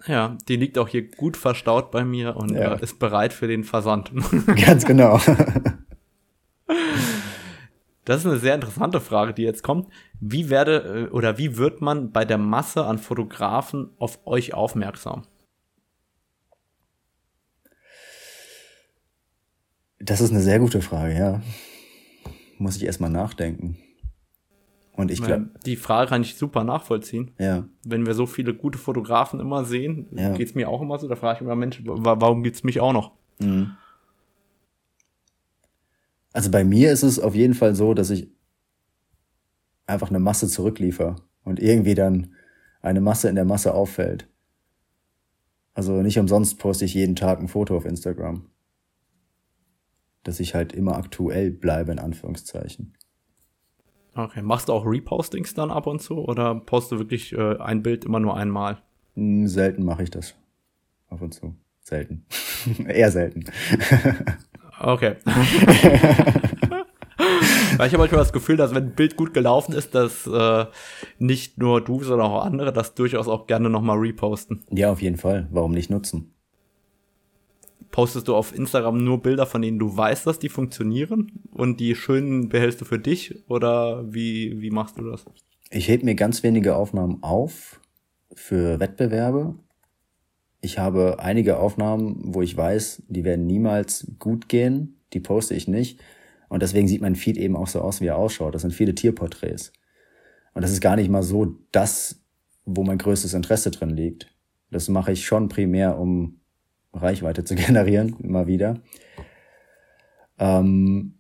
Ja, 0.06 0.38
die 0.48 0.56
liegt 0.56 0.78
auch 0.78 0.88
hier 0.88 1.08
gut 1.10 1.38
verstaut 1.38 1.92
bei 1.92 2.06
mir 2.06 2.36
und 2.38 2.52
Ja. 2.54 2.76
äh, 2.76 2.84
ist 2.84 3.00
bereit 3.00 3.34
für 3.34 3.48
den 3.48 3.64
Versand. 3.64 4.12
Ganz 4.66 4.86
genau. 4.86 5.20
Das 8.06 8.22
ist 8.22 8.26
eine 8.26 8.38
sehr 8.40 8.56
interessante 8.56 9.02
Frage, 9.02 9.34
die 9.34 9.42
jetzt 9.44 9.64
kommt. 9.64 9.92
Wie 10.22 10.50
werde 10.50 11.08
äh, 11.10 11.14
oder 11.14 11.38
wie 11.38 11.58
wird 11.58 11.82
man 11.82 12.12
bei 12.12 12.24
der 12.26 12.38
Masse 12.38 12.86
an 12.86 13.00
Fotografen 13.00 13.90
auf 14.00 14.20
euch 14.26 14.54
aufmerksam? 14.54 15.24
Das 20.00 20.22
ist 20.22 20.32
eine 20.32 20.42
sehr 20.42 20.60
gute 20.60 20.82
Frage, 20.82 21.16
ja. 21.18 21.42
Muss 22.60 22.78
ich 22.78 22.86
erstmal 22.86 23.10
nachdenken. 23.10 23.78
Und 24.98 25.12
ich 25.12 25.22
glaube. 25.22 25.50
Die 25.66 25.76
Frage 25.76 26.10
kann 26.10 26.24
ich 26.24 26.36
super 26.36 26.64
nachvollziehen. 26.64 27.32
Ja. 27.38 27.66
Wenn 27.86 28.06
wir 28.06 28.16
so 28.16 28.26
viele 28.26 28.54
gute 28.54 28.78
Fotografen 28.80 29.40
immer 29.40 29.64
sehen, 29.64 30.08
Ja. 30.12 30.36
geht's 30.36 30.56
mir 30.56 30.68
auch 30.68 30.82
immer 30.82 30.98
so. 30.98 31.08
Da 31.08 31.16
frage 31.16 31.38
ich 31.38 31.42
immer, 31.42 31.56
Mensch, 31.56 31.82
wa 31.86 32.20
warum 32.20 32.44
gibt's 32.44 32.64
mich 32.64 32.80
auch 32.82 32.94
noch? 32.94 33.12
Mhm. 33.40 33.72
Also 36.34 36.52
bei 36.52 36.64
mir 36.64 36.92
ist 36.92 37.04
es 37.04 37.20
auf 37.20 37.36
jeden 37.36 37.54
Fall 37.54 37.76
so, 37.76 37.94
dass 37.94 38.10
ich 38.10 38.28
einfach 39.86 40.10
eine 40.10 40.20
Masse 40.20 40.48
zurückliefer 40.48 41.16
und 41.44 41.60
irgendwie 41.60 41.96
dann 41.96 42.34
eine 42.82 43.02
Masse 43.02 43.30
in 43.30 43.36
der 43.36 43.46
Masse 43.46 43.74
auffällt. 43.74 44.28
Also 45.74 46.02
nicht 46.02 46.18
umsonst 46.20 46.58
poste 46.60 46.86
ich 46.86 46.94
jeden 46.96 47.16
Tag 47.16 47.40
ein 47.40 47.48
Foto 47.48 47.78
auf 47.78 47.86
Instagram. 47.86 48.48
Dass 50.24 50.40
ich 50.40 50.56
halt 50.56 50.74
immer 50.74 50.98
aktuell 50.98 51.52
bleibe, 51.52 51.92
in 51.92 52.00
Anführungszeichen. 52.00 52.94
Okay. 54.16 54.42
Machst 54.42 54.70
du 54.70 54.74
auch 54.74 54.86
Repostings 54.86 55.54
dann 55.54 55.72
ab 55.72 55.88
und 55.88 56.02
zu 56.02 56.18
oder 56.18 56.56
postest 56.56 56.94
du 56.94 57.00
wirklich 57.00 57.34
äh, 57.34 57.58
ein 57.58 57.84
Bild 57.84 58.06
immer 58.06 58.20
nur 58.20 58.36
einmal? 58.36 58.78
Hm, 59.16 59.48
Selten 59.48 59.84
mache 59.84 60.04
ich 60.04 60.10
das. 60.10 60.36
Ab 61.10 61.22
und 61.22 61.34
zu. 61.34 61.56
Selten. 61.80 62.26
Eher 62.88 63.12
selten. 63.12 63.46
Okay. 64.80 65.16
Weil 67.78 67.88
ich 67.88 67.94
habe 67.94 67.98
manchmal 67.98 68.20
das 68.20 68.32
Gefühl, 68.32 68.58
dass 68.58 68.76
wenn 68.76 68.84
ein 68.86 68.96
Bild 68.96 69.16
gut 69.18 69.34
gelaufen 69.34 69.74
ist, 69.74 69.96
dass 69.96 70.28
äh, 70.28 70.66
nicht 71.18 71.58
nur 71.58 71.84
du, 71.84 72.04
sondern 72.04 72.28
auch 72.28 72.46
andere 72.46 72.72
das 72.72 72.94
durchaus 72.94 73.28
auch 73.28 73.48
gerne 73.48 73.72
nochmal 73.72 73.98
reposten. 73.98 74.64
Ja, 74.70 74.92
auf 74.92 75.02
jeden 75.02 75.18
Fall. 75.18 75.48
Warum 75.52 75.72
nicht 75.72 75.90
nutzen? 75.90 76.34
Postest 77.92 78.28
du 78.28 78.36
auf 78.36 78.54
Instagram 78.56 79.04
nur 79.04 79.22
Bilder, 79.22 79.46
von 79.46 79.62
denen 79.62 79.80
du 79.80 79.96
weißt, 79.96 80.28
dass 80.28 80.40
die 80.40 80.50
funktionieren 80.50 81.32
und 81.52 81.80
die 81.80 81.96
schönen 81.96 82.50
behältst 82.50 82.82
du 82.82 82.86
für 82.86 83.00
dich 83.00 83.44
oder 83.48 84.12
wie, 84.14 84.62
wie 84.62 84.72
machst 84.72 84.98
du 84.98 85.10
das? 85.10 85.26
Ich 85.70 85.88
heb 85.88 86.04
mir 86.04 86.16
ganz 86.16 86.44
wenige 86.44 86.76
Aufnahmen 86.76 87.24
auf 87.24 87.80
für 88.34 88.80
Wettbewerbe. 88.80 89.56
Ich 90.62 90.80
habe 90.80 91.18
einige 91.20 91.60
Aufnahmen, 91.60 92.22
wo 92.34 92.42
ich 92.42 92.56
weiß, 92.56 93.04
die 93.08 93.24
werden 93.24 93.48
niemals 93.48 94.08
gut 94.20 94.50
gehen. 94.50 94.98
Die 95.14 95.20
poste 95.20 95.54
ich 95.56 95.68
nicht. 95.68 96.00
Und 96.50 96.62
deswegen 96.62 96.88
sieht 96.88 97.02
mein 97.02 97.16
Feed 97.16 97.38
eben 97.38 97.56
auch 97.56 97.68
so 97.68 97.82
aus, 97.82 98.02
wie 98.02 98.08
er 98.08 98.18
ausschaut. 98.18 98.56
Das 98.56 98.62
sind 98.62 98.74
viele 98.74 98.96
Tierporträts. 98.96 99.74
Und 100.54 100.62
das 100.62 100.72
ist 100.72 100.82
gar 100.82 100.96
nicht 100.96 101.10
mal 101.10 101.24
so 101.24 101.56
das, 101.72 102.24
wo 102.66 102.84
mein 102.84 102.98
größtes 102.98 103.34
Interesse 103.34 103.72
drin 103.72 103.90
liegt. 103.90 104.28
Das 104.72 104.90
mache 104.90 105.12
ich 105.12 105.26
schon 105.26 105.50
primär, 105.50 106.00
um 106.00 106.40
Reichweite 106.98 107.44
zu 107.44 107.56
generieren, 107.56 108.16
immer 108.20 108.48
wieder. 108.48 108.80
Ähm, 110.40 111.16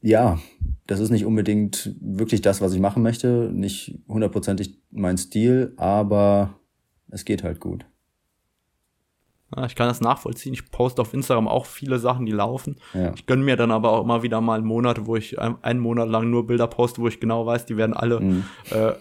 ja, 0.00 0.38
das 0.86 1.00
ist 1.00 1.10
nicht 1.10 1.24
unbedingt 1.24 1.94
wirklich 2.00 2.42
das, 2.42 2.60
was 2.60 2.72
ich 2.74 2.80
machen 2.80 3.02
möchte. 3.02 3.50
Nicht 3.52 3.98
hundertprozentig 4.08 4.78
mein 4.90 5.16
Stil, 5.18 5.72
aber 5.76 6.58
es 7.08 7.24
geht 7.24 7.42
halt 7.42 7.60
gut. 7.60 7.86
Ja, 9.54 9.66
ich 9.66 9.76
kann 9.76 9.88
das 9.88 10.00
nachvollziehen. 10.00 10.52
Ich 10.52 10.70
poste 10.70 11.00
auf 11.00 11.14
Instagram 11.14 11.46
auch 11.48 11.66
viele 11.66 11.98
Sachen, 11.98 12.26
die 12.26 12.32
laufen. 12.32 12.76
Ja. 12.92 13.12
Ich 13.14 13.26
gönne 13.26 13.44
mir 13.44 13.56
dann 13.56 13.70
aber 13.70 13.92
auch 13.92 14.02
immer 14.04 14.22
wieder 14.22 14.40
mal 14.40 14.60
Monate, 14.62 15.06
wo 15.06 15.16
ich 15.16 15.38
ein, 15.38 15.56
einen 15.62 15.80
Monat 15.80 16.08
lang 16.08 16.30
nur 16.30 16.46
Bilder 16.46 16.66
poste, 16.66 17.00
wo 17.00 17.08
ich 17.08 17.20
genau 17.20 17.46
weiß, 17.46 17.66
die 17.66 17.76
werden 17.76 17.94
alle 17.94 18.20
Mhm. 18.20 18.44
äh, 18.70 18.92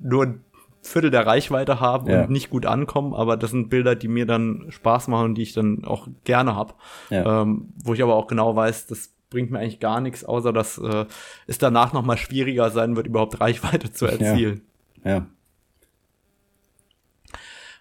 nur 0.00 0.40
Viertel 0.86 1.10
der 1.10 1.26
Reichweite 1.26 1.80
haben 1.80 2.08
Ja. 2.10 2.22
und 2.22 2.30
nicht 2.30 2.50
gut 2.50 2.66
ankommen, 2.66 3.14
aber 3.14 3.36
das 3.36 3.50
sind 3.50 3.70
Bilder, 3.70 3.94
die 3.96 4.08
mir 4.08 4.26
dann 4.26 4.66
Spaß 4.68 5.08
machen 5.08 5.24
und 5.26 5.34
die 5.36 5.42
ich 5.42 5.52
dann 5.54 5.84
auch 5.84 6.08
gerne 6.24 6.54
hab. 6.56 6.78
Ja. 7.10 7.42
Ähm, 7.42 7.72
wo 7.82 7.94
ich 7.94 8.02
aber 8.02 8.14
auch 8.14 8.26
genau 8.26 8.54
weiß, 8.54 8.86
das 8.86 9.10
bringt 9.30 9.50
mir 9.50 9.58
eigentlich 9.58 9.80
gar 9.80 10.00
nichts, 10.00 10.24
außer 10.24 10.52
dass 10.52 10.78
äh, 10.78 11.06
es 11.46 11.58
danach 11.58 11.92
noch 11.92 12.04
mal 12.04 12.16
schwieriger 12.16 12.70
sein 12.70 12.94
wird, 12.96 13.06
überhaupt 13.06 13.40
Reichweite 13.40 13.92
zu 13.92 14.06
erzielen. 14.06 14.60
Ja. 15.04 15.26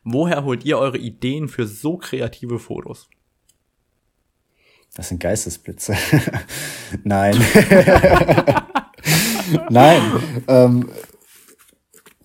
Woher 0.04 0.44
holt 0.44 0.66
ihr 0.66 0.78
eure 0.80 0.98
Ideen 0.98 1.48
für 1.48 1.66
so 1.68 1.98
kreative 1.98 2.60
Fotos? 2.60 3.10
Das 4.96 5.10
sind 5.10 5.20
Geistesblitze. 5.20 5.96
Nein. 7.04 7.36
Nein. 9.70 10.02
Ähm, 10.48 10.90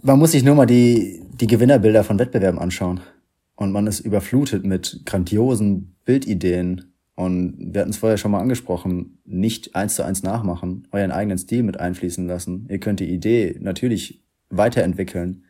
man 0.02 0.18
muss 0.18 0.32
sich 0.32 0.44
nur 0.44 0.54
mal 0.54 0.66
die, 0.66 1.22
die 1.40 1.46
Gewinnerbilder 1.46 2.04
von 2.04 2.18
Wettbewerben 2.18 2.58
anschauen. 2.58 3.00
Und 3.56 3.72
man 3.72 3.86
ist 3.86 4.00
überflutet 4.00 4.64
mit 4.64 5.02
grandiosen 5.04 5.96
Bildideen. 6.04 6.92
Und 7.14 7.56
wir 7.58 7.80
hatten 7.80 7.90
es 7.90 7.96
vorher 7.96 8.18
schon 8.18 8.30
mal 8.30 8.40
angesprochen, 8.40 9.18
nicht 9.24 9.74
eins 9.74 9.96
zu 9.96 10.04
eins 10.04 10.22
nachmachen, 10.22 10.86
euren 10.92 11.10
eigenen 11.10 11.38
Stil 11.38 11.64
mit 11.64 11.80
einfließen 11.80 12.26
lassen. 12.26 12.66
Ihr 12.70 12.78
könnt 12.78 13.00
die 13.00 13.12
Idee 13.12 13.56
natürlich 13.60 14.22
weiterentwickeln 14.50 15.44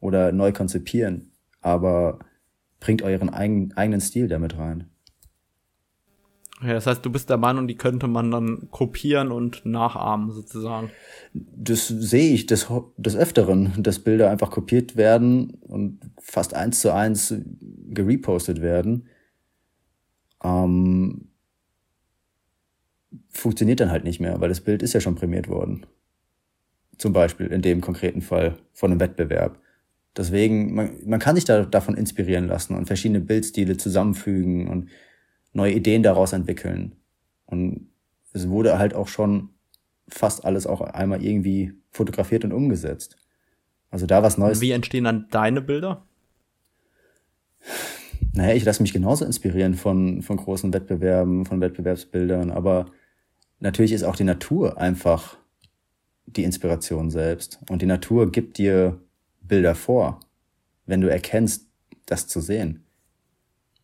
oder 0.00 0.30
neu 0.30 0.52
konzipieren, 0.52 1.32
aber 1.60 2.20
bringt 2.78 3.02
euren 3.02 3.30
eigen, 3.30 3.72
eigenen 3.72 4.00
Stil 4.00 4.28
damit 4.28 4.56
rein. 4.56 4.84
Ja, 6.60 6.74
das 6.74 6.86
heißt, 6.86 7.04
du 7.04 7.10
bist 7.10 7.30
der 7.30 7.36
Meinung, 7.36 7.68
die 7.68 7.76
könnte 7.76 8.08
man 8.08 8.30
dann 8.30 8.68
kopieren 8.70 9.30
und 9.30 9.64
nachahmen 9.64 10.32
sozusagen. 10.32 10.90
das 11.32 11.86
sehe 11.86 12.34
ich 12.34 12.46
des, 12.46 12.66
des 12.96 13.16
Öfteren, 13.16 13.72
dass 13.78 14.00
Bilder 14.00 14.30
einfach 14.30 14.50
kopiert 14.50 14.96
werden 14.96 15.50
und 15.60 16.00
fast 16.18 16.54
eins 16.54 16.80
zu 16.80 16.92
eins 16.92 17.34
gerepostet 17.90 18.60
werden. 18.60 19.08
Ähm, 20.42 21.28
funktioniert 23.28 23.80
dann 23.80 23.90
halt 23.90 24.04
nicht 24.04 24.20
mehr, 24.20 24.40
weil 24.40 24.48
das 24.48 24.60
Bild 24.60 24.82
ist 24.82 24.94
ja 24.94 25.00
schon 25.00 25.14
prämiert 25.14 25.48
worden. 25.48 25.86
Zum 26.96 27.12
Beispiel 27.12 27.46
in 27.46 27.62
dem 27.62 27.80
konkreten 27.80 28.20
Fall 28.20 28.58
von 28.72 28.90
einem 28.90 29.00
Wettbewerb. 29.00 29.60
Deswegen, 30.16 30.74
man, 30.74 30.90
man 31.06 31.20
kann 31.20 31.36
sich 31.36 31.44
da, 31.44 31.64
davon 31.64 31.96
inspirieren 31.96 32.48
lassen 32.48 32.74
und 32.74 32.86
verschiedene 32.86 33.20
Bildstile 33.20 33.76
zusammenfügen 33.76 34.66
und 34.66 34.88
neue 35.52 35.72
Ideen 35.72 36.02
daraus 36.02 36.32
entwickeln. 36.32 36.96
Und 37.46 37.88
es 38.32 38.48
wurde 38.48 38.78
halt 38.78 38.94
auch 38.94 39.08
schon 39.08 39.50
fast 40.08 40.44
alles 40.44 40.66
auch 40.66 40.80
einmal 40.80 41.24
irgendwie 41.24 41.72
fotografiert 41.90 42.44
und 42.44 42.52
umgesetzt. 42.52 43.16
Also 43.90 44.06
da 44.06 44.22
was 44.22 44.38
Neues. 44.38 44.60
Wie 44.60 44.70
entstehen 44.70 45.04
dann 45.04 45.28
deine 45.30 45.60
Bilder? 45.60 46.04
Naja, 48.32 48.54
ich 48.54 48.64
lasse 48.64 48.82
mich 48.82 48.92
genauso 48.92 49.24
inspirieren 49.24 49.74
von, 49.74 50.22
von 50.22 50.36
großen 50.36 50.72
Wettbewerben, 50.72 51.44
von 51.46 51.60
Wettbewerbsbildern, 51.60 52.50
aber 52.50 52.86
natürlich 53.58 53.92
ist 53.92 54.04
auch 54.04 54.16
die 54.16 54.24
Natur 54.24 54.78
einfach 54.78 55.38
die 56.26 56.44
Inspiration 56.44 57.10
selbst. 57.10 57.58
Und 57.68 57.82
die 57.82 57.86
Natur 57.86 58.30
gibt 58.30 58.58
dir 58.58 59.00
Bilder 59.40 59.74
vor, 59.74 60.20
wenn 60.86 61.00
du 61.00 61.10
erkennst, 61.10 61.66
das 62.06 62.26
zu 62.26 62.40
sehen. 62.40 62.84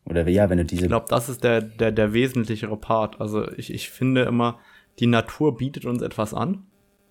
Oder 0.05 0.27
ja, 0.27 0.49
wenn 0.49 0.57
du 0.59 0.65
diese. 0.65 0.83
Ich 0.83 0.87
glaube, 0.87 1.07
das 1.09 1.29
ist 1.29 1.43
der, 1.43 1.61
der, 1.61 1.91
der 1.91 2.13
wesentlichere 2.13 2.77
Part. 2.77 3.19
Also 3.19 3.51
ich, 3.53 3.73
ich 3.73 3.89
finde 3.89 4.23
immer, 4.23 4.59
die 4.99 5.07
Natur 5.07 5.57
bietet 5.57 5.85
uns 5.85 6.01
etwas 6.01 6.33
an. 6.33 6.65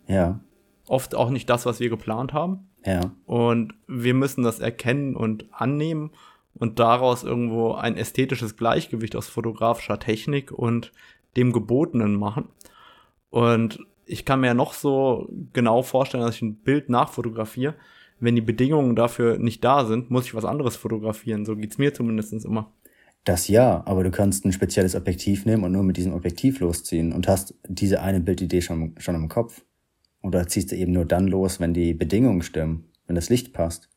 Ja, 0.07 0.41
Oft 0.87 1.15
auch 1.15 1.31
nicht 1.31 1.49
das, 1.49 1.65
was 1.65 1.81
wir 1.81 1.89
geplant 1.89 2.33
haben. 2.35 2.69
ja, 2.85 3.01
Und 3.25 3.73
wir 3.87 4.15
müssen 4.15 4.45
das 4.45 4.61
erkennen 4.61 5.17
und 5.17 5.47
annehmen 5.51 6.11
und 6.55 6.79
daraus 6.79 7.25
irgendwo 7.25 7.73
ein 7.73 7.97
ästhetisches 7.97 8.57
Gleichgewicht 8.57 9.17
aus 9.17 9.29
fotografischer 9.29 9.99
Technik 9.99 10.53
und 10.53 10.93
dem 11.37 11.53
Gebotenen 11.53 12.15
machen. 12.17 12.49
Und 13.31 13.81
ich 14.07 14.25
kann 14.27 14.41
mir 14.41 14.49
ja 14.49 14.55
noch 14.55 14.75
so 14.75 15.29
genau 15.55 15.83
vorstellen, 15.83 16.23
dass 16.25 16.37
ich 16.37 16.43
ein 16.43 16.57
Bild 16.57 16.91
nachfotografiere. 16.91 17.75
Wenn 18.21 18.37
die 18.37 18.43
Bedingungen 18.43 18.95
dafür 18.95 19.39
nicht 19.39 19.65
da 19.65 19.87
sind, 19.87 20.11
muss 20.11 20.27
ich 20.27 20.35
was 20.35 20.45
anderes 20.45 20.77
fotografieren. 20.77 21.47
So 21.47 21.57
geht's 21.57 21.79
mir 21.79 21.95
zumindest 21.95 22.45
immer. 22.45 22.71
Das 23.25 23.49
ja, 23.49 23.83
aber 23.87 24.05
du 24.05 24.11
kannst 24.11 24.45
ein 24.45 24.53
spezielles 24.53 24.95
Objektiv 24.95 25.47
nehmen 25.47 25.65
und 25.65 25.73
nur 25.73 25.83
mit 25.83 25.97
diesem 25.97 26.13
Objektiv 26.13 26.61
losziehen 26.61 27.13
und 27.13 27.27
hast 27.27 27.55
diese 27.67 28.03
eine 28.03 28.21
Bildidee 28.21 28.61
schon, 28.61 28.95
schon 28.99 29.15
im 29.15 29.29
Kopf. 29.29 29.65
Oder 30.23 30.47
ziehst 30.47 30.73
du 30.73 30.77
eben 30.77 30.93
nur 30.93 31.05
dann 31.05 31.27
los, 31.27 31.59
wenn 31.61 31.75
die 31.75 31.95
Bedingungen 31.95 32.43
stimmen, 32.43 32.85
wenn 33.07 33.17
das 33.17 33.31
Licht 33.31 33.53
passt. 33.53 33.89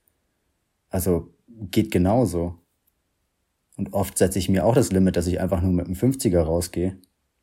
Also 0.90 1.34
geht 1.48 1.92
genauso. 1.92 2.56
Und 3.76 3.94
oft 3.94 4.18
setze 4.18 4.40
ich 4.40 4.50
mir 4.50 4.66
auch 4.66 4.76
das 4.76 4.92
Limit, 4.92 5.18
dass 5.18 5.28
ich 5.28 5.40
einfach 5.40 5.62
nur 5.62 5.72
mit 5.72 5.86
einem 5.86 5.96
50er 5.96 6.40
rausgehe 6.40 6.98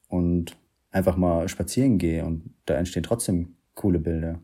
und 0.09 0.57
einfach 0.91 1.17
mal 1.17 1.49
spazieren 1.49 1.99
gehe 1.99 2.25
und 2.25 2.55
da 2.67 2.75
entstehen 2.75 3.03
trotzdem 3.03 3.57
coole 3.75 3.99
Bilder. 3.99 4.41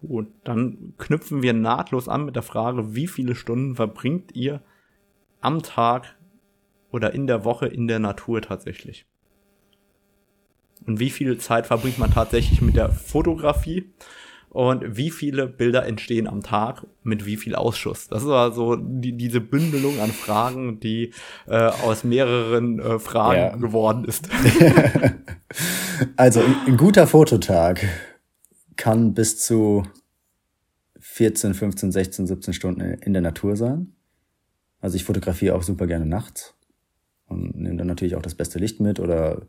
Gut, 0.00 0.28
dann 0.44 0.94
knüpfen 0.96 1.42
wir 1.42 1.52
nahtlos 1.52 2.08
an 2.08 2.24
mit 2.24 2.34
der 2.34 2.42
Frage, 2.42 2.94
wie 2.94 3.06
viele 3.06 3.34
Stunden 3.34 3.76
verbringt 3.76 4.34
ihr 4.34 4.62
am 5.40 5.62
Tag 5.62 6.16
oder 6.90 7.12
in 7.12 7.26
der 7.26 7.44
Woche 7.44 7.66
in 7.66 7.86
der 7.86 7.98
Natur 7.98 8.40
tatsächlich? 8.40 9.06
Und 10.86 11.00
wie 11.00 11.10
viel 11.10 11.36
Zeit 11.38 11.66
verbringt 11.66 11.98
man 11.98 12.10
tatsächlich 12.10 12.62
mit 12.62 12.76
der 12.76 12.90
Fotografie 12.90 13.92
und 14.48 14.96
wie 14.96 15.10
viele 15.10 15.46
Bilder 15.46 15.86
entstehen 15.86 16.26
am 16.26 16.42
Tag 16.42 16.86
mit 17.02 17.26
wie 17.26 17.36
viel 17.36 17.54
Ausschuss. 17.54 18.08
Das 18.08 18.26
war 18.26 18.52
so 18.52 18.76
die, 18.76 19.12
diese 19.12 19.40
Bündelung 19.40 20.00
an 20.00 20.10
Fragen, 20.10 20.80
die 20.80 21.12
äh, 21.46 21.56
aus 21.56 22.02
mehreren 22.04 22.80
äh, 22.80 22.98
Fragen 22.98 23.38
ja. 23.38 23.56
geworden 23.56 24.04
ist. 24.04 24.28
also 26.16 26.40
ein, 26.40 26.56
ein 26.66 26.76
guter 26.76 27.06
Fototag 27.06 27.86
kann 28.80 29.12
bis 29.12 29.38
zu 29.38 29.84
14, 31.00 31.52
15, 31.52 31.92
16, 31.92 32.26
17 32.26 32.54
Stunden 32.54 32.80
in 32.80 33.12
der 33.12 33.20
Natur 33.20 33.54
sein. 33.54 33.92
Also 34.80 34.96
ich 34.96 35.04
fotografiere 35.04 35.54
auch 35.54 35.62
super 35.62 35.86
gerne 35.86 36.06
nachts 36.06 36.54
und 37.26 37.56
nehme 37.56 37.76
dann 37.76 37.88
natürlich 37.88 38.16
auch 38.16 38.22
das 38.22 38.34
beste 38.34 38.58
Licht 38.58 38.80
mit 38.80 38.98
oder 38.98 39.42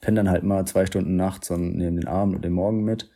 penne 0.00 0.20
dann 0.20 0.30
halt 0.30 0.44
mal 0.44 0.64
zwei 0.66 0.86
Stunden 0.86 1.16
nachts 1.16 1.50
und 1.50 1.76
nehme 1.76 1.98
den 1.98 2.08
Abend 2.08 2.36
und 2.36 2.44
den 2.44 2.52
Morgen 2.52 2.84
mit. 2.84 3.10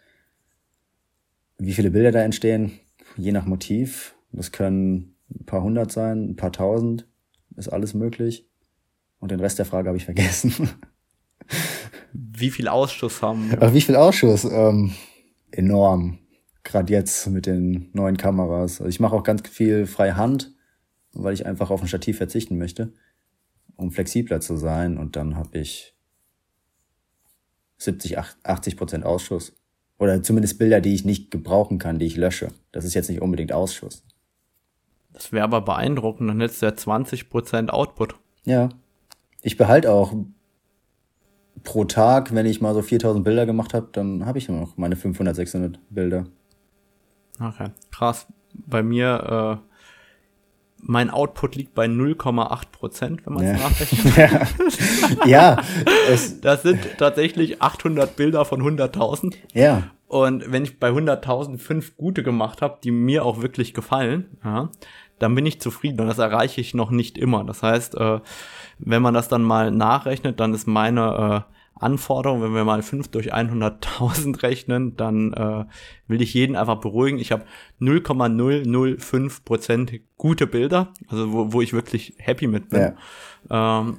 Wie 1.57 1.73
viele 1.73 1.93
Bilder 1.93 2.11
da 2.11 2.23
entstehen, 2.23 2.73
je 3.17 3.31
nach 3.31 3.47
Motiv. 3.47 4.17
Das 4.33 4.51
können 4.51 5.15
ein 5.31 5.47
paar 5.47 5.63
hundert 5.63 5.93
sein, 5.93 6.31
ein 6.31 6.37
paar 6.37 6.51
tausend, 6.51 7.07
ist 7.55 7.69
alles 7.69 7.95
möglich. 7.95 8.49
Und 9.21 9.31
den 9.31 9.39
Rest 9.39 9.61
der 9.61 9.67
Frage 9.67 9.87
habe 9.87 9.99
ich 9.99 10.05
vergessen. 10.05 10.71
Wie 12.13 12.51
viel 12.51 12.67
Ausschuss 12.67 13.23
haben 13.23 13.53
wir? 13.53 13.63
Ach, 13.63 13.73
wie 13.73 13.81
viel 13.81 13.95
Ausschuss? 13.95 14.45
Ähm, 14.45 14.93
enorm. 15.57 16.19
Gerade 16.63 16.93
jetzt 16.93 17.27
mit 17.29 17.47
den 17.47 17.91
neuen 17.93 18.17
Kameras. 18.17 18.81
Also 18.81 18.89
ich 18.89 19.01
mache 19.01 19.15
auch 19.15 19.23
ganz 19.23 19.49
viel 19.49 19.87
freie 19.87 20.17
Hand, 20.17 20.55
weil 21.13 21.35
ich 21.35 21.47
einfach 21.47 21.71
auf 21.71 21.83
ein 21.83 21.89
Stativ 21.89 22.17
verzichten 22.17 22.57
möchte, 22.57 22.93
um 23.77 23.91
flexibler 23.91 24.41
zu 24.41 24.57
sein. 24.57 24.97
Und 24.97 25.17
dann 25.17 25.37
habe 25.37 25.59
ich 25.59 25.95
70, 27.79 28.19
80 28.19 28.77
Prozent 28.77 29.05
Ausschuss. 29.05 29.55
Oder 29.99 30.23
zumindest 30.23 30.59
Bilder, 30.59 30.81
die 30.81 30.95
ich 30.95 31.05
nicht 31.05 31.31
gebrauchen 31.31 31.79
kann, 31.79 31.99
die 31.99 32.07
ich 32.07 32.17
lösche. 32.17 32.49
Das 32.73 32.85
ist 32.85 32.95
jetzt 32.95 33.09
nicht 33.11 33.23
unbedingt 33.23 33.53
Ausschuss. 33.53 34.05
Das 35.13 35.31
wäre 35.31 35.45
aber 35.45 35.61
beeindruckend, 35.61 36.29
dann 36.29 36.41
hättest 36.41 36.63
du 36.63 36.67
ja 36.67 36.77
20 36.77 37.31
Prozent 37.31 37.73
Output. 37.73 38.17
Ja. 38.45 38.71
Ich 39.43 39.57
behalte 39.57 39.93
auch 39.93 40.13
pro 41.65 41.85
Tag, 41.85 42.35
wenn 42.35 42.47
ich 42.47 42.61
mal 42.61 42.75
so 42.75 42.83
4000 42.83 43.25
Bilder 43.25 43.47
gemacht 43.47 43.75
habe, 43.75 43.89
dann 43.93 44.25
habe 44.27 44.39
ich 44.39 44.49
immer 44.49 44.61
noch 44.61 44.77
meine 44.77 44.97
500, 44.97 45.35
600 45.35 45.81
Bilder. 45.91 46.27
Okay, 47.41 47.71
krass. 47.91 48.27
Bei 48.53 48.83
mir, 48.83 49.61
äh, 49.61 49.75
mein 50.79 51.11
Output 51.11 51.57
liegt 51.57 51.75
bei 51.75 51.87
0,8 51.87 52.71
Prozent, 52.71 53.27
wenn 53.27 53.35
man 53.35 53.45
es 53.45 53.61
ja. 53.61 53.69
nachrechnet. 53.69 55.27
ja. 55.27 55.57
Es 56.09 56.41
das 56.43 56.63
sind 56.63 56.79
tatsächlich 56.99 57.61
800 57.61 58.15
Bilder 58.15 58.45
von 58.45 58.63
100.000. 58.63 59.35
Ja. 59.55 59.91
Und 60.07 60.53
wenn 60.53 60.63
ich 60.63 60.79
bei 60.79 60.91
100.000 60.91 61.59
fünf 61.59 61.97
gute 61.97 62.23
gemacht 62.23 62.63
habe, 62.63 62.79
die 62.85 62.93
mir 62.93 63.25
auch 63.25 63.43
wirklich 63.43 63.75
gefallen, 63.75 64.37
ja, 64.45 64.69
dann 65.25 65.35
bin 65.35 65.47
ich 65.47 65.59
zufrieden 65.59 66.01
und 66.01 66.07
das 66.07 66.19
erreiche 66.19 66.61
ich 66.61 66.75
noch 66.75 66.91
nicht 66.91 67.17
immer. 67.17 67.45
Das 67.45 67.63
heißt, 67.63 67.97
äh, 67.97 68.21
wenn 68.79 69.01
man 69.01 69.15
das 69.15 69.29
dann 69.29 69.43
mal 69.43 69.71
nachrechnet, 69.71 70.39
dann 70.39 70.53
ist 70.53 70.67
meine 70.67 71.47
äh, 71.49 71.55
Anforderung, 71.83 72.43
wenn 72.43 72.55
wir 72.55 72.65
mal 72.65 72.83
5 72.83 73.09
durch 73.09 73.33
100.000 73.33 74.43
rechnen, 74.43 74.97
dann 74.97 75.33
äh, 75.33 75.65
will 76.09 76.21
ich 76.21 76.35
jeden 76.35 76.57
einfach 76.57 76.79
beruhigen. 76.79 77.19
Ich 77.19 77.33
habe 77.33 77.45
0,005% 77.81 80.03
gute 80.19 80.47
Bilder, 80.47 80.93
also 81.09 81.33
wo, 81.33 81.55
wo 81.55 81.63
ich 81.63 81.73
wirklich 81.73 82.13
happy 82.19 82.47
mit 82.47 82.69
bin. 82.69 82.93
Ja. 83.49 83.81
Ähm, 83.81 83.97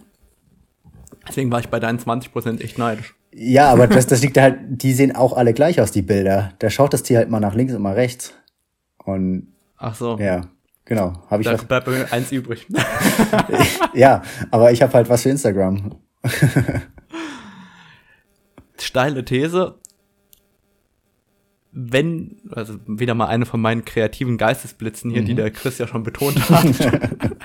deswegen 1.27 1.51
war 1.51 1.59
ich 1.59 1.69
bei 1.69 1.79
deinen 1.79 1.97
20% 1.97 2.61
echt 2.61 2.77
neidisch. 2.77 3.15
Ja, 3.33 3.71
aber 3.71 3.87
das, 3.87 4.05
das 4.05 4.21
liegt 4.21 4.37
halt, 4.37 4.59
die 4.67 4.93
sehen 4.93 5.15
auch 5.15 5.35
alle 5.35 5.53
gleich 5.53 5.81
aus, 5.81 5.91
die 5.91 6.03
Bilder. 6.03 6.53
Da 6.59 6.69
schaut 6.69 6.93
das 6.93 7.01
Tier 7.01 7.17
halt 7.17 7.31
mal 7.31 7.39
nach 7.39 7.55
links 7.55 7.73
und 7.73 7.81
mal 7.81 7.95
rechts. 7.95 8.35
Und 9.03 9.47
Ach 9.77 9.95
so. 9.95 10.17
Ja, 10.19 10.41
genau. 10.85 11.13
Habe 11.29 11.41
ich 11.41 11.47
da 11.47 11.53
was. 11.53 11.65
bleibt 11.65 11.87
mir 11.87 12.11
eins 12.11 12.31
übrig. 12.31 12.67
ja, 13.93 14.21
aber 14.51 14.71
ich 14.71 14.81
habe 14.81 14.93
halt 14.93 15.09
was 15.09 15.23
für 15.23 15.29
Instagram 15.29 15.95
steile 18.79 19.25
These. 19.25 19.75
Wenn, 21.77 22.37
also 22.51 22.79
wieder 22.87 23.15
mal 23.15 23.27
eine 23.27 23.45
von 23.45 23.59
meinen 23.59 23.83
kreativen 23.83 24.37
Geistesblitzen 24.37 25.11
hier, 25.11 25.23
mhm. 25.23 25.25
die 25.25 25.35
der 25.35 25.51
Chris 25.51 25.77
ja 25.77 25.87
schon 25.87 26.03
betont 26.03 26.49
hat. 26.49 26.65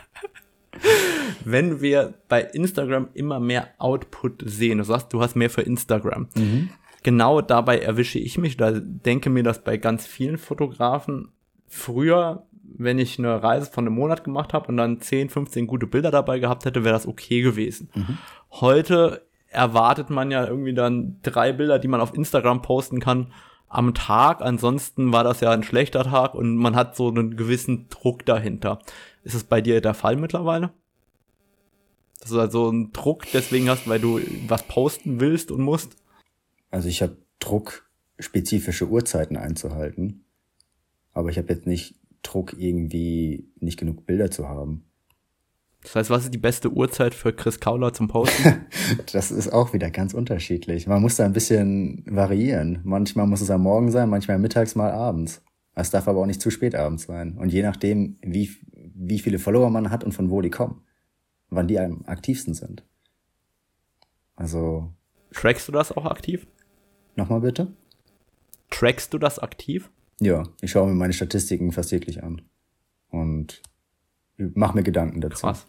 wenn 1.44 1.80
wir 1.80 2.14
bei 2.28 2.42
Instagram 2.42 3.08
immer 3.14 3.40
mehr 3.40 3.70
Output 3.78 4.42
sehen, 4.44 4.78
du 4.78 4.84
sagst, 4.84 5.12
du 5.12 5.20
hast 5.20 5.34
mehr 5.34 5.50
für 5.50 5.62
Instagram. 5.62 6.28
Mhm. 6.36 6.70
Genau 7.02 7.40
dabei 7.40 7.78
erwische 7.78 8.20
ich 8.20 8.38
mich, 8.38 8.56
da 8.56 8.72
denke 8.72 9.30
mir 9.30 9.42
das 9.42 9.64
bei 9.64 9.78
ganz 9.78 10.06
vielen 10.06 10.38
Fotografen. 10.38 11.32
Früher, 11.66 12.46
wenn 12.76 12.98
ich 12.98 13.18
eine 13.18 13.42
Reise 13.42 13.70
von 13.70 13.86
einem 13.86 13.94
Monat 13.94 14.24
gemacht 14.24 14.52
habe 14.52 14.68
und 14.68 14.76
dann 14.76 15.00
10, 15.00 15.30
15 15.30 15.66
gute 15.66 15.86
Bilder 15.86 16.10
dabei 16.10 16.38
gehabt 16.38 16.64
hätte, 16.64 16.84
wäre 16.84 16.94
das 16.94 17.06
okay 17.06 17.42
gewesen. 17.42 17.90
Mhm. 17.94 18.18
Heute 18.50 19.26
erwartet 19.48 20.10
man 20.10 20.30
ja 20.30 20.46
irgendwie 20.46 20.74
dann 20.74 21.18
drei 21.22 21.52
Bilder, 21.52 21.78
die 21.78 21.88
man 21.88 22.00
auf 22.00 22.14
Instagram 22.14 22.62
posten 22.62 23.00
kann 23.00 23.32
am 23.68 23.94
Tag. 23.94 24.42
Ansonsten 24.42 25.12
war 25.12 25.24
das 25.24 25.40
ja 25.40 25.50
ein 25.50 25.62
schlechter 25.62 26.04
Tag 26.04 26.34
und 26.34 26.56
man 26.56 26.76
hat 26.76 26.96
so 26.96 27.08
einen 27.08 27.36
gewissen 27.36 27.88
Druck 27.88 28.24
dahinter. 28.26 28.78
Ist 29.22 29.34
es 29.34 29.44
bei 29.44 29.60
dir 29.60 29.80
der 29.80 29.94
Fall 29.94 30.16
mittlerweile? 30.16 30.70
Dass 32.20 32.30
du 32.30 32.40
also 32.40 32.68
einen 32.68 32.92
Druck 32.92 33.24
deswegen 33.32 33.70
hast, 33.70 33.88
weil 33.88 33.98
du 33.98 34.20
was 34.46 34.62
posten 34.64 35.20
willst 35.20 35.50
und 35.50 35.62
musst? 35.62 35.96
Also 36.70 36.88
ich 36.88 37.02
habe 37.02 37.16
Druck, 37.38 37.88
spezifische 38.18 38.88
Uhrzeiten 38.88 39.36
einzuhalten. 39.36 40.24
Aber 41.12 41.30
ich 41.30 41.38
habe 41.38 41.52
jetzt 41.52 41.66
nicht 41.66 41.96
Druck, 42.22 42.54
irgendwie 42.58 43.48
nicht 43.58 43.78
genug 43.78 44.06
Bilder 44.06 44.30
zu 44.30 44.48
haben. 44.48 44.84
Das 45.82 45.96
heißt, 45.96 46.10
was 46.10 46.24
ist 46.24 46.34
die 46.34 46.38
beste 46.38 46.70
Uhrzeit 46.70 47.14
für 47.14 47.32
Chris 47.32 47.58
Kauler 47.58 47.92
zum 47.94 48.08
Posten? 48.08 48.66
das 49.12 49.30
ist 49.30 49.50
auch 49.50 49.72
wieder 49.72 49.90
ganz 49.90 50.12
unterschiedlich. 50.12 50.86
Man 50.86 51.00
muss 51.00 51.16
da 51.16 51.24
ein 51.24 51.32
bisschen 51.32 52.04
variieren. 52.06 52.80
Manchmal 52.84 53.26
muss 53.26 53.40
es 53.40 53.50
am 53.50 53.62
Morgen 53.62 53.90
sein, 53.90 54.10
manchmal 54.10 54.38
mittags, 54.38 54.74
mal 54.74 54.90
abends. 54.90 55.42
Es 55.74 55.90
darf 55.90 56.06
aber 56.06 56.20
auch 56.20 56.26
nicht 56.26 56.42
zu 56.42 56.50
spät 56.50 56.74
abends 56.74 57.04
sein. 57.04 57.38
Und 57.38 57.50
je 57.50 57.62
nachdem, 57.62 58.18
wie, 58.20 58.50
wie 58.72 59.20
viele 59.20 59.38
Follower 59.38 59.70
man 59.70 59.90
hat 59.90 60.04
und 60.04 60.12
von 60.12 60.30
wo 60.30 60.42
die 60.42 60.50
kommen, 60.50 60.82
wann 61.48 61.68
die 61.68 61.78
am 61.78 62.04
aktivsten 62.06 62.52
sind. 62.52 62.84
Also. 64.36 64.92
Trackst 65.32 65.66
du 65.68 65.72
das 65.72 65.92
auch 65.92 66.04
aktiv? 66.04 66.46
Nochmal 67.16 67.40
bitte? 67.40 67.68
Trackst 68.68 69.14
du 69.14 69.18
das 69.18 69.38
aktiv? 69.38 69.90
Ja, 70.20 70.44
ich 70.60 70.70
schaue 70.70 70.88
mir 70.88 70.94
meine 70.94 71.12
Statistiken 71.12 71.72
fast 71.72 71.90
täglich 71.90 72.22
an. 72.22 72.42
Und 73.08 73.62
mach 74.36 74.74
mir 74.74 74.82
Gedanken 74.82 75.20
dazu. 75.20 75.46
Krass. 75.46 75.66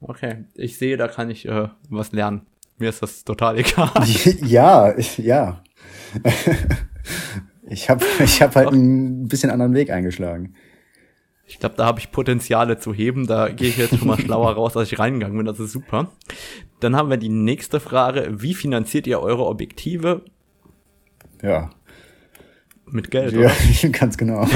Okay, 0.00 0.44
ich 0.54 0.78
sehe, 0.78 0.96
da 0.96 1.08
kann 1.08 1.30
ich 1.30 1.46
äh, 1.46 1.68
was 1.88 2.12
lernen. 2.12 2.42
Mir 2.78 2.88
ist 2.88 3.02
das 3.02 3.24
total 3.24 3.58
egal. 3.60 3.90
ja, 4.42 4.94
ja. 5.16 5.62
ich 7.68 7.88
habe 7.90 8.04
ich 8.22 8.42
hab 8.42 8.54
halt 8.56 8.68
Doch. 8.68 8.72
ein 8.72 9.28
bisschen 9.28 9.50
anderen 9.50 9.74
Weg 9.74 9.90
eingeschlagen. 9.90 10.54
Ich 11.46 11.58
glaube, 11.58 11.74
da 11.76 11.84
habe 11.84 12.00
ich 12.00 12.10
Potenziale 12.10 12.78
zu 12.78 12.94
heben. 12.94 13.26
Da 13.26 13.48
gehe 13.48 13.68
ich 13.68 13.76
jetzt 13.76 13.98
schon 13.98 14.08
mal 14.08 14.18
schlauer 14.18 14.52
raus, 14.52 14.76
als 14.76 14.90
ich 14.90 14.98
reingegangen 14.98 15.36
bin. 15.36 15.46
Das 15.46 15.60
ist 15.60 15.72
super. 15.72 16.10
Dann 16.80 16.96
haben 16.96 17.10
wir 17.10 17.18
die 17.18 17.28
nächste 17.28 17.78
Frage. 17.78 18.28
Wie 18.40 18.54
finanziert 18.54 19.06
ihr 19.06 19.20
eure 19.20 19.46
Objektive? 19.46 20.24
Ja. 21.42 21.70
Mit 22.92 23.10
Geld, 23.10 23.32
ja, 23.32 23.40
oder? 23.40 23.90
ganz 23.90 24.16
genau. 24.16 24.44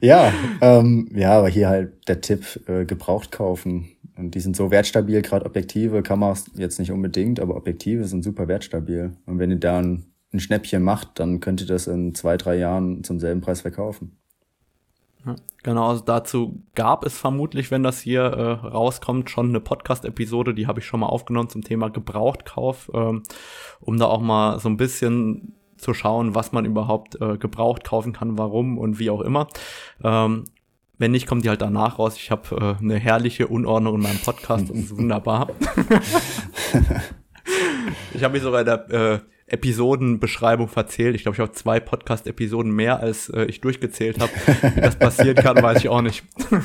ja, 0.00 0.32
ähm, 0.60 1.08
ja, 1.14 1.38
aber 1.38 1.48
hier 1.48 1.68
halt 1.68 2.08
der 2.08 2.20
Tipp, 2.20 2.68
äh, 2.68 2.84
gebraucht 2.84 3.32
kaufen. 3.32 3.88
Und 4.16 4.36
die 4.36 4.40
sind 4.40 4.54
so 4.54 4.70
wertstabil, 4.70 5.22
gerade 5.22 5.44
Objektive, 5.44 6.02
Kameras 6.02 6.48
jetzt 6.54 6.78
nicht 6.78 6.92
unbedingt, 6.92 7.40
aber 7.40 7.56
Objektive 7.56 8.04
sind 8.04 8.22
super 8.22 8.46
wertstabil. 8.46 9.16
Und 9.26 9.40
wenn 9.40 9.50
ihr 9.50 9.58
da 9.58 9.78
ein, 9.78 10.04
ein 10.32 10.38
Schnäppchen 10.38 10.84
macht, 10.84 11.18
dann 11.18 11.40
könnt 11.40 11.60
ihr 11.60 11.66
das 11.66 11.88
in 11.88 12.14
zwei, 12.14 12.36
drei 12.36 12.56
Jahren 12.56 13.02
zum 13.02 13.18
selben 13.18 13.40
Preis 13.40 13.62
verkaufen. 13.62 14.16
Genau, 15.62 15.88
also 15.88 16.02
dazu 16.04 16.62
gab 16.74 17.04
es 17.04 17.16
vermutlich, 17.16 17.70
wenn 17.70 17.82
das 17.82 18.00
hier 18.00 18.22
äh, 18.22 18.66
rauskommt, 18.66 19.30
schon 19.30 19.48
eine 19.48 19.60
Podcast-Episode, 19.60 20.52
die 20.52 20.66
habe 20.66 20.80
ich 20.80 20.86
schon 20.86 21.00
mal 21.00 21.06
aufgenommen 21.06 21.48
zum 21.48 21.62
Thema 21.62 21.88
Gebrauchtkauf, 21.88 22.90
ähm, 22.92 23.22
um 23.80 23.98
da 23.98 24.06
auch 24.06 24.20
mal 24.20 24.60
so 24.60 24.68
ein 24.68 24.76
bisschen 24.76 25.54
zu 25.84 25.94
schauen, 25.94 26.34
was 26.34 26.52
man 26.52 26.64
überhaupt 26.64 27.20
äh, 27.20 27.36
gebraucht 27.36 27.84
kaufen 27.84 28.12
kann, 28.12 28.38
warum 28.38 28.78
und 28.78 28.98
wie 28.98 29.10
auch 29.10 29.20
immer. 29.20 29.48
Ähm, 30.02 30.44
wenn 30.96 31.10
nicht, 31.10 31.26
kommt 31.26 31.44
die 31.44 31.48
halt 31.48 31.60
danach 31.60 31.98
raus. 31.98 32.16
Ich 32.16 32.30
habe 32.30 32.76
äh, 32.80 32.82
eine 32.82 32.96
herrliche 32.98 33.48
Unordnung 33.48 33.96
in 33.96 34.00
meinem 34.00 34.18
Podcast. 34.18 34.70
Das 34.70 34.76
ist 34.76 34.96
wunderbar. 34.96 35.50
ich 38.14 38.24
habe 38.24 38.34
mich 38.34 38.42
sogar 38.42 38.60
in 38.60 38.66
der 38.66 38.90
äh, 38.90 39.18
Episodenbeschreibung 39.46 40.68
verzählt. 40.68 41.14
Ich 41.14 41.22
glaube, 41.22 41.36
ich 41.36 41.40
habe 41.40 41.52
zwei 41.52 41.80
Podcast-Episoden 41.80 42.72
mehr, 42.72 43.00
als 43.00 43.28
äh, 43.28 43.44
ich 43.44 43.60
durchgezählt 43.60 44.20
habe. 44.20 44.32
Wie 44.74 44.80
das 44.80 44.96
passieren 44.96 45.36
kann, 45.36 45.62
weiß 45.62 45.78
ich 45.78 45.88
auch 45.88 46.00
nicht. 46.00 46.24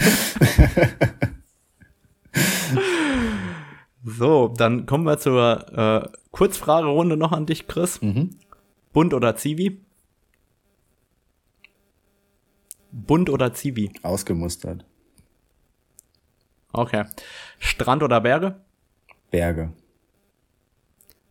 so, 4.06 4.54
dann 4.56 4.86
kommen 4.86 5.04
wir 5.04 5.18
zur 5.18 5.66
äh, 5.78 6.08
Kurzfragerunde 6.32 7.18
noch 7.18 7.32
an 7.34 7.46
dich, 7.46 7.68
Chris. 7.68 8.02
Mhm. 8.02 8.38
Bunt 8.92 9.14
oder 9.14 9.36
Zivi? 9.36 9.86
Bunt 12.92 13.30
oder 13.30 13.54
Zivi? 13.54 13.92
Ausgemustert. 14.02 14.86
Okay. 16.72 17.06
Strand 17.60 18.04
oder 18.04 18.22
Berge? 18.22 18.62
Berge. 19.30 19.74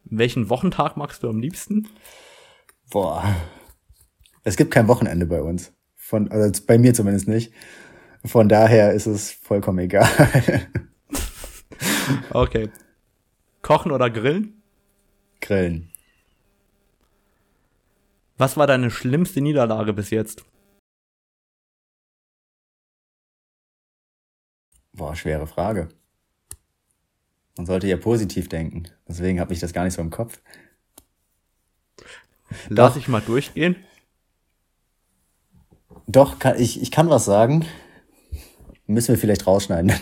Welchen 0.05 0.49
Wochentag 0.49 0.97
magst 0.97 1.23
du 1.23 1.29
am 1.29 1.41
liebsten? 1.41 1.89
Boah. 2.91 3.37
Es 4.45 4.57
gibt 4.57 4.71
kein 4.71 4.89
Wochenende 4.89 5.27
bei 5.27 5.43
uns. 5.43 5.73
Von, 5.97 6.31
also 6.31 6.63
bei 6.65 6.79
mir 6.79 6.95
zumindest 6.95 7.29
nicht. 7.29 7.53
Von 8.25 8.49
daher 8.49 8.93
ist 8.93 9.07
es 9.07 9.33
vollkommen 9.33 9.81
egal. 9.81 10.09
okay. 12.31 12.71
Kochen 13.63 13.93
oder 13.93 14.11
grillen? 14.11 14.63
Grillen. 15.41 15.93
Was 18.39 18.57
war 18.57 18.69
deine 18.69 18.91
schlimmste 18.93 19.41
Niederlage 19.41 19.93
bis 19.93 20.11
jetzt? 20.11 20.45
Boah, 24.93 25.17
schwere 25.17 25.49
Frage. 25.49 25.89
Man 27.57 27.67
sollte 27.67 27.89
ja 27.89 27.97
positiv 27.97 28.49
denken. 28.49 28.85
Deswegen 29.09 29.41
habe 29.41 29.53
ich 29.53 29.59
das 29.59 29.73
gar 29.73 29.83
nicht 29.83 29.95
so 29.95 30.01
im 30.01 30.11
Kopf. 30.11 30.41
Lass 32.69 32.95
ich 32.97 33.09
mal 33.09 33.21
durchgehen. 33.21 33.75
Doch, 36.07 36.39
kann, 36.39 36.61
ich, 36.61 36.81
ich 36.81 36.93
kann 36.93 37.11
was 37.11 37.25
sagen. 37.25 37.67
Müssen 38.87 39.09
wir 39.09 39.19
vielleicht 39.19 39.49
rausschneiden. 39.49 39.93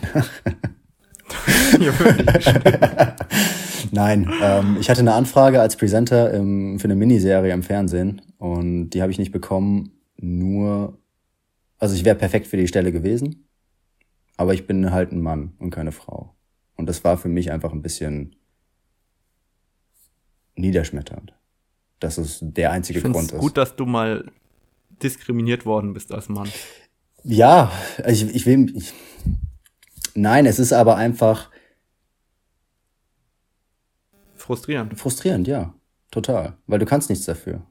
Nein, 3.93 4.31
ähm, 4.43 4.77
ich 4.81 4.91
hatte 4.91 5.01
eine 5.01 5.15
Anfrage 5.15 5.61
als 5.61 5.77
Presenter 5.77 6.33
im, 6.33 6.79
für 6.79 6.85
eine 6.85 6.97
Miniserie 6.97 7.53
im 7.53 7.63
Fernsehen 7.63 8.23
und 8.39 8.91
die 8.91 9.03
habe 9.03 9.13
ich 9.13 9.19
nicht 9.19 9.33
bekommen. 9.33 9.93
Nur, 10.19 10.99
also 11.79 11.95
ich 11.95 12.05
wäre 12.05 12.17
perfekt 12.17 12.47
für 12.47 12.57
die 12.57 12.69
Stelle 12.69 12.93
gewesen, 12.93 13.49
aber 14.37 14.55
ich 14.55 14.67
bin 14.67 14.91
halt 14.91 15.13
ein 15.13 15.21
Mann 15.21 15.53
und 15.59 15.71
keine 15.71 15.93
Frau. 15.93 16.35
Und 16.77 16.89
das 16.89 17.05
war 17.05 17.17
für 17.17 17.29
mich 17.29 17.51
einfach 17.51 17.73
ein 17.73 17.83
bisschen 17.83 18.37
niederschmetternd. 20.57 21.35
Dass 22.01 22.19
es 22.19 22.39
der 22.43 22.73
einzige 22.73 22.99
ich 22.99 23.05
Grund 23.05 23.33
ist. 23.33 23.39
gut, 23.39 23.57
dass 23.57 23.77
du 23.77 23.87
mal 23.87 24.31
diskriminiert 25.03 25.65
worden 25.65 25.93
bist 25.95 26.13
als 26.13 26.29
Mann. 26.29 26.49
Ja, 27.25 27.73
ich, 28.07 28.35
ich 28.35 28.47
will. 28.47 28.73
Ich, 28.77 28.93
nein, 30.15 30.47
es 30.47 30.59
ist 30.59 30.73
aber 30.73 30.97
einfach. 30.97 31.51
Frustrierend. 34.47 34.97
Frustrierend, 34.97 35.49
ja. 35.49 35.75
Total. 36.13 36.57
Weil 36.69 36.79
du 36.79 36.87
kannst 36.87 37.11
nichts 37.11 37.25
dafür. 37.25 37.63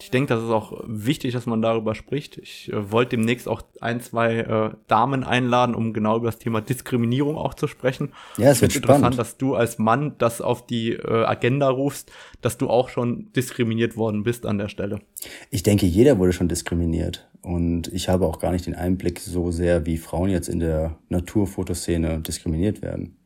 Ich 0.00 0.10
denke, 0.10 0.34
das 0.34 0.42
ist 0.42 0.50
auch 0.50 0.82
wichtig, 0.86 1.32
dass 1.34 1.46
man 1.46 1.62
darüber 1.62 1.94
spricht. 1.94 2.38
Ich 2.38 2.72
äh, 2.72 2.90
wollte 2.90 3.10
demnächst 3.16 3.46
auch 3.46 3.62
ein, 3.80 4.00
zwei 4.00 4.38
äh, 4.38 4.70
Damen 4.88 5.22
einladen, 5.22 5.76
um 5.76 5.92
genau 5.92 6.16
über 6.16 6.26
das 6.26 6.38
Thema 6.38 6.60
Diskriminierung 6.60 7.36
auch 7.36 7.54
zu 7.54 7.68
sprechen. 7.68 8.12
Ja, 8.36 8.50
es 8.50 8.62
wird 8.62 8.74
interessant, 8.74 9.00
spannend. 9.00 9.18
dass 9.20 9.36
du 9.36 9.54
als 9.54 9.78
Mann 9.78 10.16
das 10.18 10.40
auf 10.40 10.66
die 10.66 10.94
äh, 10.94 11.24
Agenda 11.24 11.68
rufst, 11.68 12.10
dass 12.40 12.58
du 12.58 12.68
auch 12.68 12.88
schon 12.88 13.30
diskriminiert 13.34 13.96
worden 13.96 14.24
bist 14.24 14.44
an 14.44 14.58
der 14.58 14.68
Stelle. 14.68 15.00
Ich 15.50 15.62
denke, 15.62 15.86
jeder 15.86 16.18
wurde 16.18 16.32
schon 16.32 16.48
diskriminiert. 16.48 17.29
Und 17.42 17.88
ich 17.88 18.08
habe 18.08 18.26
auch 18.26 18.38
gar 18.38 18.52
nicht 18.52 18.66
den 18.66 18.74
Einblick 18.74 19.18
so 19.20 19.50
sehr, 19.50 19.86
wie 19.86 19.96
Frauen 19.96 20.28
jetzt 20.30 20.48
in 20.48 20.60
der 20.60 20.98
Naturfotoszene 21.08 22.20
diskriminiert 22.20 22.82
werden. 22.82 23.16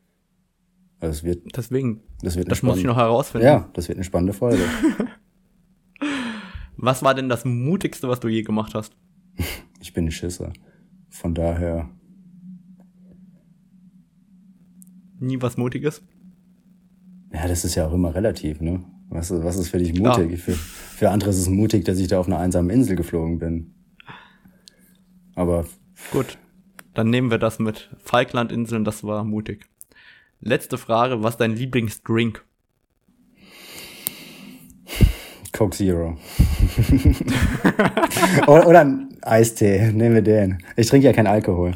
Also 1.01 1.11
es 1.19 1.23
wird, 1.25 1.57
Deswegen, 1.57 2.01
das 2.21 2.37
wird 2.37 2.47
eine 2.47 2.51
das 2.51 2.63
muss 2.63 2.77
ich 2.77 2.85
noch 2.85 2.95
herausfinden. 2.95 3.45
Ja, 3.45 3.69
das 3.73 3.89
wird 3.89 3.97
eine 3.97 4.05
spannende 4.05 4.33
Folge. 4.33 4.63
Was 6.77 7.03
war 7.03 7.13
denn 7.13 7.29
das 7.29 7.45
Mutigste, 7.45 8.09
was 8.09 8.19
du 8.19 8.27
je 8.27 8.41
gemacht 8.43 8.73
hast? 8.75 8.95
Ich 9.81 9.93
bin 9.93 10.05
ein 10.05 10.11
Schisser. 10.11 10.51
Von 11.09 11.35
daher, 11.35 11.89
Nie 15.19 15.39
was 15.41 15.57
Mutiges? 15.57 16.01
ja, 17.31 17.47
das 17.47 17.65
ist 17.65 17.75
ja 17.75 17.87
auch 17.87 17.93
immer 17.93 18.15
relativ, 18.15 18.61
ne? 18.61 18.83
Was, 19.09 19.29
ist- 19.29 19.43
was 19.43 19.57
ist 19.57 19.69
für 19.69 19.77
dich 19.77 19.93
mutig? 19.99 20.39
Für, 20.41 20.53
für 20.53 21.11
andere 21.11 21.29
ist 21.29 21.37
es 21.37 21.49
mutig, 21.49 21.85
dass 21.85 21.99
ich 21.99 22.07
da 22.07 22.19
auf 22.19 22.25
einer 22.27 22.39
einsamen 22.39 22.69
Insel 22.71 22.95
geflogen 22.95 23.37
bin. 23.37 23.74
Aber 25.35 25.65
Gut, 26.11 26.37
dann 26.93 27.09
nehmen 27.09 27.31
wir 27.31 27.37
das 27.37 27.59
mit. 27.59 27.89
Falklandinseln, 28.03 28.83
das 28.83 29.03
war 29.03 29.23
mutig. 29.23 29.65
Letzte 30.41 30.77
Frage, 30.77 31.23
was 31.23 31.35
ist 31.35 31.39
dein 31.39 31.55
Lieblingsdrink? 31.55 32.43
Coke 35.53 35.75
Zero. 35.75 36.17
oder, 38.47 38.67
oder 38.67 38.81
ein 38.81 39.17
Eistee, 39.21 39.91
nehmen 39.93 40.15
wir 40.15 40.21
den. 40.21 40.61
Ich 40.75 40.87
trinke 40.87 41.07
ja 41.07 41.13
keinen 41.13 41.27
Alkohol. 41.27 41.73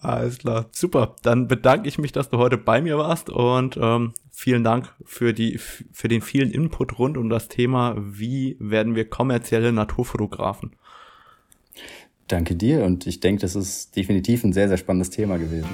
Alles 0.00 0.38
klar, 0.38 0.66
super. 0.72 1.14
Dann 1.22 1.46
bedanke 1.46 1.88
ich 1.88 1.98
mich, 1.98 2.10
dass 2.10 2.30
du 2.30 2.38
heute 2.38 2.56
bei 2.56 2.80
mir 2.80 2.98
warst 2.98 3.30
und 3.30 3.78
ähm, 3.80 4.14
vielen 4.32 4.64
Dank 4.64 4.92
für, 5.04 5.32
die, 5.32 5.58
für 5.58 6.08
den 6.08 6.22
vielen 6.22 6.50
Input 6.50 6.98
rund 6.98 7.16
um 7.16 7.28
das 7.28 7.48
Thema, 7.48 7.94
wie 7.98 8.56
werden 8.58 8.96
wir 8.96 9.08
kommerzielle 9.08 9.72
Naturfotografen. 9.72 10.74
Danke 12.32 12.54
dir 12.54 12.84
und 12.84 13.06
ich 13.06 13.20
denke, 13.20 13.42
das 13.42 13.54
ist 13.54 13.94
definitiv 13.94 14.42
ein 14.42 14.54
sehr, 14.54 14.66
sehr 14.66 14.78
spannendes 14.78 15.10
Thema 15.10 15.36
gewesen. 15.36 15.68